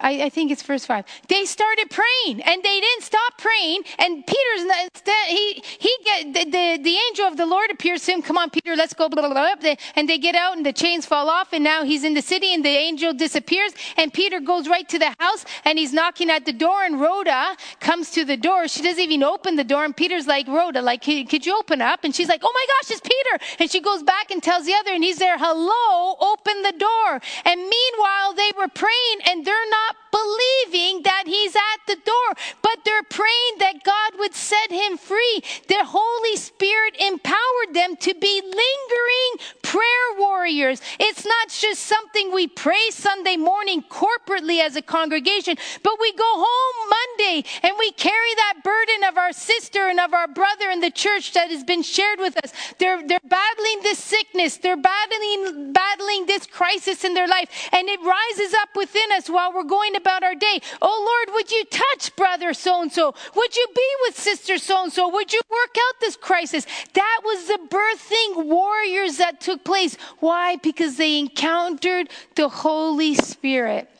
I, 0.00 0.24
I, 0.24 0.28
think 0.28 0.52
it's 0.52 0.62
verse 0.62 0.86
five. 0.86 1.04
They 1.28 1.44
started 1.44 1.90
praying, 1.90 2.40
and 2.42 2.62
they 2.62 2.80
didn't 2.80 3.02
stop 3.02 3.36
praying. 3.36 3.82
And 3.98 4.24
Peter's 4.24 5.02
he 5.26 5.62
he 5.78 5.92
get 6.04 6.32
the, 6.32 6.44
the, 6.44 6.82
the 6.82 6.96
angel 7.08 7.26
of 7.26 7.36
the 7.36 7.46
Lord 7.46 7.70
appears 7.70 8.04
to 8.04 8.12
him. 8.12 8.22
Come 8.22 8.38
on, 8.38 8.50
Peter, 8.50 8.76
let's 8.76 8.94
go. 8.94 9.08
Blah, 9.08 9.28
blah, 9.28 9.54
blah, 9.56 9.74
and 9.96 10.08
they 10.08 10.18
get 10.18 10.36
out, 10.36 10.56
and 10.56 10.64
the 10.64 10.72
chains 10.72 11.04
fall 11.04 11.28
off, 11.28 11.52
and 11.52 11.64
now 11.64 11.82
he's 11.82 12.04
in 12.04 12.14
the 12.14 12.22
city, 12.22 12.54
and 12.54 12.64
the 12.64 12.68
angel 12.68 13.12
disappears. 13.12 13.72
And 13.96 14.12
Peter 14.12 14.38
goes 14.38 14.68
right 14.68 14.88
to 14.88 14.98
the 14.98 15.14
house, 15.18 15.44
and 15.64 15.78
he's 15.78 15.92
knocking 15.92 16.30
at 16.30 16.44
the 16.44 16.52
door. 16.52 16.84
And 16.84 17.00
Rhoda 17.00 17.56
comes 17.80 18.10
to 18.12 18.24
the 18.24 18.36
door. 18.36 18.68
She 18.68 18.82
doesn't 18.82 19.02
even 19.02 19.24
open 19.24 19.56
the 19.56 19.64
door, 19.64 19.84
and 19.84 19.96
Peter's 19.96 20.28
like, 20.28 20.46
Rhoda, 20.46 20.80
like, 20.80 21.02
could 21.02 21.44
you 21.44 21.58
open 21.58 21.82
up? 21.82 22.04
And 22.04 22.14
she's 22.14 22.28
like, 22.28 22.42
Oh 22.44 22.52
my 22.54 22.66
gosh, 22.72 22.92
it's 22.92 23.00
Peter. 23.00 23.56
And 23.58 23.70
she 23.70 23.80
goes 23.80 24.04
back 24.04 24.30
and 24.30 24.40
tells 24.40 24.64
the 24.64 24.74
other, 24.74 24.92
and 24.92 25.02
he's 25.02 25.18
there. 25.18 25.38
Hello, 25.38 26.16
open 26.20 26.62
the 26.62 26.72
door. 26.78 27.20
And 27.44 27.60
meanwhile, 27.60 28.34
they 28.34 28.52
were 28.56 28.68
praying, 28.68 29.18
and 29.26 29.44
they're 29.44 29.70
not 29.70 29.87
not 29.88 30.07
believing 30.10 31.02
that 31.02 31.24
he's 31.26 31.54
at 31.54 31.80
the 31.86 31.96
door, 32.04 32.28
but 32.62 32.78
they're 32.84 33.02
praying 33.04 33.54
that 33.58 33.84
God 33.84 34.18
would 34.18 34.34
set 34.34 34.70
him 34.70 34.98
free. 34.98 35.42
The 35.68 35.84
Holy 35.84 36.36
Spirit 36.36 36.96
empowered 37.00 37.74
them 37.74 37.96
to 37.96 38.14
be 38.14 38.40
lingering 38.42 39.32
prayer 39.62 40.08
warriors. 40.18 40.80
It's 40.98 41.24
not 41.24 41.48
just 41.48 41.82
something 41.82 42.32
we 42.32 42.46
pray 42.46 42.90
Sunday 42.90 43.36
morning 43.36 43.82
corporately 43.82 44.60
as 44.60 44.76
a 44.76 44.82
congregation, 44.82 45.56
but 45.82 45.96
we 46.00 46.12
go 46.12 46.24
home 46.24 46.90
Monday 46.90 47.48
and 47.62 47.74
we 47.78 47.92
carry 47.92 48.34
that 48.36 48.54
burden 48.64 49.04
of 49.04 49.18
our 49.18 49.32
sister 49.32 49.88
and 49.88 50.00
of 50.00 50.14
our 50.14 50.28
brother 50.28 50.70
in 50.70 50.80
the 50.80 50.90
church 50.90 51.32
that 51.34 51.50
has 51.50 51.64
been 51.64 51.82
shared 51.82 52.18
with 52.18 52.36
us. 52.42 52.52
They're, 52.78 53.06
they're 53.06 53.20
battling 53.24 53.80
this 53.82 53.98
sickness. 53.98 54.56
They're 54.56 54.76
battling, 54.76 55.72
battling 55.72 56.26
this 56.26 56.46
crisis 56.46 57.04
in 57.04 57.14
their 57.14 57.28
life 57.28 57.68
and 57.72 57.88
it 57.88 58.00
rises 58.02 58.54
up 58.54 58.70
within 58.74 59.12
us 59.12 59.28
while 59.28 59.52
we're 59.52 59.64
going 59.64 59.94
about 59.98 60.22
our 60.22 60.34
day. 60.34 60.60
Oh 60.80 61.26
Lord, 61.26 61.34
would 61.34 61.50
you 61.50 61.64
touch 61.66 62.16
brother 62.16 62.54
so 62.54 62.80
and 62.80 62.90
so? 62.90 63.14
Would 63.34 63.56
you 63.56 63.66
be 63.74 63.90
with 64.02 64.18
sister 64.18 64.56
so 64.56 64.84
and 64.84 64.92
so? 64.92 65.08
Would 65.10 65.32
you 65.32 65.40
work 65.50 65.76
out 65.76 66.00
this 66.00 66.16
crisis? 66.16 66.66
That 66.94 67.20
was 67.24 67.46
the 67.46 67.58
birthing 67.68 68.46
warriors 68.46 69.18
that 69.18 69.42
took 69.42 69.64
place. 69.64 69.96
Why? 70.20 70.56
Because 70.56 70.96
they 70.96 71.18
encountered 71.18 72.08
the 72.34 72.48
Holy 72.48 73.14
Spirit. 73.14 73.90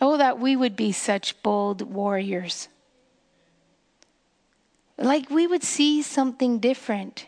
Oh, 0.00 0.16
that 0.16 0.40
we 0.40 0.56
would 0.56 0.74
be 0.74 0.90
such 0.90 1.40
bold 1.44 1.82
warriors. 1.82 2.66
Like 4.98 5.30
we 5.30 5.46
would 5.46 5.62
see 5.62 6.02
something 6.02 6.58
different. 6.58 7.26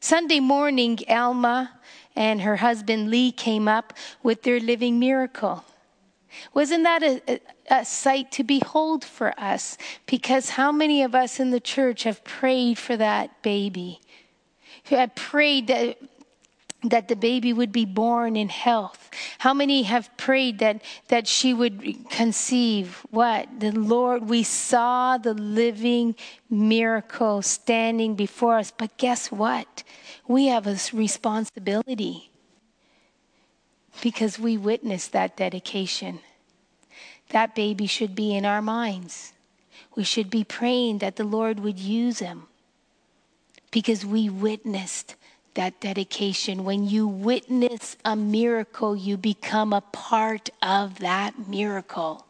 Sunday 0.00 0.40
morning, 0.40 0.98
Alma 1.08 1.78
and 2.20 2.42
her 2.42 2.56
husband 2.56 3.10
Lee 3.10 3.32
came 3.32 3.66
up 3.66 3.94
with 4.22 4.42
their 4.42 4.60
living 4.60 4.98
miracle. 4.98 5.64
Wasn't 6.52 6.84
that 6.84 7.02
a, 7.02 7.40
a, 7.70 7.82
sight 7.82 8.30
to 8.32 8.44
behold 8.44 9.06
for 9.06 9.32
us? 9.40 9.78
Because 10.04 10.50
how 10.50 10.70
many 10.70 11.02
of 11.02 11.14
us 11.14 11.40
in 11.40 11.50
the 11.50 11.60
church 11.60 12.02
have 12.02 12.22
prayed 12.22 12.76
for 12.76 12.94
that 12.98 13.40
baby? 13.40 14.00
Who 14.84 14.96
have 14.96 15.14
prayed 15.14 15.68
that, 15.68 15.96
that 16.84 17.08
the 17.08 17.16
baby 17.16 17.54
would 17.54 17.72
be 17.72 17.86
born 17.86 18.36
in 18.36 18.50
health? 18.50 19.10
How 19.38 19.54
many 19.54 19.84
have 19.84 20.14
prayed 20.18 20.58
that, 20.58 20.82
that 21.08 21.26
she 21.26 21.54
would 21.54 22.10
conceive? 22.10 22.98
What? 23.10 23.48
The 23.60 23.72
Lord, 23.72 24.28
we 24.28 24.42
saw 24.42 25.16
the 25.16 25.32
living 25.32 26.16
miracle 26.50 27.40
standing 27.40 28.14
before 28.14 28.58
us. 28.58 28.70
But 28.70 28.98
guess 28.98 29.32
what? 29.32 29.84
We 30.30 30.46
have 30.46 30.68
a 30.68 30.78
responsibility 30.92 32.30
because 34.00 34.38
we 34.38 34.56
witnessed 34.56 35.10
that 35.10 35.36
dedication. 35.36 36.20
That 37.30 37.56
baby 37.56 37.88
should 37.88 38.14
be 38.14 38.36
in 38.36 38.44
our 38.44 38.62
minds. 38.62 39.32
We 39.96 40.04
should 40.04 40.30
be 40.30 40.44
praying 40.44 40.98
that 40.98 41.16
the 41.16 41.24
Lord 41.24 41.58
would 41.58 41.80
use 41.80 42.20
him 42.20 42.44
because 43.72 44.06
we 44.06 44.30
witnessed 44.30 45.16
that 45.54 45.80
dedication. 45.80 46.62
When 46.62 46.84
you 46.88 47.08
witness 47.08 47.96
a 48.04 48.14
miracle, 48.14 48.94
you 48.94 49.16
become 49.16 49.72
a 49.72 49.80
part 49.80 50.48
of 50.62 51.00
that 51.00 51.48
miracle. 51.48 52.24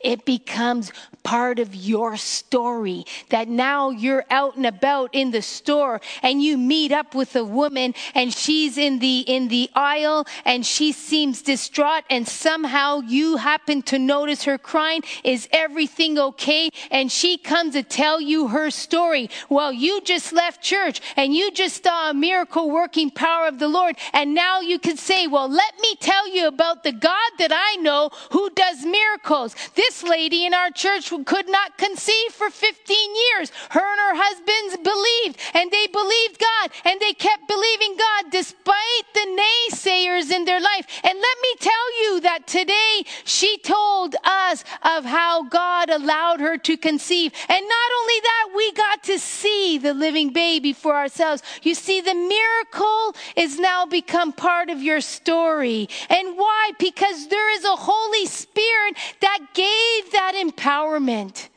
It 0.00 0.24
becomes 0.24 0.92
part 1.22 1.58
of 1.58 1.74
your 1.74 2.16
story 2.16 3.04
that 3.28 3.48
now 3.48 3.90
you're 3.90 4.24
out 4.30 4.56
and 4.56 4.66
about 4.66 5.10
in 5.12 5.30
the 5.30 5.42
store 5.42 6.00
and 6.22 6.42
you 6.42 6.56
meet 6.56 6.92
up 6.92 7.14
with 7.14 7.36
a 7.36 7.44
woman 7.44 7.94
and 8.14 8.32
she's 8.32 8.78
in 8.78 8.98
the 8.98 9.20
in 9.20 9.48
the 9.48 9.70
aisle 9.74 10.26
and 10.44 10.64
she 10.64 10.92
seems 10.92 11.42
distraught 11.42 12.04
and 12.10 12.26
somehow 12.26 13.00
you 13.00 13.36
happen 13.36 13.82
to 13.82 13.98
notice 13.98 14.44
her 14.44 14.58
crying. 14.58 15.02
Is 15.24 15.48
everything 15.52 16.18
okay? 16.18 16.70
And 16.90 17.10
she 17.12 17.36
comes 17.36 17.74
to 17.74 17.82
tell 17.82 18.20
you 18.20 18.48
her 18.48 18.70
story. 18.70 19.30
Well 19.48 19.72
you 19.72 20.00
just 20.00 20.32
left 20.32 20.62
church 20.62 21.00
and 21.16 21.34
you 21.34 21.50
just 21.52 21.84
saw 21.84 22.10
a 22.10 22.14
miracle 22.14 22.70
working 22.70 23.10
power 23.10 23.46
of 23.46 23.58
the 23.58 23.68
Lord 23.68 23.96
and 24.12 24.34
now 24.34 24.60
you 24.60 24.78
can 24.78 24.96
say 24.96 25.26
well 25.26 25.48
let 25.48 25.78
me 25.80 25.94
tell 26.00 26.28
you 26.28 26.48
about 26.48 26.82
the 26.82 26.92
God 26.92 27.30
that 27.38 27.52
I 27.52 27.76
know 27.76 28.10
who 28.32 28.50
does 28.50 28.84
miracles 28.84 29.54
this 29.74 30.02
lady 30.02 30.46
in 30.46 30.54
our 30.54 30.70
church 30.70 31.12
could 31.24 31.48
not 31.48 31.78
conceive 31.78 32.32
for 32.32 32.50
15 32.50 32.96
years. 33.14 33.50
Her 33.70 33.80
and 33.80 34.00
her 34.00 34.22
husbands 34.22 34.76
believed, 34.82 35.38
and 35.54 35.70
they 35.70 35.86
believed 35.86 36.38
God, 36.38 36.70
and 36.84 37.00
they 37.00 37.12
kept 37.12 37.48
believing 37.48 37.96
God 37.96 38.30
despite 38.30 39.06
the 39.14 39.42
naysayers 39.70 40.30
in 40.30 40.44
their 40.44 40.60
life. 40.60 40.86
And 41.04 41.18
let 41.18 41.38
me 41.42 41.54
tell 41.60 42.02
you 42.02 42.20
that 42.20 42.46
today 42.46 43.04
she 43.24 43.58
told 43.58 44.16
us 44.24 44.64
of 44.82 45.04
how 45.04 45.44
God 45.44 45.90
allowed 45.90 46.40
her 46.40 46.58
to 46.58 46.76
conceive. 46.76 47.32
And 47.48 47.68
not 47.68 47.90
only 48.00 48.20
that, 48.20 48.48
we 48.54 48.72
got 48.72 49.02
to 49.04 49.18
see 49.18 49.78
the 49.78 49.94
living 49.94 50.32
baby 50.32 50.72
for 50.72 50.96
ourselves. 50.96 51.42
You 51.62 51.74
see, 51.74 52.00
the 52.00 52.14
miracle 52.14 53.14
is 53.36 53.58
now 53.58 53.86
become 53.86 54.32
part 54.32 54.70
of 54.70 54.82
your 54.82 55.00
story. 55.00 55.88
And 56.08 56.36
why? 56.36 56.72
Because 56.78 57.28
there 57.28 57.50
is 57.54 57.64
a 57.64 57.76
Holy 57.76 58.26
Spirit 58.26 58.96
that 59.20 59.49
gave 59.54 60.12
that 60.12 60.34
empowerment. 60.36 61.48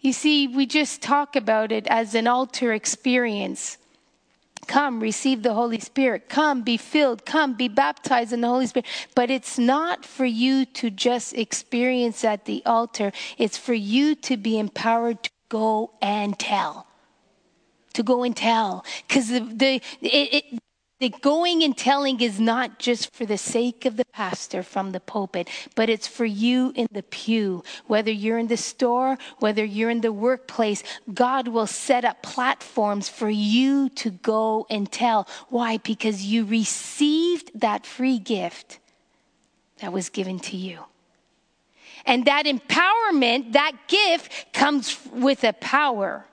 You 0.00 0.12
see, 0.12 0.46
we 0.46 0.66
just 0.66 1.02
talk 1.02 1.36
about 1.36 1.72
it 1.72 1.86
as 1.88 2.14
an 2.14 2.26
altar 2.26 2.72
experience. 2.72 3.78
Come, 4.66 5.00
receive 5.00 5.42
the 5.42 5.54
Holy 5.54 5.78
Spirit. 5.78 6.28
Come, 6.28 6.62
be 6.62 6.76
filled. 6.76 7.24
Come, 7.24 7.54
be 7.54 7.68
baptized 7.68 8.32
in 8.32 8.40
the 8.40 8.48
Holy 8.48 8.66
Spirit. 8.66 8.86
But 9.14 9.30
it's 9.30 9.58
not 9.58 10.04
for 10.04 10.24
you 10.24 10.64
to 10.64 10.90
just 10.90 11.34
experience 11.34 12.24
at 12.24 12.44
the 12.44 12.62
altar, 12.66 13.12
it's 13.38 13.56
for 13.56 13.74
you 13.74 14.14
to 14.16 14.36
be 14.36 14.58
empowered 14.58 15.22
to 15.22 15.30
go 15.48 15.92
and 16.02 16.38
tell. 16.38 16.86
To 17.94 18.02
go 18.02 18.24
and 18.24 18.36
tell. 18.36 18.84
Because 19.06 19.28
the, 19.28 19.40
the, 19.40 19.74
it, 20.02 20.44
it, 20.52 20.62
the 20.98 21.10
going 21.10 21.62
and 21.62 21.76
telling 21.76 22.20
is 22.20 22.40
not 22.40 22.78
just 22.78 23.14
for 23.14 23.26
the 23.26 23.36
sake 23.36 23.84
of 23.84 23.96
the 23.96 24.04
pastor 24.06 24.62
from 24.62 24.92
the 24.92 25.00
pulpit, 25.00 25.48
but 25.74 25.90
it's 25.90 26.06
for 26.06 26.24
you 26.24 26.72
in 26.74 26.88
the 26.90 27.02
pew. 27.02 27.62
Whether 27.86 28.10
you're 28.10 28.38
in 28.38 28.46
the 28.46 28.56
store, 28.56 29.18
whether 29.38 29.64
you're 29.64 29.90
in 29.90 30.00
the 30.00 30.12
workplace, 30.12 30.82
God 31.12 31.48
will 31.48 31.66
set 31.66 32.04
up 32.06 32.22
platforms 32.22 33.10
for 33.10 33.28
you 33.28 33.90
to 33.90 34.10
go 34.10 34.66
and 34.70 34.90
tell. 34.90 35.28
Why? 35.50 35.76
Because 35.78 36.24
you 36.24 36.46
received 36.46 37.50
that 37.60 37.84
free 37.84 38.18
gift 38.18 38.78
that 39.80 39.92
was 39.92 40.08
given 40.08 40.38
to 40.40 40.56
you. 40.56 40.80
And 42.06 42.24
that 42.24 42.46
empowerment, 42.46 43.52
that 43.52 43.72
gift 43.88 44.52
comes 44.54 44.96
with 45.12 45.44
a 45.44 45.52
power. 45.52 46.24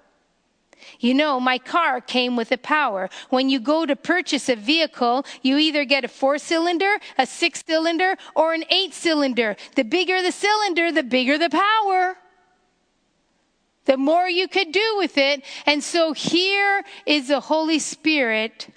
You 1.00 1.14
know, 1.14 1.40
my 1.40 1.58
car 1.58 2.02
came 2.02 2.36
with 2.36 2.52
a 2.52 2.58
power. 2.58 3.10
When 3.30 3.50
you 3.50 3.60
go 3.60 3.86
to 3.86 3.96
purchase 3.96 4.50
a 4.50 4.56
vehicle, 4.56 5.26
you 5.42 5.58
either 5.58 5.86
get 5.86 6.04
a 6.04 6.08
four 6.08 6.38
cylinder, 6.38 6.98
a 7.18 7.26
six 7.26 7.64
cylinder, 7.66 8.16
or 8.36 8.54
an 8.54 8.64
eight 8.70 8.94
cylinder. 8.94 9.56
The 9.76 9.84
bigger 9.84 10.22
the 10.22 10.32
cylinder, 10.32 10.92
the 10.92 11.04
bigger 11.04 11.38
the 11.38 11.50
power. 11.50 12.18
The 13.86 13.98
more 13.98 14.30
you 14.30 14.48
could 14.48 14.72
do 14.72 14.96
with 14.98 15.18
it. 15.18 15.44
And 15.66 15.84
so 15.84 16.14
here 16.14 16.84
is 17.06 17.28
the 17.28 17.42
Holy 17.42 17.80
Spirit, 17.80 18.68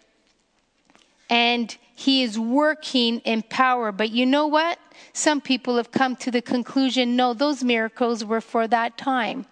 and 1.31 1.77
He 1.95 2.23
is 2.23 2.39
working 2.39 3.21
in 3.21 3.43
power. 3.43 3.93
But 3.93 4.11
you 4.11 4.27
know 4.27 4.47
what? 4.47 4.79
Some 5.13 5.41
people 5.41 5.77
have 5.77 5.91
come 5.91 6.17
to 6.17 6.31
the 6.31 6.43
conclusion 6.43 7.17
no, 7.17 7.35
those 7.35 7.63
miracles 7.63 8.25
were 8.25 8.41
for 8.41 8.67
that 8.69 8.99
time 8.99 9.47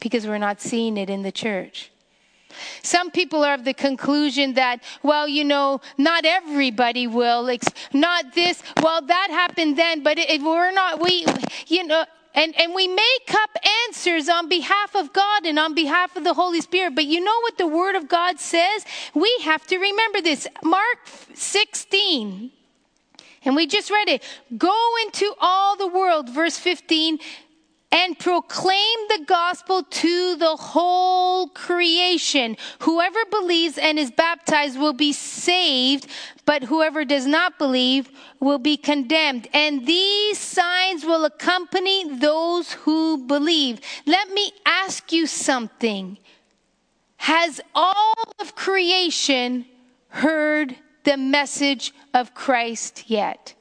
because 0.00 0.26
we're 0.26 0.38
not 0.38 0.60
seeing 0.60 0.96
it 0.96 1.08
in 1.08 1.22
the 1.22 1.32
church. 1.32 1.90
Some 2.82 3.10
people 3.10 3.44
are 3.44 3.54
of 3.54 3.64
the 3.64 3.74
conclusion 3.74 4.54
that, 4.54 4.82
well, 5.02 5.28
you 5.28 5.44
know, 5.44 5.80
not 5.96 6.24
everybody 6.24 7.06
will, 7.06 7.48
not 7.92 8.34
this, 8.34 8.62
well, 8.82 9.02
that 9.02 9.28
happened 9.30 9.76
then, 9.76 10.02
but 10.02 10.18
it, 10.18 10.42
we're 10.42 10.72
not, 10.72 11.00
we, 11.00 11.24
you 11.66 11.86
know, 11.86 12.04
and, 12.34 12.58
and 12.60 12.74
we 12.74 12.86
make 12.86 13.34
up 13.34 13.50
answers 13.88 14.28
on 14.28 14.48
behalf 14.48 14.94
of 14.94 15.12
God 15.12 15.46
and 15.46 15.58
on 15.58 15.74
behalf 15.74 16.16
of 16.16 16.22
the 16.22 16.34
Holy 16.34 16.60
Spirit. 16.60 16.94
But 16.94 17.06
you 17.06 17.20
know 17.20 17.40
what 17.40 17.58
the 17.58 17.66
Word 17.66 17.96
of 17.96 18.08
God 18.08 18.38
says? 18.38 18.84
We 19.14 19.36
have 19.42 19.66
to 19.66 19.78
remember 19.78 20.20
this. 20.20 20.46
Mark 20.62 20.98
16, 21.34 22.52
And 23.44 23.56
we 23.56 23.66
just 23.66 23.90
read 23.90 24.08
it. 24.08 24.22
Go 24.56 24.76
into 25.04 25.34
all 25.40 25.76
the 25.76 25.88
world, 25.88 26.28
verse 26.30 26.56
15, 26.56 27.18
and 27.92 28.18
proclaim 28.18 28.98
the 29.08 29.24
gospel 29.26 29.82
to 29.82 30.36
the 30.36 30.56
whole 30.56 31.48
creation. 31.48 32.56
Whoever 32.80 33.18
believes 33.30 33.78
and 33.78 33.98
is 33.98 34.10
baptized 34.10 34.78
will 34.78 34.92
be 34.92 35.12
saved, 35.12 36.06
but 36.44 36.62
whoever 36.64 37.04
does 37.04 37.26
not 37.26 37.58
believe 37.58 38.08
will 38.38 38.58
be 38.58 38.76
condemned. 38.76 39.48
And 39.52 39.86
these 39.86 40.38
signs 40.38 41.04
will 41.04 41.24
accompany 41.24 42.16
those 42.18 42.72
who 42.72 43.26
believe. 43.26 43.80
Let 44.06 44.32
me 44.32 44.52
ask 44.64 45.12
you 45.12 45.26
something. 45.26 46.18
Has 47.16 47.60
all 47.74 48.14
of 48.38 48.54
creation 48.54 49.66
heard 50.08 50.76
the 51.04 51.16
message 51.16 51.92
of 52.14 52.34
Christ 52.34 53.04
yet? 53.10 53.54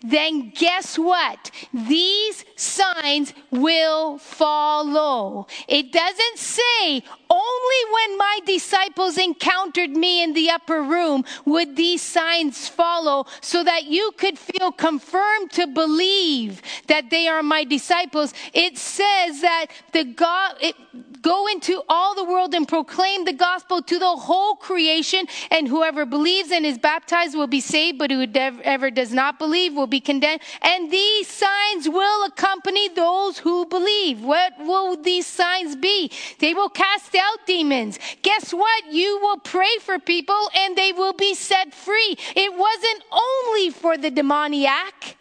Then 0.00 0.52
guess 0.54 0.98
what? 0.98 1.50
These 1.72 2.44
signs 2.56 3.34
will 3.50 4.18
follow. 4.18 5.46
It 5.66 5.92
doesn't 5.92 6.38
say 6.38 7.02
only 7.30 7.82
when 7.92 8.18
my 8.18 8.40
disciples 8.46 9.18
encountered 9.18 9.90
me 9.90 10.22
in 10.22 10.32
the 10.32 10.50
upper 10.50 10.82
room 10.82 11.24
would 11.44 11.76
these 11.76 12.02
signs 12.02 12.68
follow 12.68 13.26
so 13.40 13.62
that 13.64 13.84
you 13.84 14.12
could 14.16 14.38
feel 14.38 14.72
confirmed 14.72 15.50
to 15.52 15.66
believe 15.66 16.62
that 16.86 17.10
they 17.10 17.28
are 17.28 17.42
my 17.42 17.64
disciples. 17.64 18.32
It 18.52 18.78
says 18.78 19.40
that 19.42 19.66
the 19.92 20.04
God, 20.04 20.56
it, 20.60 20.74
go 21.22 21.46
into 21.48 21.82
all 21.88 22.14
the 22.14 22.24
world 22.24 22.54
and 22.54 22.66
proclaim 22.66 23.24
the 23.24 23.32
gospel 23.32 23.82
to 23.82 23.98
the 23.98 24.16
whole 24.16 24.54
creation 24.56 25.26
and 25.50 25.68
whoever 25.68 26.04
believes 26.04 26.50
and 26.50 26.64
is 26.64 26.78
baptized 26.78 27.36
will 27.36 27.46
be 27.46 27.60
saved, 27.60 27.98
but 27.98 28.10
whoever 28.10 28.90
does 28.90 29.12
not 29.12 29.38
believe 29.38 29.74
will 29.74 29.86
be 29.86 30.00
condemned. 30.00 30.40
And 30.62 30.90
these 30.90 31.28
signs 31.28 31.88
will 31.88 32.24
accompany 32.24 32.88
those 32.88 33.38
who 33.38 33.66
believe. 33.66 34.22
What 34.22 34.54
will 34.58 35.00
these 35.00 35.26
signs 35.26 35.76
be? 35.76 36.10
They 36.38 36.54
will 36.54 36.68
cast 36.68 37.14
out 37.14 37.46
demons. 37.46 37.98
Guess 38.22 38.52
what? 38.52 38.92
You 38.92 39.18
will 39.22 39.38
pray 39.38 39.76
for 39.80 39.98
people 39.98 40.50
and 40.56 40.76
they 40.76 40.92
will 40.92 41.12
be 41.12 41.34
set 41.34 41.74
free. 41.74 42.16
It 42.36 42.52
wasn't 42.56 43.02
only 43.12 43.70
for 43.70 43.96
the 43.96 44.10
demoniac, 44.10 45.16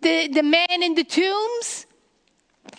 the, 0.00 0.28
the 0.28 0.42
man 0.42 0.82
in 0.82 0.94
the 0.94 1.04
tombs. 1.04 1.85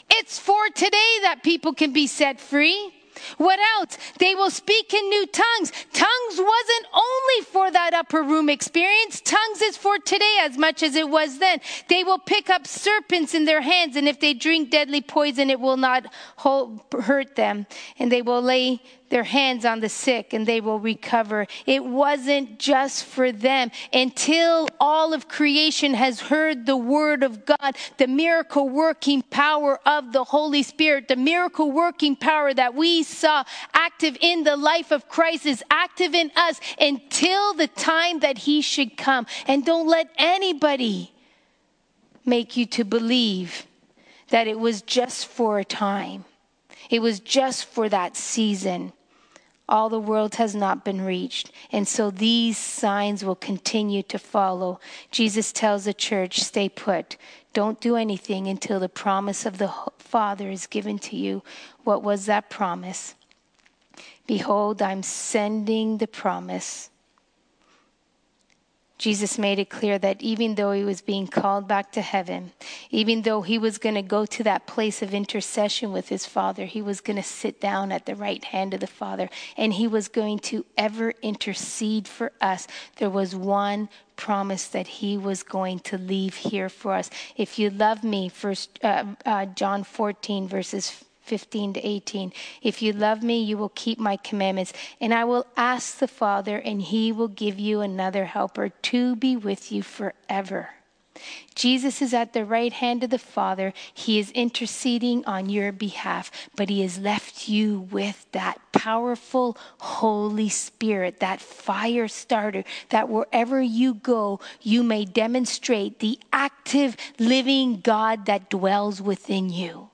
It's 0.09 0.39
for 0.39 0.69
today 0.73 1.17
that 1.23 1.41
people 1.43 1.73
can 1.73 1.93
be 1.93 2.07
set 2.07 2.39
free. 2.39 2.93
What 3.37 3.59
else? 3.77 3.97
They 4.19 4.35
will 4.35 4.51
speak 4.51 4.93
in 4.93 5.09
new 5.09 5.25
tongues. 5.27 5.71
Tongues 5.93 6.37
wasn't 6.37 6.87
only 6.93 7.45
for 7.45 7.71
that 7.71 7.93
upper 7.93 8.21
room 8.21 8.49
experience. 8.49 9.21
Tongues 9.21 9.61
is 9.61 9.77
for 9.77 9.97
today 9.97 10.37
as 10.41 10.57
much 10.57 10.83
as 10.83 10.95
it 10.95 11.09
was 11.09 11.39
then. 11.39 11.59
They 11.89 12.03
will 12.03 12.19
pick 12.19 12.49
up 12.49 12.67
serpents 12.67 13.33
in 13.33 13.45
their 13.45 13.61
hands, 13.61 13.95
and 13.95 14.07
if 14.07 14.19
they 14.19 14.33
drink 14.33 14.69
deadly 14.69 15.01
poison, 15.01 15.49
it 15.49 15.59
will 15.59 15.77
not 15.77 16.05
hurt 16.37 17.35
them. 17.35 17.65
And 17.99 18.11
they 18.11 18.21
will 18.21 18.41
lay 18.41 18.81
their 19.09 19.23
hands 19.23 19.65
on 19.65 19.79
the 19.79 19.89
sick 19.89 20.33
and 20.33 20.45
they 20.45 20.61
will 20.61 20.79
recover. 20.79 21.47
It 21.65 21.83
wasn't 21.83 22.59
just 22.59 23.05
for 23.05 23.31
them. 23.31 23.71
Until 23.93 24.67
all 24.79 25.13
of 25.13 25.27
creation 25.27 25.93
has 25.93 26.19
heard 26.19 26.65
the 26.65 26.77
word 26.77 27.23
of 27.23 27.45
God, 27.45 27.75
the 27.97 28.07
miracle 28.07 28.69
working 28.69 29.21
power 29.21 29.79
of 29.85 30.11
the 30.11 30.23
Holy 30.23 30.63
Spirit, 30.63 31.07
the 31.07 31.15
miracle 31.15 31.71
working 31.71 32.15
power 32.15 32.53
that 32.53 32.75
we 32.75 33.03
saw 33.03 33.43
active 33.73 34.17
in 34.21 34.43
the 34.43 34.57
life 34.57 34.91
of 34.91 35.07
Christ 35.07 35.45
is 35.45 35.63
active 35.69 36.13
in 36.13 36.31
us 36.35 36.59
until 36.79 37.53
the 37.53 37.67
time 37.67 38.19
that 38.19 38.39
he 38.39 38.61
should 38.61 38.97
come. 38.97 39.25
And 39.47 39.65
don't 39.65 39.87
let 39.87 40.09
anybody 40.17 41.13
make 42.25 42.57
you 42.57 42.65
to 42.65 42.83
believe 42.83 43.65
that 44.29 44.47
it 44.47 44.59
was 44.59 44.81
just 44.81 45.27
for 45.27 45.59
a 45.59 45.65
time. 45.65 46.25
It 46.89 46.99
was 46.99 47.19
just 47.19 47.65
for 47.65 47.87
that 47.89 48.17
season 48.17 48.93
all 49.69 49.89
the 49.89 49.99
world 49.99 50.35
has 50.35 50.55
not 50.55 50.85
been 50.85 51.01
reached. 51.01 51.51
And 51.71 51.87
so 51.87 52.09
these 52.09 52.57
signs 52.57 53.23
will 53.23 53.35
continue 53.35 54.03
to 54.03 54.19
follow. 54.19 54.79
Jesus 55.11 55.51
tells 55.51 55.85
the 55.85 55.93
church, 55.93 56.39
stay 56.39 56.69
put. 56.69 57.17
Don't 57.53 57.81
do 57.81 57.95
anything 57.95 58.47
until 58.47 58.79
the 58.79 58.89
promise 58.89 59.45
of 59.45 59.57
the 59.57 59.73
Father 59.97 60.49
is 60.49 60.67
given 60.67 60.99
to 60.99 61.15
you. 61.15 61.43
What 61.83 62.03
was 62.03 62.25
that 62.27 62.49
promise? 62.49 63.15
Behold, 64.25 64.81
I'm 64.81 65.03
sending 65.03 65.97
the 65.97 66.07
promise 66.07 66.89
Jesus 68.97 69.37
made 69.37 69.59
it 69.59 69.69
clear 69.69 69.99
that 69.99 70.21
even 70.21 70.55
though 70.55 70.71
he 70.71 70.83
was 70.83 71.01
being 71.01 71.27
called 71.27 71.67
back 71.67 71.91
to 71.91 72.01
heaven, 72.01 72.51
even 72.89 73.21
though 73.21 73.41
he 73.43 73.59
was 73.59 73.77
going 73.77 73.93
to 73.95 74.01
go 74.01 74.25
to 74.25 74.43
that 74.43 74.65
place 74.65 75.01
of 75.03 75.13
intercession 75.13 75.91
with 75.91 76.09
his 76.09 76.25
Father, 76.25 76.65
he 76.65 76.81
was 76.81 76.99
going 76.99 77.17
to 77.17 77.23
sit 77.23 77.61
down 77.61 77.91
at 77.91 78.07
the 78.07 78.15
right 78.15 78.43
hand 78.43 78.73
of 78.73 78.79
the 78.79 78.87
Father 78.87 79.29
and 79.55 79.73
he 79.73 79.87
was 79.87 80.07
going 80.07 80.39
to 80.39 80.65
ever 80.77 81.13
intercede 81.21 82.07
for 82.07 82.31
us. 82.41 82.67
There 82.97 83.09
was 83.09 83.35
one 83.35 83.89
promise 84.15 84.67
that 84.69 84.87
he 84.87 85.15
was 85.15 85.43
going 85.43 85.79
to 85.79 85.97
leave 85.97 86.33
here 86.33 86.69
for 86.69 86.93
us. 86.93 87.11
If 87.35 87.59
you 87.59 87.69
love 87.69 88.03
me, 88.03 88.29
first 88.29 88.79
uh, 88.83 89.05
uh, 89.25 89.45
John 89.45 89.83
14 89.83 90.47
verses 90.47 91.03
15 91.27 91.73
to 91.73 91.85
18. 91.85 92.33
If 92.61 92.81
you 92.81 92.93
love 92.93 93.21
me, 93.21 93.43
you 93.43 93.57
will 93.57 93.69
keep 93.69 93.99
my 93.99 94.17
commandments. 94.17 94.73
And 95.01 95.13
I 95.13 95.25
will 95.25 95.45
ask 95.55 95.97
the 95.97 96.07
Father, 96.07 96.57
and 96.57 96.81
he 96.81 97.11
will 97.11 97.27
give 97.27 97.59
you 97.59 97.81
another 97.81 98.25
helper 98.25 98.69
to 98.69 99.15
be 99.15 99.35
with 99.35 99.71
you 99.71 99.83
forever. 99.83 100.69
Jesus 101.55 102.01
is 102.01 102.13
at 102.13 102.33
the 102.33 102.45
right 102.45 102.71
hand 102.71 103.03
of 103.03 103.09
the 103.09 103.19
Father. 103.19 103.73
He 103.93 104.19
is 104.19 104.31
interceding 104.31 105.25
on 105.25 105.49
your 105.49 105.71
behalf, 105.71 106.31
but 106.55 106.69
He 106.69 106.81
has 106.81 106.99
left 106.99 107.47
you 107.47 107.81
with 107.91 108.27
that 108.31 108.59
powerful 108.71 109.57
Holy 109.79 110.49
Spirit, 110.49 111.19
that 111.19 111.41
fire 111.41 112.07
starter, 112.07 112.63
that 112.89 113.09
wherever 113.09 113.61
you 113.61 113.95
go, 113.95 114.39
you 114.61 114.83
may 114.83 115.05
demonstrate 115.05 115.99
the 115.99 116.19
active, 116.31 116.95
living 117.19 117.79
God 117.81 118.25
that 118.27 118.49
dwells 118.49 119.01
within 119.01 119.49
you 119.49 119.89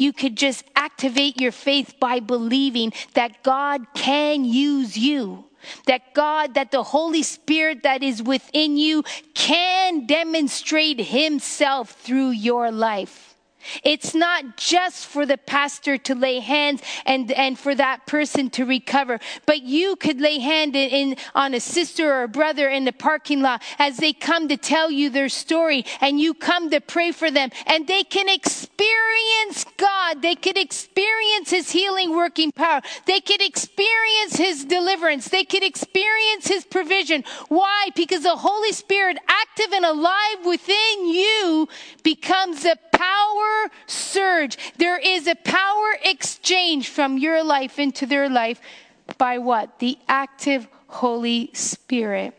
you 0.00 0.12
could 0.12 0.36
just 0.36 0.64
activate 0.74 1.40
your 1.40 1.52
faith 1.52 1.94
by 2.00 2.20
believing 2.20 2.92
that 3.14 3.42
God 3.42 3.86
can 3.94 4.44
use 4.44 4.96
you. 4.96 5.44
That 5.86 6.14
God, 6.14 6.54
that 6.54 6.70
the 6.70 6.82
Holy 6.82 7.22
Spirit 7.22 7.82
that 7.82 8.02
is 8.02 8.22
within 8.22 8.78
you 8.78 9.04
can 9.34 10.06
demonstrate 10.06 10.98
Himself 11.00 11.90
through 11.90 12.30
your 12.30 12.70
life. 12.70 13.29
It's 13.84 14.14
not 14.14 14.56
just 14.56 15.06
for 15.06 15.26
the 15.26 15.38
pastor 15.38 15.98
to 15.98 16.14
lay 16.14 16.40
hands 16.40 16.82
and, 17.06 17.30
and 17.32 17.58
for 17.58 17.74
that 17.74 18.06
person 18.06 18.50
to 18.50 18.64
recover, 18.64 19.20
but 19.46 19.62
you 19.62 19.96
could 19.96 20.20
lay 20.20 20.38
hand 20.38 20.76
in, 20.76 20.90
in, 20.90 21.16
on 21.34 21.54
a 21.54 21.60
sister 21.60 22.12
or 22.12 22.22
a 22.24 22.28
brother 22.28 22.68
in 22.68 22.84
the 22.84 22.92
parking 22.92 23.42
lot 23.42 23.62
as 23.78 23.98
they 23.98 24.12
come 24.12 24.48
to 24.48 24.56
tell 24.56 24.90
you 24.90 25.10
their 25.10 25.28
story 25.28 25.84
and 26.00 26.20
you 26.20 26.34
come 26.34 26.70
to 26.70 26.80
pray 26.80 27.12
for 27.12 27.30
them 27.30 27.50
and 27.66 27.86
they 27.86 28.04
can 28.04 28.28
experience 28.28 29.64
God. 29.76 30.22
They 30.22 30.34
could 30.34 30.58
experience 30.58 31.50
His 31.50 31.70
healing 31.70 32.10
working 32.10 32.52
power. 32.52 32.80
They 33.06 33.20
could 33.20 33.42
experience 33.42 34.36
His 34.36 34.64
deliverance. 34.64 35.28
They 35.28 35.44
could 35.44 35.62
experience 35.62 36.48
His 36.48 36.64
provision. 36.64 37.24
Why? 37.48 37.90
Because 37.94 38.22
the 38.22 38.36
Holy 38.36 38.72
Spirit 38.72 39.18
active 39.28 39.72
and 39.72 39.84
alive 39.84 40.44
within 40.44 41.08
you 41.08 41.68
becomes 42.02 42.64
a 42.64 42.76
power 43.00 43.70
surge. 43.86 44.58
There 44.76 44.98
is 44.98 45.26
a 45.26 45.34
power 45.34 45.96
exchange 46.04 46.88
from 46.88 47.16
your 47.16 47.42
life 47.42 47.78
into 47.78 48.04
their 48.04 48.28
life 48.28 48.60
by 49.16 49.38
what? 49.38 49.78
The 49.78 49.98
active 50.06 50.68
Holy 50.86 51.50
Spirit. 51.54 52.34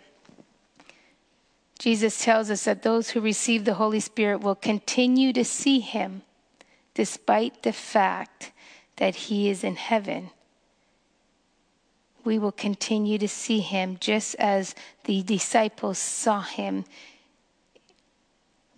Jesus 1.80 2.24
tells 2.24 2.52
us 2.52 2.66
that 2.66 2.84
those 2.84 3.10
who 3.10 3.22
receive 3.22 3.66
the 3.66 3.74
Holy 3.74 4.00
Spirit 4.00 4.42
will 4.42 4.56
continue 4.56 5.34
to 5.34 5.44
see 5.44 5.80
him 5.80 6.22
despite 6.94 7.64
the 7.64 7.74
fact 7.74 8.52
that 8.98 9.16
he 9.16 9.50
is 9.50 9.64
in 9.64 9.78
heaven. 9.78 10.30
We 12.24 12.38
will 12.38 12.52
continue 12.52 13.18
to 13.18 13.28
see 13.28 13.62
him 13.62 13.98
just 14.00 14.36
as 14.36 14.76
the 15.06 15.24
disciples 15.24 15.98
saw 15.98 16.42
him 16.42 16.86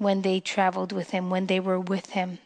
when 0.03 0.21
they 0.21 0.39
traveled 0.39 0.91
with 0.91 1.11
him, 1.11 1.29
when 1.29 1.47
they 1.47 1.59
were 1.59 1.79
with 1.79 2.11
him. 2.11 2.39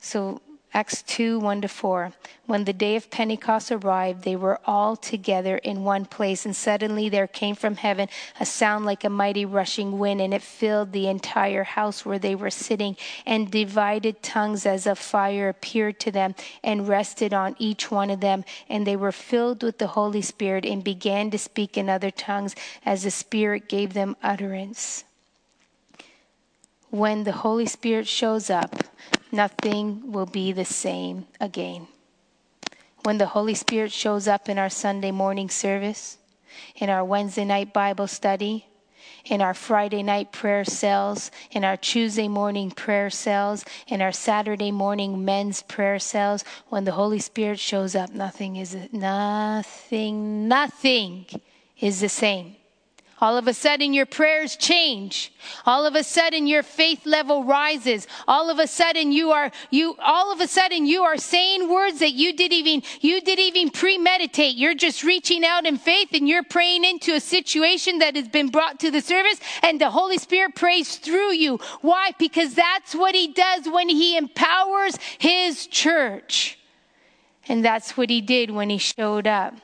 So 0.00 0.40
Acts 0.76 1.00
2 1.04 1.38
1 1.38 1.62
to 1.62 1.68
4. 1.68 2.12
When 2.44 2.64
the 2.64 2.74
day 2.74 2.96
of 2.96 3.10
Pentecost 3.10 3.72
arrived, 3.72 4.24
they 4.24 4.36
were 4.36 4.60
all 4.66 4.94
together 4.94 5.56
in 5.56 5.84
one 5.84 6.04
place, 6.04 6.44
and 6.44 6.54
suddenly 6.54 7.08
there 7.08 7.26
came 7.26 7.54
from 7.54 7.76
heaven 7.76 8.10
a 8.38 8.44
sound 8.44 8.84
like 8.84 9.02
a 9.02 9.08
mighty 9.08 9.46
rushing 9.46 9.98
wind, 9.98 10.20
and 10.20 10.34
it 10.34 10.42
filled 10.42 10.92
the 10.92 11.08
entire 11.08 11.64
house 11.64 12.04
where 12.04 12.18
they 12.18 12.34
were 12.34 12.50
sitting. 12.50 12.94
And 13.24 13.50
divided 13.50 14.22
tongues 14.22 14.66
as 14.66 14.86
of 14.86 14.98
fire 14.98 15.48
appeared 15.48 15.98
to 16.00 16.10
them 16.10 16.34
and 16.62 16.86
rested 16.86 17.32
on 17.32 17.56
each 17.58 17.90
one 17.90 18.10
of 18.10 18.20
them. 18.20 18.44
And 18.68 18.86
they 18.86 18.96
were 18.96 19.12
filled 19.12 19.62
with 19.62 19.78
the 19.78 19.86
Holy 19.86 20.20
Spirit 20.20 20.66
and 20.66 20.84
began 20.84 21.30
to 21.30 21.38
speak 21.38 21.78
in 21.78 21.88
other 21.88 22.10
tongues 22.10 22.54
as 22.84 23.04
the 23.04 23.10
Spirit 23.10 23.66
gave 23.70 23.94
them 23.94 24.14
utterance 24.22 25.04
when 26.96 27.24
the 27.24 27.32
Holy 27.32 27.66
Spirit 27.66 28.06
shows 28.08 28.48
up, 28.48 28.74
nothing 29.30 30.12
will 30.12 30.26
be 30.26 30.52
the 30.52 30.64
same 30.64 31.26
again. 31.40 31.86
When 33.02 33.18
the 33.18 33.26
Holy 33.26 33.54
Spirit 33.54 33.92
shows 33.92 34.26
up 34.26 34.48
in 34.48 34.58
our 34.58 34.70
Sunday 34.70 35.10
morning 35.10 35.50
service, 35.50 36.18
in 36.76 36.88
our 36.88 37.04
Wednesday 37.04 37.44
night 37.44 37.72
Bible 37.72 38.06
study, 38.06 38.66
in 39.26 39.40
our 39.40 39.54
Friday 39.54 40.02
night 40.02 40.32
prayer 40.32 40.64
cells, 40.64 41.30
in 41.50 41.64
our 41.64 41.76
Tuesday 41.76 42.28
morning 42.28 42.70
prayer 42.70 43.10
cells, 43.10 43.64
in 43.86 44.00
our 44.00 44.12
Saturday 44.12 44.70
morning 44.70 45.24
men's 45.24 45.62
prayer 45.62 45.98
cells, 45.98 46.44
when 46.68 46.84
the 46.84 46.92
Holy 46.92 47.18
Spirit 47.18 47.58
shows 47.58 47.94
up, 47.94 48.10
nothing 48.10 48.56
is 48.56 48.76
nothing, 48.92 50.48
nothing 50.48 51.26
is 51.78 52.00
the 52.00 52.08
same. 52.08 52.55
All 53.18 53.38
of 53.38 53.48
a 53.48 53.54
sudden, 53.54 53.94
your 53.94 54.04
prayers 54.04 54.56
change. 54.56 55.32
All 55.64 55.86
of 55.86 55.94
a 55.94 56.04
sudden, 56.04 56.46
your 56.46 56.62
faith 56.62 57.06
level 57.06 57.44
rises. 57.44 58.06
All 58.28 58.50
of 58.50 58.58
a 58.58 58.66
sudden, 58.66 59.10
you 59.10 59.30
are 59.30 59.50
you. 59.70 59.96
All 60.02 60.30
of 60.30 60.40
a 60.40 60.46
sudden, 60.46 60.84
you 60.84 61.02
are 61.02 61.16
saying 61.16 61.70
words 61.70 62.00
that 62.00 62.12
you 62.12 62.36
didn't 62.36 62.58
even 62.58 62.82
you 63.00 63.22
didn't 63.22 63.46
even 63.46 63.70
premeditate. 63.70 64.56
You're 64.56 64.74
just 64.74 65.02
reaching 65.02 65.46
out 65.46 65.64
in 65.64 65.78
faith, 65.78 66.10
and 66.12 66.28
you're 66.28 66.42
praying 66.42 66.84
into 66.84 67.14
a 67.14 67.20
situation 67.20 68.00
that 68.00 68.16
has 68.16 68.28
been 68.28 68.48
brought 68.48 68.80
to 68.80 68.90
the 68.90 69.00
service, 69.00 69.40
and 69.62 69.80
the 69.80 69.90
Holy 69.90 70.18
Spirit 70.18 70.54
prays 70.54 70.96
through 70.96 71.32
you. 71.32 71.58
Why? 71.80 72.10
Because 72.18 72.54
that's 72.54 72.94
what 72.94 73.14
He 73.14 73.28
does 73.28 73.66
when 73.66 73.88
He 73.88 74.18
empowers 74.18 74.98
His 75.18 75.66
church, 75.66 76.58
and 77.48 77.64
that's 77.64 77.96
what 77.96 78.10
He 78.10 78.20
did 78.20 78.50
when 78.50 78.68
He 78.68 78.76
showed 78.76 79.26
up. 79.26 79.54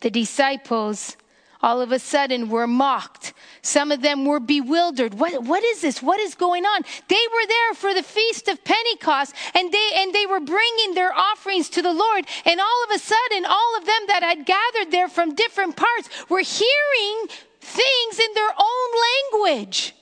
The 0.00 0.10
disciples 0.10 1.16
all 1.64 1.80
of 1.80 1.92
a 1.92 1.98
sudden 1.98 2.50
were 2.50 2.66
mocked. 2.66 3.32
Some 3.62 3.90
of 3.90 4.02
them 4.02 4.26
were 4.26 4.38
bewildered. 4.38 5.14
What, 5.14 5.44
what 5.44 5.64
is 5.64 5.80
this? 5.80 6.02
What 6.02 6.20
is 6.20 6.34
going 6.34 6.66
on? 6.66 6.82
They 7.08 7.14
were 7.32 7.46
there 7.48 7.74
for 7.74 7.94
the 7.94 8.02
feast 8.02 8.48
of 8.48 8.62
Pentecost 8.62 9.34
and 9.54 9.72
they, 9.72 9.90
and 9.96 10.12
they 10.12 10.26
were 10.26 10.40
bringing 10.40 10.92
their 10.92 11.14
offerings 11.14 11.70
to 11.70 11.80
the 11.80 11.94
Lord. 11.94 12.26
And 12.44 12.60
all 12.60 12.84
of 12.84 12.90
a 12.94 12.98
sudden, 12.98 13.46
all 13.46 13.78
of 13.78 13.86
them 13.86 14.02
that 14.08 14.22
had 14.22 14.44
gathered 14.44 14.92
there 14.92 15.08
from 15.08 15.34
different 15.34 15.74
parts 15.74 16.10
were 16.28 16.42
hearing 16.42 17.28
things 17.62 18.18
in 18.20 18.34
their 18.34 18.50
own 18.50 18.90
language. 19.32 19.94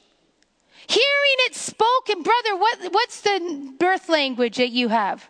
Hearing 0.88 1.38
it 1.46 1.54
spoken. 1.54 2.24
Brother, 2.24 2.56
what, 2.56 2.92
what's 2.92 3.20
the 3.20 3.72
birth 3.78 4.08
language 4.08 4.56
that 4.56 4.70
you 4.70 4.88
have? 4.88 5.28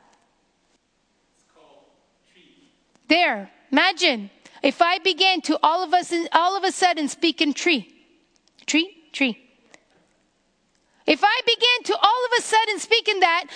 There. 3.09 3.51
Imagine 3.71 4.31
if 4.63 4.81
I 4.81 4.99
began 4.99 5.41
to 5.43 5.59
all 5.63 5.83
of 5.83 5.93
us 5.93 6.13
all 6.33 6.57
of 6.57 6.65
a 6.65 6.73
sudden 6.73 7.09
speak 7.09 7.41
in 7.41 7.53
tree, 7.53 7.93
tree, 8.67 8.97
tree. 9.13 9.39
If 11.07 11.25
I 11.25 11.41
began 11.45 11.85
to 11.85 11.97
all 12.01 12.25
of 12.27 12.39
a 12.39 12.43
sudden 12.43 12.79
speak 12.79 13.09
in 13.09 13.21
that, 13.21 13.47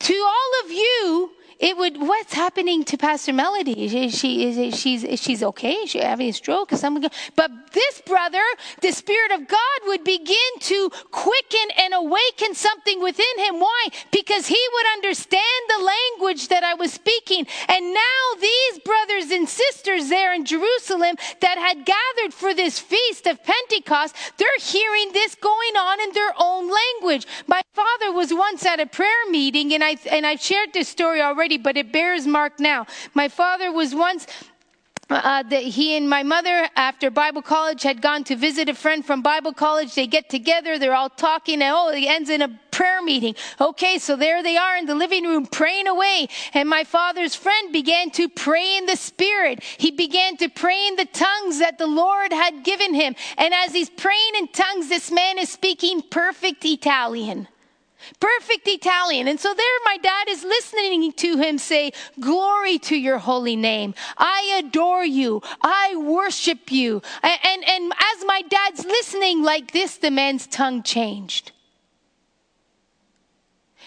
to 0.00 0.14
all 0.14 0.64
of 0.64 0.72
you, 0.72 1.30
it 1.58 1.76
would 1.76 2.00
what's 2.00 2.34
happening 2.34 2.84
to 2.84 2.96
pastor 2.96 3.32
melody? 3.32 4.08
She 4.10 4.48
is 4.48 4.78
she's 4.78 5.20
she's 5.20 5.42
okay? 5.42 5.74
Is 5.74 5.90
she 5.90 6.00
having 6.00 6.28
a 6.28 6.32
stroke? 6.32 6.72
Or 6.72 6.76
something 6.76 7.08
but 7.36 7.50
this 7.72 8.00
brother 8.02 8.42
the 8.80 8.92
spirit 8.92 9.32
of 9.32 9.46
god 9.48 9.78
would 9.86 10.04
begin 10.04 10.36
to 10.60 10.90
quicken 11.10 11.68
and 11.78 11.94
awaken 11.94 12.54
something 12.54 13.00
within 13.02 13.38
him. 13.38 13.60
Why? 13.60 13.88
Because 14.10 14.46
he 14.46 14.60
would 14.74 14.86
understand 14.94 15.42
the 15.68 15.84
language 15.84 16.48
that 16.48 16.64
i 16.64 16.74
was 16.74 16.92
speaking. 16.92 17.46
And 17.68 17.94
now 17.94 18.22
these 18.40 18.78
brothers 18.84 19.30
and 19.30 19.48
sisters 19.48 20.08
there 20.08 20.34
in 20.34 20.44
jerusalem 20.44 21.16
that 21.40 21.58
had 21.58 21.84
gathered 21.86 22.34
for 22.34 22.54
this 22.54 22.78
feast 22.78 23.26
of 23.26 23.38
pentecost 23.44 24.16
they're 24.38 24.48
hearing 24.60 25.12
this 25.12 25.34
going 25.34 25.76
on 25.76 26.00
in 26.00 26.12
their 26.12 26.32
own 26.38 26.70
language. 26.70 27.26
My 27.46 27.62
father 27.72 28.12
was 28.12 28.32
once 28.32 28.64
at 28.66 28.80
a 28.80 28.86
prayer 28.86 29.24
meeting 29.30 29.72
and 29.74 29.82
i 29.82 29.96
and 30.10 30.26
i've 30.26 30.40
shared 30.40 30.72
this 30.72 30.88
story 30.88 31.20
already 31.20 31.43
already, 31.44 31.58
but 31.58 31.76
it 31.76 31.92
bears 31.92 32.26
mark 32.26 32.58
now. 32.58 32.86
My 33.12 33.28
father 33.28 33.70
was 33.70 33.94
once 33.94 34.26
uh, 35.10 35.42
that 35.42 35.62
he 35.62 35.94
and 35.94 36.08
my 36.08 36.22
mother, 36.22 36.66
after 36.74 37.10
Bible 37.10 37.42
college, 37.42 37.82
had 37.82 38.00
gone 38.00 38.24
to 38.24 38.34
visit 38.34 38.70
a 38.70 38.74
friend 38.74 39.04
from 39.04 39.20
Bible 39.20 39.52
college. 39.52 39.94
They 39.94 40.06
get 40.06 40.30
together, 40.30 40.78
they're 40.78 40.94
all 40.94 41.10
talking, 41.10 41.60
and 41.60 41.70
oh, 41.76 41.90
it 41.90 42.06
ends 42.06 42.30
in 42.30 42.40
a 42.40 42.48
prayer 42.70 43.02
meeting. 43.02 43.34
Okay, 43.60 43.98
so 43.98 44.16
there 44.16 44.42
they 44.42 44.56
are 44.56 44.78
in 44.78 44.86
the 44.86 44.94
living 44.94 45.24
room 45.24 45.44
praying 45.44 45.86
away. 45.86 46.28
And 46.54 46.66
my 46.66 46.84
father's 46.84 47.34
friend 47.34 47.70
began 47.70 48.10
to 48.12 48.30
pray 48.30 48.78
in 48.78 48.86
the 48.86 48.96
Spirit. 48.96 49.62
He 49.62 49.90
began 49.90 50.38
to 50.38 50.48
pray 50.48 50.86
in 50.88 50.96
the 50.96 51.04
tongues 51.04 51.58
that 51.58 51.76
the 51.76 51.86
Lord 51.86 52.32
had 52.32 52.64
given 52.64 52.94
him. 52.94 53.14
And 53.36 53.52
as 53.52 53.74
he's 53.74 53.90
praying 53.90 54.32
in 54.38 54.48
tongues, 54.48 54.88
this 54.88 55.10
man 55.10 55.36
is 55.38 55.50
speaking 55.50 56.00
perfect 56.00 56.64
Italian. 56.64 57.48
Perfect 58.20 58.68
Italian. 58.68 59.28
And 59.28 59.38
so 59.38 59.54
there 59.54 59.66
my 59.84 59.96
dad 59.98 60.28
is 60.28 60.44
listening 60.44 61.12
to 61.12 61.36
him 61.36 61.58
say, 61.58 61.92
Glory 62.20 62.78
to 62.80 62.96
your 62.96 63.18
holy 63.18 63.56
name. 63.56 63.94
I 64.16 64.60
adore 64.64 65.04
you. 65.04 65.42
I 65.62 65.96
worship 65.96 66.70
you. 66.70 67.02
And, 67.22 67.40
and, 67.44 67.68
and 67.68 67.92
as 67.92 68.24
my 68.26 68.42
dad's 68.48 68.84
listening 68.84 69.42
like 69.42 69.72
this, 69.72 69.96
the 69.96 70.10
man's 70.10 70.46
tongue 70.46 70.82
changed. 70.82 71.52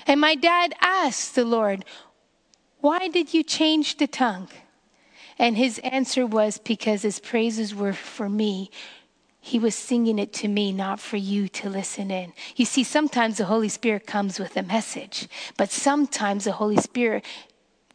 And 0.06 0.22
my 0.22 0.36
dad 0.36 0.74
asked 0.82 1.36
the 1.36 1.46
Lord, 1.46 1.86
Why 2.80 3.08
did 3.08 3.34
you 3.34 3.44
change 3.44 3.98
the 3.98 4.08
tongue? 4.08 4.50
And 5.40 5.58
his 5.58 5.80
answer 5.80 6.26
was, 6.26 6.58
Because 6.58 7.02
his 7.02 7.20
praises 7.20 7.76
were 7.76 7.94
for 7.94 8.30
me 8.30 8.72
he 9.48 9.60
was 9.60 9.76
singing 9.76 10.20
it 10.20 10.34
to 10.34 10.48
me, 10.50 10.74
not 10.74 11.00
for 11.00 11.16
you 11.16 11.48
to 11.48 11.70
listen 11.70 12.12
in. 12.12 12.34
You 12.58 12.66
see, 12.66 12.84
sometimes 12.84 13.38
the 13.38 13.46
Holy 13.46 13.70
Spirit 13.70 14.06
comes 14.06 14.40
with 14.40 14.58
a 14.58 14.62
message, 14.62 15.30
but 15.56 15.72
sometimes 15.72 16.44
the 16.44 16.52
Holy 16.52 16.76
Spirit, 16.76 17.24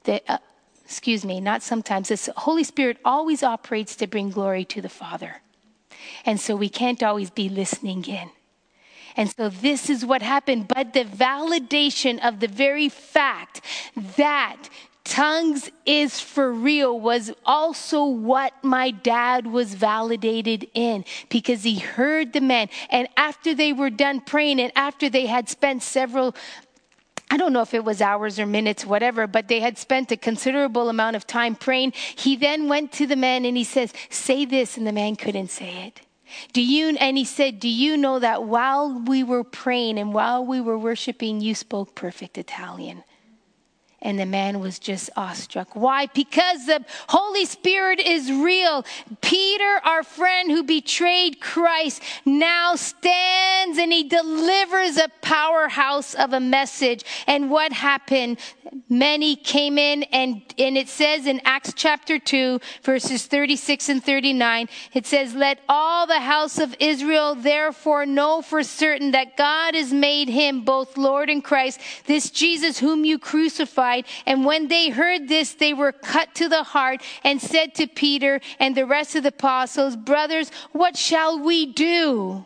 the, 0.04 0.22
uh, 0.32 0.38
excuse 0.82 1.26
me, 1.26 1.40
not 1.40 1.62
sometimes, 1.62 2.08
the 2.08 2.32
Holy 2.38 2.64
Spirit 2.64 2.96
always 3.04 3.42
operates 3.42 3.94
to 3.96 4.06
bring 4.06 4.30
glory 4.30 4.64
to 4.64 4.80
the 4.80 4.88
Father. 4.88 5.42
And 6.24 6.40
so 6.40 6.56
we 6.56 6.70
can't 6.70 7.02
always 7.02 7.28
be 7.28 7.50
listening 7.50 8.06
in. 8.06 8.30
And 9.14 9.28
so 9.28 9.50
this 9.50 9.90
is 9.90 10.06
what 10.06 10.22
happened. 10.22 10.68
But 10.68 10.94
the 10.94 11.04
validation 11.04 12.18
of 12.26 12.40
the 12.40 12.48
very 12.48 12.88
fact 12.88 13.60
that 14.16 14.70
tongues 15.04 15.70
is 15.84 16.20
for 16.20 16.52
real 16.52 16.98
was 16.98 17.32
also 17.44 18.04
what 18.04 18.52
my 18.62 18.90
dad 18.90 19.46
was 19.46 19.74
validated 19.74 20.68
in 20.74 21.04
because 21.28 21.62
he 21.62 21.78
heard 21.78 22.32
the 22.32 22.40
man. 22.40 22.68
And 22.90 23.08
after 23.16 23.54
they 23.54 23.72
were 23.72 23.90
done 23.90 24.20
praying 24.20 24.60
and 24.60 24.72
after 24.76 25.08
they 25.08 25.26
had 25.26 25.48
spent 25.48 25.82
several 25.82 26.34
I 27.30 27.38
don't 27.38 27.54
know 27.54 27.62
if 27.62 27.72
it 27.72 27.82
was 27.82 28.02
hours 28.02 28.38
or 28.38 28.44
minutes, 28.44 28.84
whatever, 28.84 29.26
but 29.26 29.48
they 29.48 29.60
had 29.60 29.78
spent 29.78 30.12
a 30.12 30.18
considerable 30.18 30.90
amount 30.90 31.16
of 31.16 31.26
time 31.26 31.54
praying. 31.54 31.94
He 31.94 32.36
then 32.36 32.68
went 32.68 32.92
to 32.92 33.06
the 33.06 33.16
man 33.16 33.46
and 33.46 33.56
he 33.56 33.64
says, 33.64 33.94
Say 34.10 34.44
this. 34.44 34.76
And 34.76 34.86
the 34.86 34.92
man 34.92 35.16
couldn't 35.16 35.50
say 35.50 35.86
it. 35.86 36.02
Do 36.52 36.62
you, 36.62 36.88
and 36.88 37.16
he 37.16 37.24
said, 37.24 37.58
Do 37.58 37.68
you 37.68 37.96
know 37.96 38.18
that 38.18 38.44
while 38.44 39.00
we 39.06 39.22
were 39.22 39.44
praying 39.44 39.98
and 39.98 40.12
while 40.12 40.44
we 40.44 40.60
were 40.60 40.76
worshiping, 40.76 41.40
you 41.40 41.54
spoke 41.54 41.94
perfect 41.94 42.36
Italian? 42.36 43.02
And 44.04 44.18
the 44.18 44.26
man 44.26 44.58
was 44.58 44.80
just 44.80 45.10
awestruck. 45.16 45.76
Why? 45.76 46.06
Because 46.06 46.66
the 46.66 46.84
Holy 47.08 47.44
Spirit 47.44 48.00
is 48.00 48.32
real. 48.32 48.84
Peter, 49.20 49.80
our 49.84 50.02
friend 50.02 50.50
who 50.50 50.64
betrayed 50.64 51.40
Christ, 51.40 52.02
now 52.24 52.74
stands 52.74 53.78
and 53.78 53.92
he 53.92 54.02
delivers 54.02 54.96
a 54.96 55.08
powerhouse 55.20 56.14
of 56.14 56.32
a 56.32 56.40
message. 56.40 57.04
And 57.28 57.48
what 57.48 57.72
happened? 57.72 58.38
Many 58.88 59.36
came 59.36 59.78
in, 59.78 60.02
and, 60.04 60.42
and 60.58 60.78
it 60.78 60.88
says 60.88 61.26
in 61.26 61.40
Acts 61.44 61.72
chapter 61.74 62.18
2, 62.18 62.58
verses 62.82 63.26
36 63.26 63.88
and 63.90 64.02
39, 64.02 64.68
it 64.94 65.06
says, 65.06 65.34
Let 65.34 65.60
all 65.68 66.06
the 66.06 66.20
house 66.20 66.58
of 66.58 66.74
Israel 66.80 67.34
therefore 67.34 68.06
know 68.06 68.40
for 68.40 68.62
certain 68.62 69.10
that 69.10 69.36
God 69.36 69.74
has 69.74 69.92
made 69.92 70.28
him 70.28 70.64
both 70.64 70.96
Lord 70.96 71.28
and 71.28 71.44
Christ, 71.44 71.80
this 72.06 72.30
Jesus 72.30 72.78
whom 72.78 73.04
you 73.04 73.18
crucified 73.18 73.91
and 74.26 74.44
when 74.44 74.68
they 74.68 74.90
heard 74.90 75.28
this, 75.28 75.54
they 75.54 75.74
were 75.74 75.92
cut 75.92 76.34
to 76.36 76.48
the 76.48 76.62
heart 76.62 77.02
and 77.24 77.40
said 77.40 77.74
to 77.76 77.86
Peter 77.86 78.40
and 78.58 78.74
the 78.74 78.86
rest 78.86 79.14
of 79.16 79.22
the 79.22 79.28
apostles, 79.30 79.96
Brothers, 79.96 80.50
what 80.72 80.96
shall 80.96 81.38
we 81.38 81.66
do? 81.66 82.44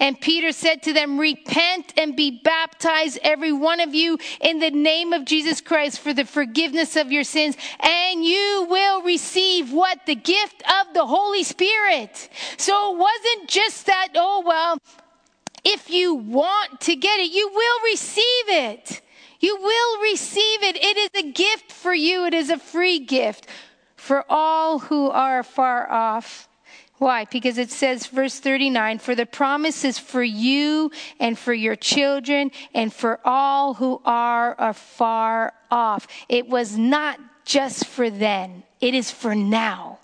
And 0.00 0.20
Peter 0.20 0.52
said 0.52 0.82
to 0.84 0.92
them, 0.92 1.18
Repent 1.18 1.92
and 1.96 2.16
be 2.16 2.40
baptized, 2.42 3.18
every 3.22 3.52
one 3.52 3.80
of 3.80 3.94
you, 3.94 4.18
in 4.40 4.58
the 4.58 4.70
name 4.70 5.12
of 5.12 5.24
Jesus 5.24 5.60
Christ 5.60 6.00
for 6.00 6.12
the 6.12 6.24
forgiveness 6.24 6.96
of 6.96 7.12
your 7.12 7.24
sins, 7.24 7.56
and 7.80 8.24
you 8.24 8.66
will 8.68 9.02
receive 9.02 9.72
what? 9.72 10.06
The 10.06 10.14
gift 10.14 10.62
of 10.62 10.94
the 10.94 11.06
Holy 11.06 11.42
Spirit. 11.42 12.28
So 12.56 12.94
it 12.94 12.98
wasn't 12.98 13.48
just 13.48 13.86
that, 13.86 14.08
oh, 14.14 14.42
well, 14.46 14.78
if 15.64 15.90
you 15.90 16.14
want 16.14 16.80
to 16.82 16.96
get 16.96 17.20
it, 17.20 17.30
you 17.30 17.48
will 17.48 17.80
receive 17.84 18.48
it. 18.48 19.00
You 19.44 19.58
will 19.60 20.00
receive 20.00 20.62
it. 20.62 20.82
It 20.82 20.96
is 20.96 21.22
a 21.22 21.30
gift 21.30 21.70
for 21.70 21.92
you, 21.92 22.24
it 22.24 22.32
is 22.32 22.48
a 22.48 22.56
free 22.56 22.98
gift 22.98 23.46
for 23.94 24.24
all 24.30 24.78
who 24.78 25.10
are 25.10 25.42
far 25.42 25.90
off. 25.92 26.48
Why? 26.96 27.26
Because 27.26 27.58
it 27.58 27.70
says, 27.70 28.06
verse 28.06 28.40
39, 28.40 29.00
for 29.00 29.14
the 29.14 29.26
promise 29.26 29.84
is 29.84 29.98
for 29.98 30.22
you 30.22 30.90
and 31.20 31.38
for 31.38 31.52
your 31.52 31.76
children 31.76 32.52
and 32.72 32.90
for 32.90 33.20
all 33.22 33.74
who 33.74 34.00
are 34.06 34.56
afar 34.58 35.52
off. 35.70 36.06
It 36.30 36.48
was 36.48 36.78
not 36.78 37.20
just 37.44 37.84
for 37.84 38.08
then, 38.08 38.62
it 38.80 38.94
is 38.94 39.10
for 39.10 39.34
now. 39.34 39.98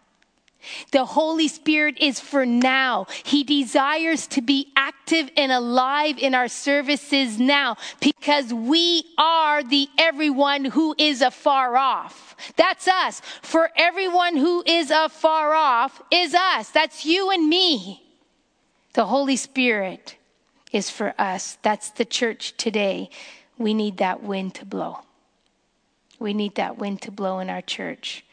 The 0.93 1.05
Holy 1.05 1.49
Spirit 1.49 1.97
is 1.99 2.21
for 2.21 2.45
now. 2.47 3.07
He 3.25 3.45
desires 3.45 4.27
to 4.29 4.43
be 4.43 4.73
active 4.77 5.31
and 5.37 5.53
alive 5.53 6.19
in 6.19 6.35
our 6.35 6.49
services 6.49 7.39
now 7.39 7.77
because 8.01 8.53
we 8.53 9.05
are 9.19 9.63
the 9.63 9.89
everyone 9.99 10.65
who 10.65 10.95
is 10.99 11.23
afar 11.23 11.77
off. 11.77 12.37
That's 12.57 12.89
us. 12.89 13.21
For 13.43 13.71
everyone 13.77 14.37
who 14.37 14.63
is 14.67 14.91
afar 14.91 15.55
off 15.55 16.03
is 16.11 16.35
us. 16.35 16.71
That's 16.71 17.05
you 17.05 17.31
and 17.31 17.49
me. 17.49 18.03
The 18.95 19.07
Holy 19.07 19.37
Spirit 19.37 20.17
is 20.73 20.91
for 20.91 21.15
us. 21.19 21.59
That's 21.63 21.91
the 21.91 22.05
church 22.05 22.57
today. 22.57 23.11
We 23.59 23.75
need 23.75 23.99
that 23.99 24.23
wind 24.23 24.55
to 24.57 24.65
blow. 24.65 25.01
We 26.19 26.35
need 26.35 26.57
that 26.57 26.79
wind 26.79 27.03
to 27.03 27.11
blow 27.11 27.39
in 27.39 27.49
our 27.51 27.63
church. 27.63 28.25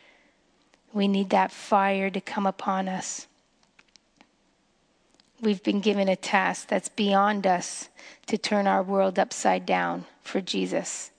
We 0.97 1.07
need 1.07 1.29
that 1.29 1.51
fire 1.51 2.09
to 2.09 2.19
come 2.19 2.47
upon 2.47 2.89
us. 2.89 3.27
We've 5.39 5.61
been 5.61 5.79
given 5.79 6.09
a 6.09 6.15
task 6.15 6.69
that's 6.69 6.89
beyond 6.89 7.45
us 7.45 7.89
to 8.25 8.35
turn 8.35 8.65
our 8.65 8.81
world 8.81 9.19
upside 9.19 9.67
down 9.67 10.05
for 10.23 10.41
Jesus. 10.41 11.11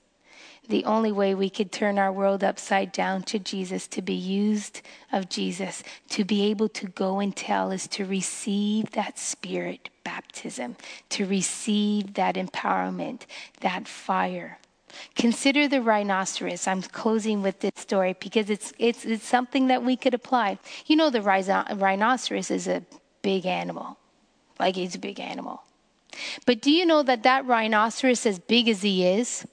The 0.69 0.85
only 0.85 1.13
way 1.13 1.33
we 1.33 1.49
could 1.49 1.71
turn 1.71 1.97
our 1.97 2.11
world 2.11 2.43
upside 2.43 2.91
down 2.91 3.23
to 3.25 3.39
Jesus, 3.39 3.87
to 3.87 4.03
be 4.03 4.15
used 4.15 4.83
of 5.13 5.29
Jesus, 5.29 5.85
to 6.09 6.25
be 6.25 6.47
able 6.47 6.69
to 6.71 6.89
go 6.89 7.21
and 7.21 7.35
tell, 7.37 7.71
is 7.71 7.87
to 7.87 8.05
receive 8.05 8.91
that 8.91 9.17
spirit 9.17 9.91
baptism, 10.03 10.75
to 11.11 11.25
receive 11.25 12.15
that 12.15 12.35
empowerment, 12.35 13.27
that 13.61 13.87
fire. 13.87 14.59
Consider 15.15 15.69
the 15.69 15.81
rhinoceros. 15.83 16.67
I'm 16.67 16.83
closing 16.83 17.43
with 17.43 17.61
this 17.61 17.73
story 17.77 18.17
because 18.19 18.51
it's, 18.51 18.73
it's, 18.79 19.05
it's 19.05 19.25
something 19.25 19.69
that 19.69 19.83
we 19.83 19.97
could 19.97 20.15
apply. 20.15 20.59
You 20.87 20.97
know, 20.97 21.11
the 21.11 21.23
rhinoceros 21.23 22.51
is 22.51 22.69
a 22.69 22.83
big 23.23 23.47
animal, 23.47 23.99
like 24.59 24.77
he's 24.77 24.95
a 24.95 24.99
big 24.99 25.21
animal. 25.21 25.63
But 26.47 26.61
do 26.61 26.71
you 26.71 26.87
know 26.87 27.03
that 27.03 27.23
that 27.23 27.47
rhinoceros, 27.47 28.27
as 28.27 28.39
big 28.39 28.69
as 28.69 28.83
he 28.83 29.07
is, 29.07 29.47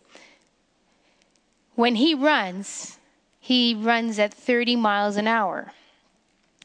when 1.75 1.95
he 1.95 2.15
runs, 2.15 2.97
he 3.39 3.75
runs 3.75 4.17
at 4.17 4.33
30 4.33 4.75
miles 4.77 5.17
an 5.17 5.27
hour. 5.27 5.73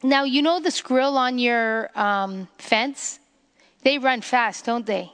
Now, 0.03 0.23
you 0.23 0.41
know 0.41 0.59
the 0.59 0.71
squirrel 0.71 1.17
on 1.17 1.37
your 1.37 1.91
um, 1.99 2.47
fence? 2.57 3.19
They 3.83 3.97
run 3.97 4.21
fast, 4.21 4.65
don't 4.65 4.85
they? 4.85 5.11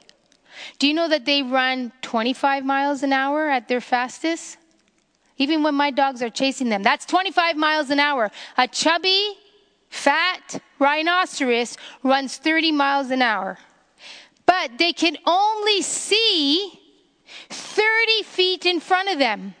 Do 0.78 0.86
you 0.86 0.94
know 0.94 1.08
that 1.08 1.24
they 1.24 1.42
run 1.42 1.92
25 2.02 2.64
miles 2.64 3.02
an 3.02 3.12
hour 3.12 3.48
at 3.48 3.68
their 3.68 3.80
fastest? 3.80 4.58
Even 5.36 5.62
when 5.62 5.74
my 5.74 5.90
dogs 5.90 6.20
are 6.22 6.30
chasing 6.30 6.68
them, 6.68 6.82
that's 6.82 7.06
25 7.06 7.56
miles 7.56 7.90
an 7.90 8.00
hour. 8.00 8.30
A 8.56 8.66
chubby, 8.66 9.34
fat 9.88 10.60
rhinoceros 10.78 11.76
runs 12.02 12.36
30 12.36 12.72
miles 12.72 13.10
an 13.10 13.22
hour. 13.22 13.58
But 14.46 14.78
they 14.78 14.92
can 14.92 15.16
only 15.26 15.82
see 15.82 16.80
30 17.50 18.22
feet 18.24 18.66
in 18.66 18.80
front 18.80 19.10
of 19.10 19.18
them. 19.18 19.54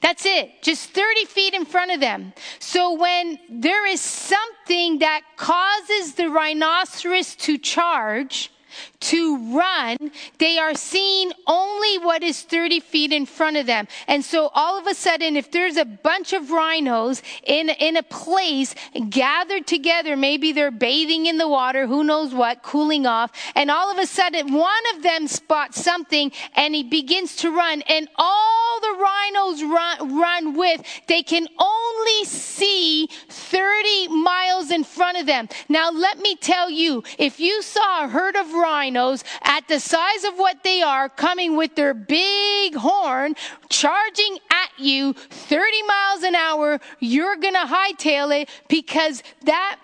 That's 0.00 0.26
it, 0.26 0.62
just 0.62 0.90
30 0.90 1.24
feet 1.24 1.54
in 1.54 1.64
front 1.64 1.90
of 1.90 1.98
them. 1.98 2.34
So 2.58 2.92
when 2.92 3.38
there 3.48 3.86
is 3.86 4.02
something 4.02 4.98
that 4.98 5.22
causes 5.36 6.14
the 6.14 6.28
rhinoceros 6.28 7.34
to 7.36 7.56
charge, 7.56 8.50
to 9.00 9.56
run, 9.56 9.96
they 10.38 10.58
are 10.58 10.74
seeing 10.74 11.32
only 11.46 11.98
what 11.98 12.22
is 12.22 12.42
30 12.42 12.80
feet 12.80 13.12
in 13.12 13.26
front 13.26 13.56
of 13.56 13.66
them. 13.66 13.86
And 14.06 14.24
so 14.24 14.50
all 14.54 14.78
of 14.78 14.86
a 14.86 14.94
sudden, 14.94 15.36
if 15.36 15.50
there's 15.50 15.76
a 15.76 15.84
bunch 15.84 16.32
of 16.32 16.50
rhinos 16.50 17.22
in, 17.44 17.68
in 17.68 17.96
a 17.96 18.02
place 18.02 18.74
gathered 19.10 19.66
together, 19.66 20.16
maybe 20.16 20.52
they're 20.52 20.70
bathing 20.70 21.26
in 21.26 21.38
the 21.38 21.48
water, 21.48 21.86
who 21.86 22.04
knows 22.04 22.34
what, 22.34 22.62
cooling 22.62 23.06
off, 23.06 23.30
and 23.54 23.70
all 23.70 23.90
of 23.90 23.98
a 23.98 24.06
sudden 24.06 24.52
one 24.52 24.82
of 24.94 25.02
them 25.02 25.28
spots 25.28 25.82
something 25.82 26.32
and 26.54 26.74
he 26.74 26.82
begins 26.82 27.36
to 27.36 27.54
run, 27.54 27.82
and 27.82 28.08
all 28.16 28.80
the 28.80 28.96
rhinos 28.98 29.62
run, 29.62 30.18
run 30.18 30.56
with, 30.56 30.82
they 31.06 31.22
can 31.22 31.46
only 31.58 32.24
see 32.24 33.08
30 33.28 34.08
miles 34.08 34.70
in 34.70 34.84
front 34.84 35.18
of 35.18 35.26
them. 35.26 35.48
Now 35.68 35.90
let 35.90 36.18
me 36.18 36.36
tell 36.36 36.70
you, 36.70 37.02
if 37.18 37.40
you 37.40 37.62
saw 37.62 38.04
a 38.04 38.08
herd 38.08 38.36
of 38.36 38.52
rhinos 38.52 38.63
at 39.42 39.68
the 39.68 39.78
size 39.78 40.24
of 40.24 40.38
what 40.38 40.62
they 40.64 40.80
are 40.82 41.08
coming 41.08 41.56
with 41.56 41.74
their 41.74 41.92
big 41.92 42.74
horn 42.74 43.34
charging 43.68 44.38
at 44.50 44.70
you 44.78 45.12
30 45.12 45.82
miles 45.82 46.22
an 46.22 46.34
hour, 46.34 46.80
you're 47.00 47.36
going 47.36 47.54
to 47.54 47.66
hightail 47.66 48.40
it 48.40 48.48
because 48.68 49.22
that 49.44 49.78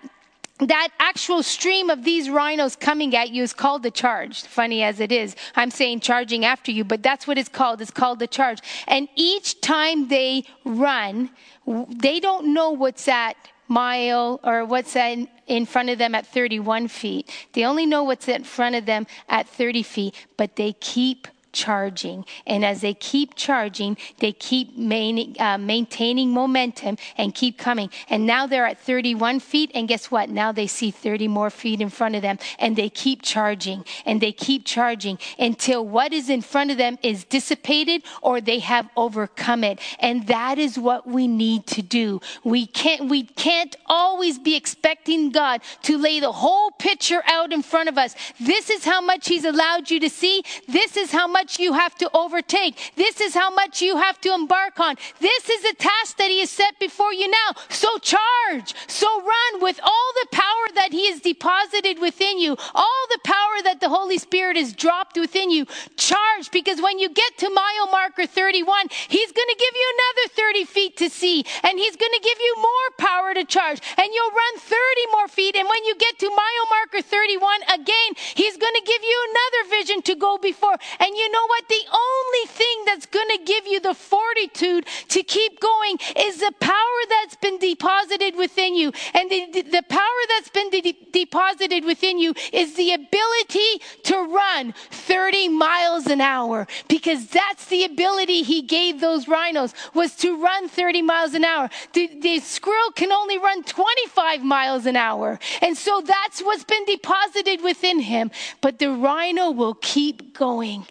that 0.61 0.89
actual 0.99 1.43
stream 1.43 1.89
of 1.89 2.05
these 2.05 2.29
rhinos 2.29 2.77
coming 2.77 3.17
at 3.17 3.31
you 3.31 3.43
is 3.43 3.55
called 3.55 3.83
the 3.83 3.91
charge. 3.91 4.43
Funny 4.43 4.83
as 4.83 5.01
it 5.01 5.11
is, 5.11 5.35
I'm 5.57 5.71
saying 5.71 6.01
charging 6.01 6.45
after 6.45 6.71
you, 6.71 6.85
but 6.85 7.03
that's 7.03 7.27
what 7.27 7.39
it's 7.39 7.49
called. 7.49 7.81
It's 7.81 7.91
called 7.91 8.19
the 8.19 8.27
charge. 8.27 8.59
And 8.87 9.09
each 9.17 9.63
time 9.63 10.09
they 10.09 10.45
run, 10.67 11.31
they 11.67 12.21
don't 12.21 12.53
know 12.53 12.71
what's 12.73 13.09
at 13.09 13.37
mile 13.71 14.41
or 14.43 14.67
what's 14.67 14.95
in, 14.97 15.29
front 15.65 15.89
of 15.89 15.97
them 15.97 16.15
at 16.15 16.27
31 16.27 16.89
feet. 16.89 17.31
They 17.55 17.65
only 17.65 17.87
know 17.87 18.03
what's 18.03 18.29
in 18.29 18.45
front 18.45 18.75
of 18.75 18.85
them 18.85 19.07
at 19.29 19.49
30 19.49 19.83
feet, 19.83 20.15
but 20.37 20.57
they 20.57 20.75
keep 20.75 21.29
charging. 21.53 22.25
And 22.47 22.65
as 22.65 22.81
they 22.81 22.95
keep 22.95 23.35
charging, 23.35 23.97
they 24.19 24.33
keep 24.33 24.77
main, 24.77 25.37
uh, 25.39 25.59
maintaining 25.59 26.31
momentum 26.31 26.97
and 27.17 27.35
keep 27.35 27.59
coming. 27.59 27.91
And 28.09 28.27
now 28.27 28.47
they're 28.47 28.67
at 28.67 28.79
31 28.79 29.41
feet. 29.41 29.71
And 29.75 29.89
guess 29.89 30.11
what? 30.11 30.31
Now 30.31 30.53
they 30.53 30.67
see 30.67 30.91
30 30.91 31.29
more 31.29 31.51
feet 31.51 31.81
in 31.81 31.91
front 31.91 32.17
of 32.17 32.23
them. 32.23 32.39
And 32.59 32.77
they 32.77 32.89
keep 32.89 33.23
charging 33.23 33.85
and 34.07 34.21
they 34.21 34.33
keep 34.33 34.65
charging 34.65 35.19
until 35.39 35.87
what 35.87 36.13
is 36.13 36.29
in 36.29 36.43
front 36.43 36.71
of 36.71 36.79
them 36.79 36.99
is 37.03 37.25
dissipated 37.25 38.03
or 38.23 38.41
they 38.41 38.59
have 38.61 38.89
overcome 38.97 39.65
it. 39.65 39.79
And 39.99 40.27
that 40.27 40.59
is 40.59 40.79
what 40.79 41.07
we 41.07 41.27
need 41.27 41.67
to 41.69 41.83
do. 41.83 42.21
We 42.45 42.67
can't, 42.67 43.09
we 43.09 43.25
can't 43.25 43.75
always 43.87 44.39
be 44.39 44.57
expecting 44.57 45.31
God 45.31 45.63
to 45.83 45.99
lay 45.99 46.21
the 46.21 46.33
whole 46.33 46.71
picture 46.73 47.23
out 47.27 47.53
in 47.53 47.63
front 47.63 47.89
of 47.89 47.99
us. 47.99 48.15
This 48.39 48.71
is 48.71 48.85
how 48.85 49.01
much 49.01 49.29
He's 49.29 49.45
allowed 49.45 49.91
you 49.91 50.01
to 50.01 50.11
see. 50.11 50.43
This 50.69 50.97
is 50.97 51.11
how 51.13 51.27
much 51.27 51.40
much 51.41 51.59
you 51.59 51.73
have 51.73 51.95
to 51.97 52.11
overtake. 52.13 52.93
This 52.97 53.19
is 53.21 53.35
how 53.35 53.51
much 53.51 53.81
you 53.81 53.97
have 53.97 54.21
to 54.21 54.35
embark 54.35 54.79
on. 54.79 54.97
This 55.21 55.49
is 55.49 55.65
a 55.65 55.75
task 55.75 56.19
that 56.19 56.29
He 56.29 56.41
has 56.41 56.51
set 56.51 56.79
before 56.79 57.15
you 57.15 57.31
now. 57.31 57.51
So 57.71 57.89
charge, 57.99 58.75
so 58.87 59.09
run 59.23 59.63
with 59.63 59.81
all 59.83 60.11
the 60.21 60.29
power 60.33 60.67
that 60.75 60.93
He 60.93 61.11
has 61.11 61.21
deposited 61.21 61.99
within 61.99 62.39
you, 62.39 62.57
all 62.75 63.05
the 63.09 63.21
power 63.25 63.57
that 63.65 63.81
the 63.81 63.89
Holy 63.89 64.19
Spirit 64.19 64.59
has 64.59 64.75
dropped 64.75 65.17
within 65.17 65.51
you. 65.51 65.65
Charge, 65.97 66.51
because 66.53 66.83
when 66.83 66.99
you 66.99 67.09
get 67.09 67.39
to 67.39 67.49
mile 67.49 67.89
marker 67.91 68.27
31, 68.27 68.89
He's 69.09 69.33
going 69.33 69.49
to 69.49 69.59
give 69.59 69.75
you 69.75 69.89
another 69.97 70.27
30 70.37 70.65
feet 70.67 70.97
to 70.99 71.09
see, 71.09 71.45
and 71.65 71.79
He's 71.79 71.97
going 71.97 72.13
to 72.13 72.23
give 72.23 72.39
you 72.39 72.55
more 72.59 72.89
power 72.99 73.33
to 73.33 73.45
charge, 73.47 73.81
and 73.97 74.09
you'll 74.13 74.37
run 74.45 74.55
30 74.59 74.77
more 75.13 75.29
feet. 75.29 75.57
And 75.57 75.67
when 75.67 75.85
you 75.87 75.97
get 75.97 76.19
to 76.19 76.29
mile 76.29 76.67
marker 76.69 77.01
31, 77.01 77.81
again, 77.81 78.11
He's 78.35 78.59
going 78.59 78.77
to 78.77 78.85
give 78.85 79.03
you 79.03 79.19
another 79.31 79.63
vision 79.81 80.03
to 80.03 80.15
go 80.15 80.37
before. 80.37 80.77
And 81.01 81.17
you 81.31 81.37
know 81.37 81.47
what? 81.47 81.69
The 81.69 81.85
only 81.93 82.47
thing 82.49 82.85
that's 82.87 83.07
going 83.07 83.29
to 83.29 83.45
give 83.45 83.65
you 83.65 83.79
the 83.79 83.95
fortitude 83.95 84.87
to 85.11 85.23
keep 85.23 85.61
going 85.61 85.97
is 86.17 86.41
the 86.41 86.53
power 86.59 87.01
that's 87.09 87.37
been 87.37 87.57
deposited 87.59 88.35
within 88.35 88.75
you. 88.75 88.91
And 89.15 89.31
the, 89.31 89.63
the 89.63 89.85
power 89.89 90.23
that's 90.29 90.49
been 90.49 90.71
de- 90.71 90.99
deposited 91.13 91.85
within 91.85 92.19
you 92.19 92.35
is 92.53 92.75
the 92.75 92.95
ability 92.95 93.79
to 94.05 94.35
run 94.35 94.75
30 94.91 95.51
miles 95.51 96.09
an 96.09 96.21
hour 96.21 96.67
because 96.89 97.29
that's 97.29 97.67
the 97.67 97.85
ability 97.85 98.43
he 98.43 98.63
gave 98.63 99.01
those 99.01 99.29
rhinos 99.29 99.73
was 99.95 100.17
to 100.17 100.43
run 100.43 100.69
30 100.69 101.03
miles 101.03 101.35
an 101.35 101.45
hour. 101.45 101.71
The, 101.93 102.11
the 102.21 102.41
squirrel 102.41 102.91
can 102.97 103.13
only 103.13 103.39
run 103.39 103.63
25 103.63 104.43
miles 104.43 104.85
an 104.85 104.97
hour. 104.97 105.39
And 105.63 105.77
so 105.77 106.03
that's 106.05 106.41
what's 106.41 106.65
been 106.65 106.85
deposited 106.87 107.63
within 107.63 108.01
him. 108.01 108.33
But 108.61 108.81
the 108.81 108.91
rhino 108.91 109.53
will 109.53 109.75
keep 109.75 110.35
going. 110.35 110.87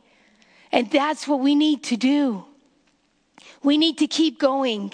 And 0.71 0.89
that's 0.91 1.27
what 1.27 1.39
we 1.39 1.55
need 1.55 1.83
to 1.83 1.97
do. 1.97 2.45
We 3.63 3.77
need 3.77 3.97
to 3.97 4.07
keep 4.07 4.39
going. 4.39 4.91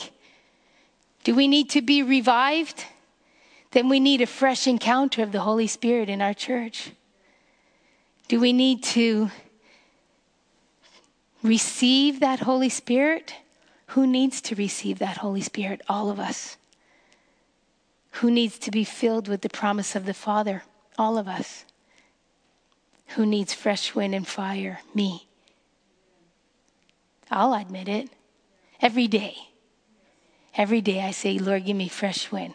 Do 1.23 1.35
we 1.35 1.47
need 1.47 1.69
to 1.71 1.81
be 1.81 2.01
revived? 2.01 2.85
Then 3.71 3.89
we 3.89 3.99
need 3.99 4.21
a 4.21 4.27
fresh 4.27 4.67
encounter 4.67 5.21
of 5.21 5.31
the 5.31 5.41
Holy 5.41 5.67
Spirit 5.67 6.07
in 6.07 6.21
our 6.21 6.33
church. 6.33 6.91
Do 8.27 8.39
we 8.39 8.53
need 8.53 8.83
to 8.83 9.29
receive 11.43 12.21
that 12.21 12.39
Holy 12.39 12.69
Spirit? 12.69 13.35
Who 13.87 14.07
needs 14.07 14.41
to 14.41 14.55
receive 14.55 14.99
that 14.99 15.17
Holy 15.17 15.41
Spirit? 15.41 15.81
All 15.87 16.09
of 16.09 16.19
us. 16.19 16.57
Who 18.11 18.31
needs 18.31 18.57
to 18.59 18.71
be 18.71 18.83
filled 18.83 19.27
with 19.27 19.41
the 19.41 19.49
promise 19.49 19.95
of 19.95 20.05
the 20.05 20.13
Father? 20.13 20.63
All 20.97 21.17
of 21.17 21.27
us. 21.27 21.65
Who 23.09 23.25
needs 23.25 23.53
fresh 23.53 23.93
wind 23.93 24.15
and 24.15 24.27
fire? 24.27 24.79
Me. 24.93 25.27
I'll 27.35 27.53
admit 27.53 27.89
it. 27.89 28.09
Every 28.81 29.07
day. 29.07 29.35
Every 30.55 30.79
day 30.79 31.01
I 31.01 31.11
say, 31.11 31.37
Lord, 31.37 31.65
give 31.65 31.75
me 31.75 31.89
fresh 31.89 32.31
wind. 32.31 32.53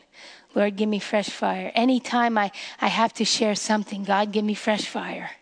Lord, 0.55 0.77
give 0.77 0.89
me 0.89 0.99
fresh 0.99 1.29
fire. 1.29 1.71
Anytime 1.75 2.39
I, 2.39 2.51
I 2.81 2.89
have 2.89 3.13
to 3.15 3.25
share 3.27 3.55
something, 3.55 4.05
God, 4.05 4.33
give 4.33 4.45
me 4.45 4.55
fresh 4.55 4.87
fire. 4.87 5.33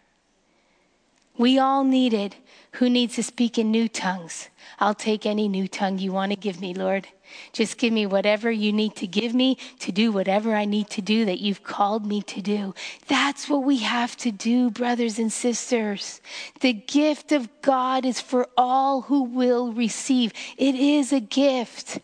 We 1.39 1.57
all 1.61 1.84
need 1.84 2.12
it. 2.12 2.34
Who 2.72 2.91
needs 2.91 3.14
to 3.14 3.22
speak 3.22 3.59
in 3.59 3.70
new 3.70 3.89
tongues? 3.89 4.49
I'll 4.80 4.95
take 4.95 5.24
any 5.24 5.47
new 5.47 5.68
tongue 5.68 5.99
you 5.99 6.12
want 6.12 6.32
to 6.32 6.36
give 6.36 6.61
me, 6.61 6.74
Lord. 6.74 7.07
Just 7.52 7.78
give 7.78 7.92
me 7.92 8.06
whatever 8.06 8.50
you 8.50 8.72
need 8.72 8.96
to 8.96 9.06
give 9.06 9.34
me 9.34 9.56
to 9.80 9.92
do 9.92 10.12
whatever 10.12 10.54
I 10.54 10.64
need 10.64 10.90
to 10.90 11.02
do 11.02 11.24
that 11.24 11.40
you've 11.40 11.62
called 11.62 12.06
me 12.06 12.22
to 12.22 12.40
do. 12.40 12.74
That's 13.06 13.48
what 13.48 13.64
we 13.64 13.78
have 13.78 14.16
to 14.18 14.30
do, 14.30 14.70
brothers 14.70 15.18
and 15.18 15.32
sisters. 15.32 16.20
The 16.60 16.72
gift 16.72 17.32
of 17.32 17.48
God 17.62 18.04
is 18.04 18.20
for 18.20 18.48
all 18.56 19.02
who 19.02 19.22
will 19.24 19.72
receive. 19.72 20.32
It 20.56 20.74
is 20.74 21.12
a 21.12 21.20
gift. 21.20 22.00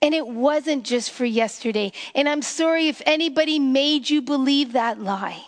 And 0.00 0.14
it 0.14 0.26
wasn't 0.26 0.84
just 0.84 1.12
for 1.12 1.24
yesterday. 1.24 1.92
And 2.14 2.28
I'm 2.28 2.42
sorry 2.42 2.88
if 2.88 3.00
anybody 3.06 3.58
made 3.58 4.10
you 4.10 4.20
believe 4.20 4.72
that 4.72 5.00
lie. 5.00 5.44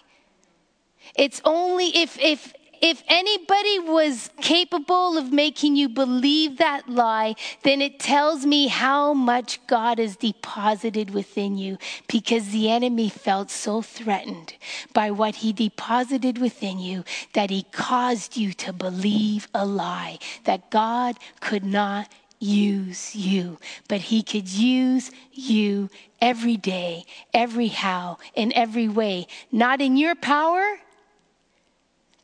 It's 1.17 1.41
only 1.45 1.89
if, 1.97 2.19
if, 2.21 2.55
if 2.85 3.03
anybody 3.09 3.79
was 3.79 4.29
capable 4.43 5.17
of 5.17 5.33
making 5.33 5.75
you 5.75 5.89
believe 5.89 6.59
that 6.59 6.87
lie, 6.87 7.35
then 7.63 7.81
it 7.81 7.99
tells 7.99 8.45
me 8.45 8.67
how 8.67 9.15
much 9.15 9.67
God 9.67 9.99
has 9.99 10.17
deposited 10.17 11.15
within 11.15 11.57
you 11.57 11.79
because 12.09 12.51
the 12.51 12.69
enemy 12.69 13.09
felt 13.09 13.51
so 13.51 13.81
threatened 13.81 14.53
by 14.93 15.11
what 15.11 15.37
he 15.37 15.51
deposited 15.51 16.37
within 16.37 16.79
you 16.79 17.05
that 17.33 17.49
he 17.49 17.63
caused 17.73 18.37
you 18.37 18.53
to 18.53 18.71
believe 18.71 19.49
a 19.55 19.65
lie 19.65 20.19
that 20.45 20.71
God 20.71 21.17
could 21.41 21.65
not 21.65 22.13
use 22.39 23.17
you, 23.17 23.59
but 23.89 24.03
he 24.03 24.23
could 24.23 24.47
use 24.47 25.11
you 25.33 25.89
every 26.21 26.59
day, 26.59 27.07
every 27.33 27.69
how, 27.69 28.19
in 28.35 28.53
every 28.53 28.89
way, 28.89 29.27
not 29.51 29.81
in 29.81 29.97
your 29.97 30.15
power 30.15 30.81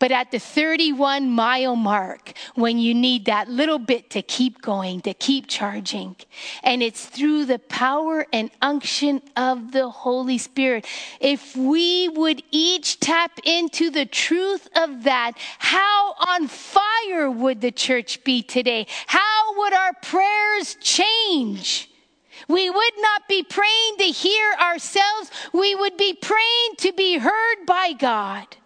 but 0.00 0.10
at 0.10 0.32
the 0.32 0.40
31 0.40 1.30
mile 1.30 1.76
mark, 1.76 2.32
when 2.56 2.78
you 2.78 2.94
need 2.94 3.26
that 3.26 3.48
little 3.48 3.78
bit 3.78 4.10
to 4.10 4.22
keep 4.22 4.60
going, 4.60 5.00
to 5.02 5.14
keep 5.14 5.46
charging, 5.46 6.16
and 6.64 6.82
it's 6.82 7.06
through 7.06 7.44
the 7.44 7.60
power 7.60 8.26
and 8.32 8.50
unction 8.60 9.22
of 9.36 9.70
the 9.70 9.88
Holy 9.88 10.38
Spirit. 10.38 10.86
If 11.20 11.54
we 11.54 12.08
would 12.08 12.42
each 12.50 12.98
tap 12.98 13.38
into 13.44 13.90
the 13.90 14.06
truth 14.06 14.68
of 14.74 15.04
that, 15.04 15.32
how 15.58 16.14
on 16.18 16.48
fire 16.48 17.30
would 17.30 17.60
the 17.60 17.70
church 17.70 18.24
be 18.24 18.42
today? 18.42 18.86
How 19.06 19.58
would 19.58 19.74
our 19.74 19.92
prayers 20.02 20.76
change? 20.80 21.90
We 22.48 22.70
would 22.70 22.92
not 22.98 23.28
be 23.28 23.42
praying 23.42 23.96
to 23.98 24.04
hear 24.04 24.54
ourselves. 24.54 25.30
We 25.52 25.74
would 25.74 25.98
be 25.98 26.14
praying 26.14 26.76
to 26.78 26.92
be 26.92 27.18
heard 27.18 27.66
by 27.66 27.92
God. 27.92 28.56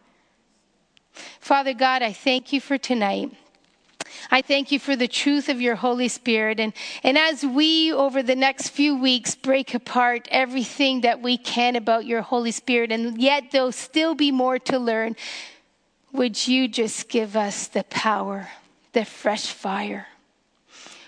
Father 1.44 1.74
God, 1.74 2.00
I 2.00 2.14
thank 2.14 2.54
you 2.54 2.60
for 2.62 2.78
tonight. 2.78 3.30
I 4.30 4.40
thank 4.40 4.72
you 4.72 4.78
for 4.78 4.96
the 4.96 5.06
truth 5.06 5.50
of 5.50 5.60
your 5.60 5.74
Holy 5.74 6.08
Spirit. 6.08 6.58
And, 6.58 6.72
and 7.02 7.18
as 7.18 7.44
we, 7.44 7.92
over 7.92 8.22
the 8.22 8.34
next 8.34 8.70
few 8.70 8.96
weeks, 8.96 9.34
break 9.34 9.74
apart 9.74 10.26
everything 10.30 11.02
that 11.02 11.20
we 11.20 11.36
can 11.36 11.76
about 11.76 12.06
your 12.06 12.22
Holy 12.22 12.50
Spirit, 12.50 12.90
and 12.90 13.20
yet 13.20 13.50
there'll 13.52 13.72
still 13.72 14.14
be 14.14 14.32
more 14.32 14.58
to 14.60 14.78
learn, 14.78 15.16
would 16.12 16.48
you 16.48 16.66
just 16.66 17.10
give 17.10 17.36
us 17.36 17.66
the 17.66 17.84
power, 17.90 18.48
the 18.94 19.04
fresh 19.04 19.48
fire? 19.48 20.06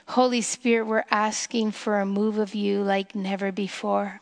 Holy 0.07 0.43
Spirit, 0.43 0.87
we're 0.87 1.05
asking 1.11 1.70
for 1.70 1.99
a 1.99 2.05
move 2.05 2.37
of 2.37 2.55
you 2.55 2.82
like 2.82 3.14
never 3.14 3.53
before. 3.53 4.20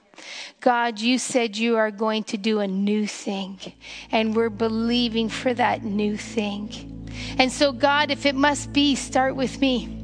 God, 0.60 1.00
you 1.00 1.18
said 1.18 1.56
you 1.56 1.76
are 1.76 1.90
going 1.90 2.24
to 2.24 2.36
do 2.36 2.60
a 2.60 2.66
new 2.66 3.06
thing, 3.06 3.58
and 4.10 4.34
we're 4.34 4.50
believing 4.50 5.28
for 5.28 5.54
that 5.54 5.84
new 5.84 6.16
thing. 6.16 7.08
And 7.38 7.50
so, 7.50 7.72
God, 7.72 8.10
if 8.10 8.26
it 8.26 8.34
must 8.34 8.72
be, 8.72 8.94
start 8.94 9.36
with 9.36 9.60
me. 9.60 10.00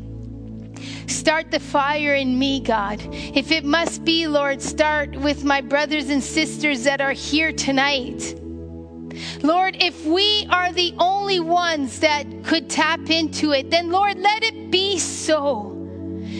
Start 1.06 1.50
the 1.50 1.60
fire 1.60 2.14
in 2.14 2.38
me, 2.38 2.60
God. 2.60 3.00
If 3.12 3.50
it 3.50 3.64
must 3.64 4.04
be, 4.04 4.26
Lord, 4.26 4.62
start 4.62 5.16
with 5.16 5.44
my 5.44 5.60
brothers 5.60 6.08
and 6.08 6.22
sisters 6.22 6.84
that 6.84 7.00
are 7.00 7.12
here 7.12 7.52
tonight. 7.52 8.34
Lord, 9.42 9.76
if 9.80 10.06
we 10.06 10.46
are 10.50 10.72
the 10.72 10.94
only 10.98 11.40
ones 11.40 12.00
that 12.00 12.24
could 12.44 12.70
tap 12.70 13.10
into 13.10 13.52
it, 13.52 13.70
then 13.70 13.90
Lord, 13.90 14.18
let 14.18 14.42
it 14.44 14.70
be 14.70 14.98
so 14.98 15.79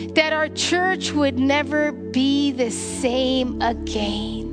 that 0.09 0.33
our 0.33 0.49
church 0.49 1.11
would 1.11 1.37
never 1.37 1.91
be 1.91 2.51
the 2.51 2.71
same 2.71 3.61
again. 3.61 4.49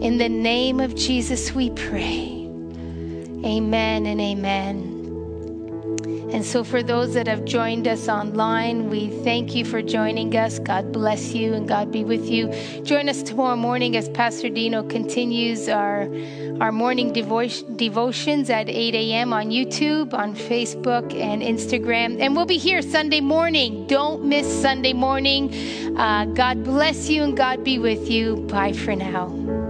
In 0.00 0.18
the 0.18 0.28
name 0.28 0.80
of 0.80 0.94
Jesus, 0.94 1.52
we 1.52 1.70
pray. 1.70 2.32
Amen 3.44 4.06
and 4.06 4.20
amen. 4.20 4.95
And 6.32 6.44
so, 6.44 6.64
for 6.64 6.82
those 6.82 7.14
that 7.14 7.28
have 7.28 7.44
joined 7.44 7.86
us 7.86 8.08
online, 8.08 8.90
we 8.90 9.08
thank 9.22 9.54
you 9.54 9.64
for 9.64 9.80
joining 9.80 10.36
us. 10.36 10.58
God 10.58 10.92
bless 10.92 11.32
you 11.32 11.54
and 11.54 11.68
God 11.68 11.92
be 11.92 12.02
with 12.02 12.28
you. 12.28 12.52
Join 12.82 13.08
us 13.08 13.22
tomorrow 13.22 13.56
morning 13.56 13.96
as 13.96 14.08
Pastor 14.08 14.48
Dino 14.48 14.82
continues 14.82 15.68
our, 15.68 16.08
our 16.60 16.72
morning 16.72 17.12
devo- 17.12 17.76
devotions 17.76 18.50
at 18.50 18.68
8 18.68 18.94
a.m. 18.94 19.32
on 19.32 19.50
YouTube, 19.50 20.12
on 20.14 20.34
Facebook, 20.34 21.14
and 21.14 21.42
Instagram. 21.42 22.20
And 22.20 22.34
we'll 22.34 22.44
be 22.44 22.58
here 22.58 22.82
Sunday 22.82 23.20
morning. 23.20 23.86
Don't 23.86 24.24
miss 24.24 24.46
Sunday 24.60 24.92
morning. 24.92 25.54
Uh, 25.96 26.24
God 26.26 26.64
bless 26.64 27.08
you 27.08 27.22
and 27.22 27.36
God 27.36 27.62
be 27.62 27.78
with 27.78 28.10
you. 28.10 28.36
Bye 28.48 28.72
for 28.72 28.96
now. 28.96 29.65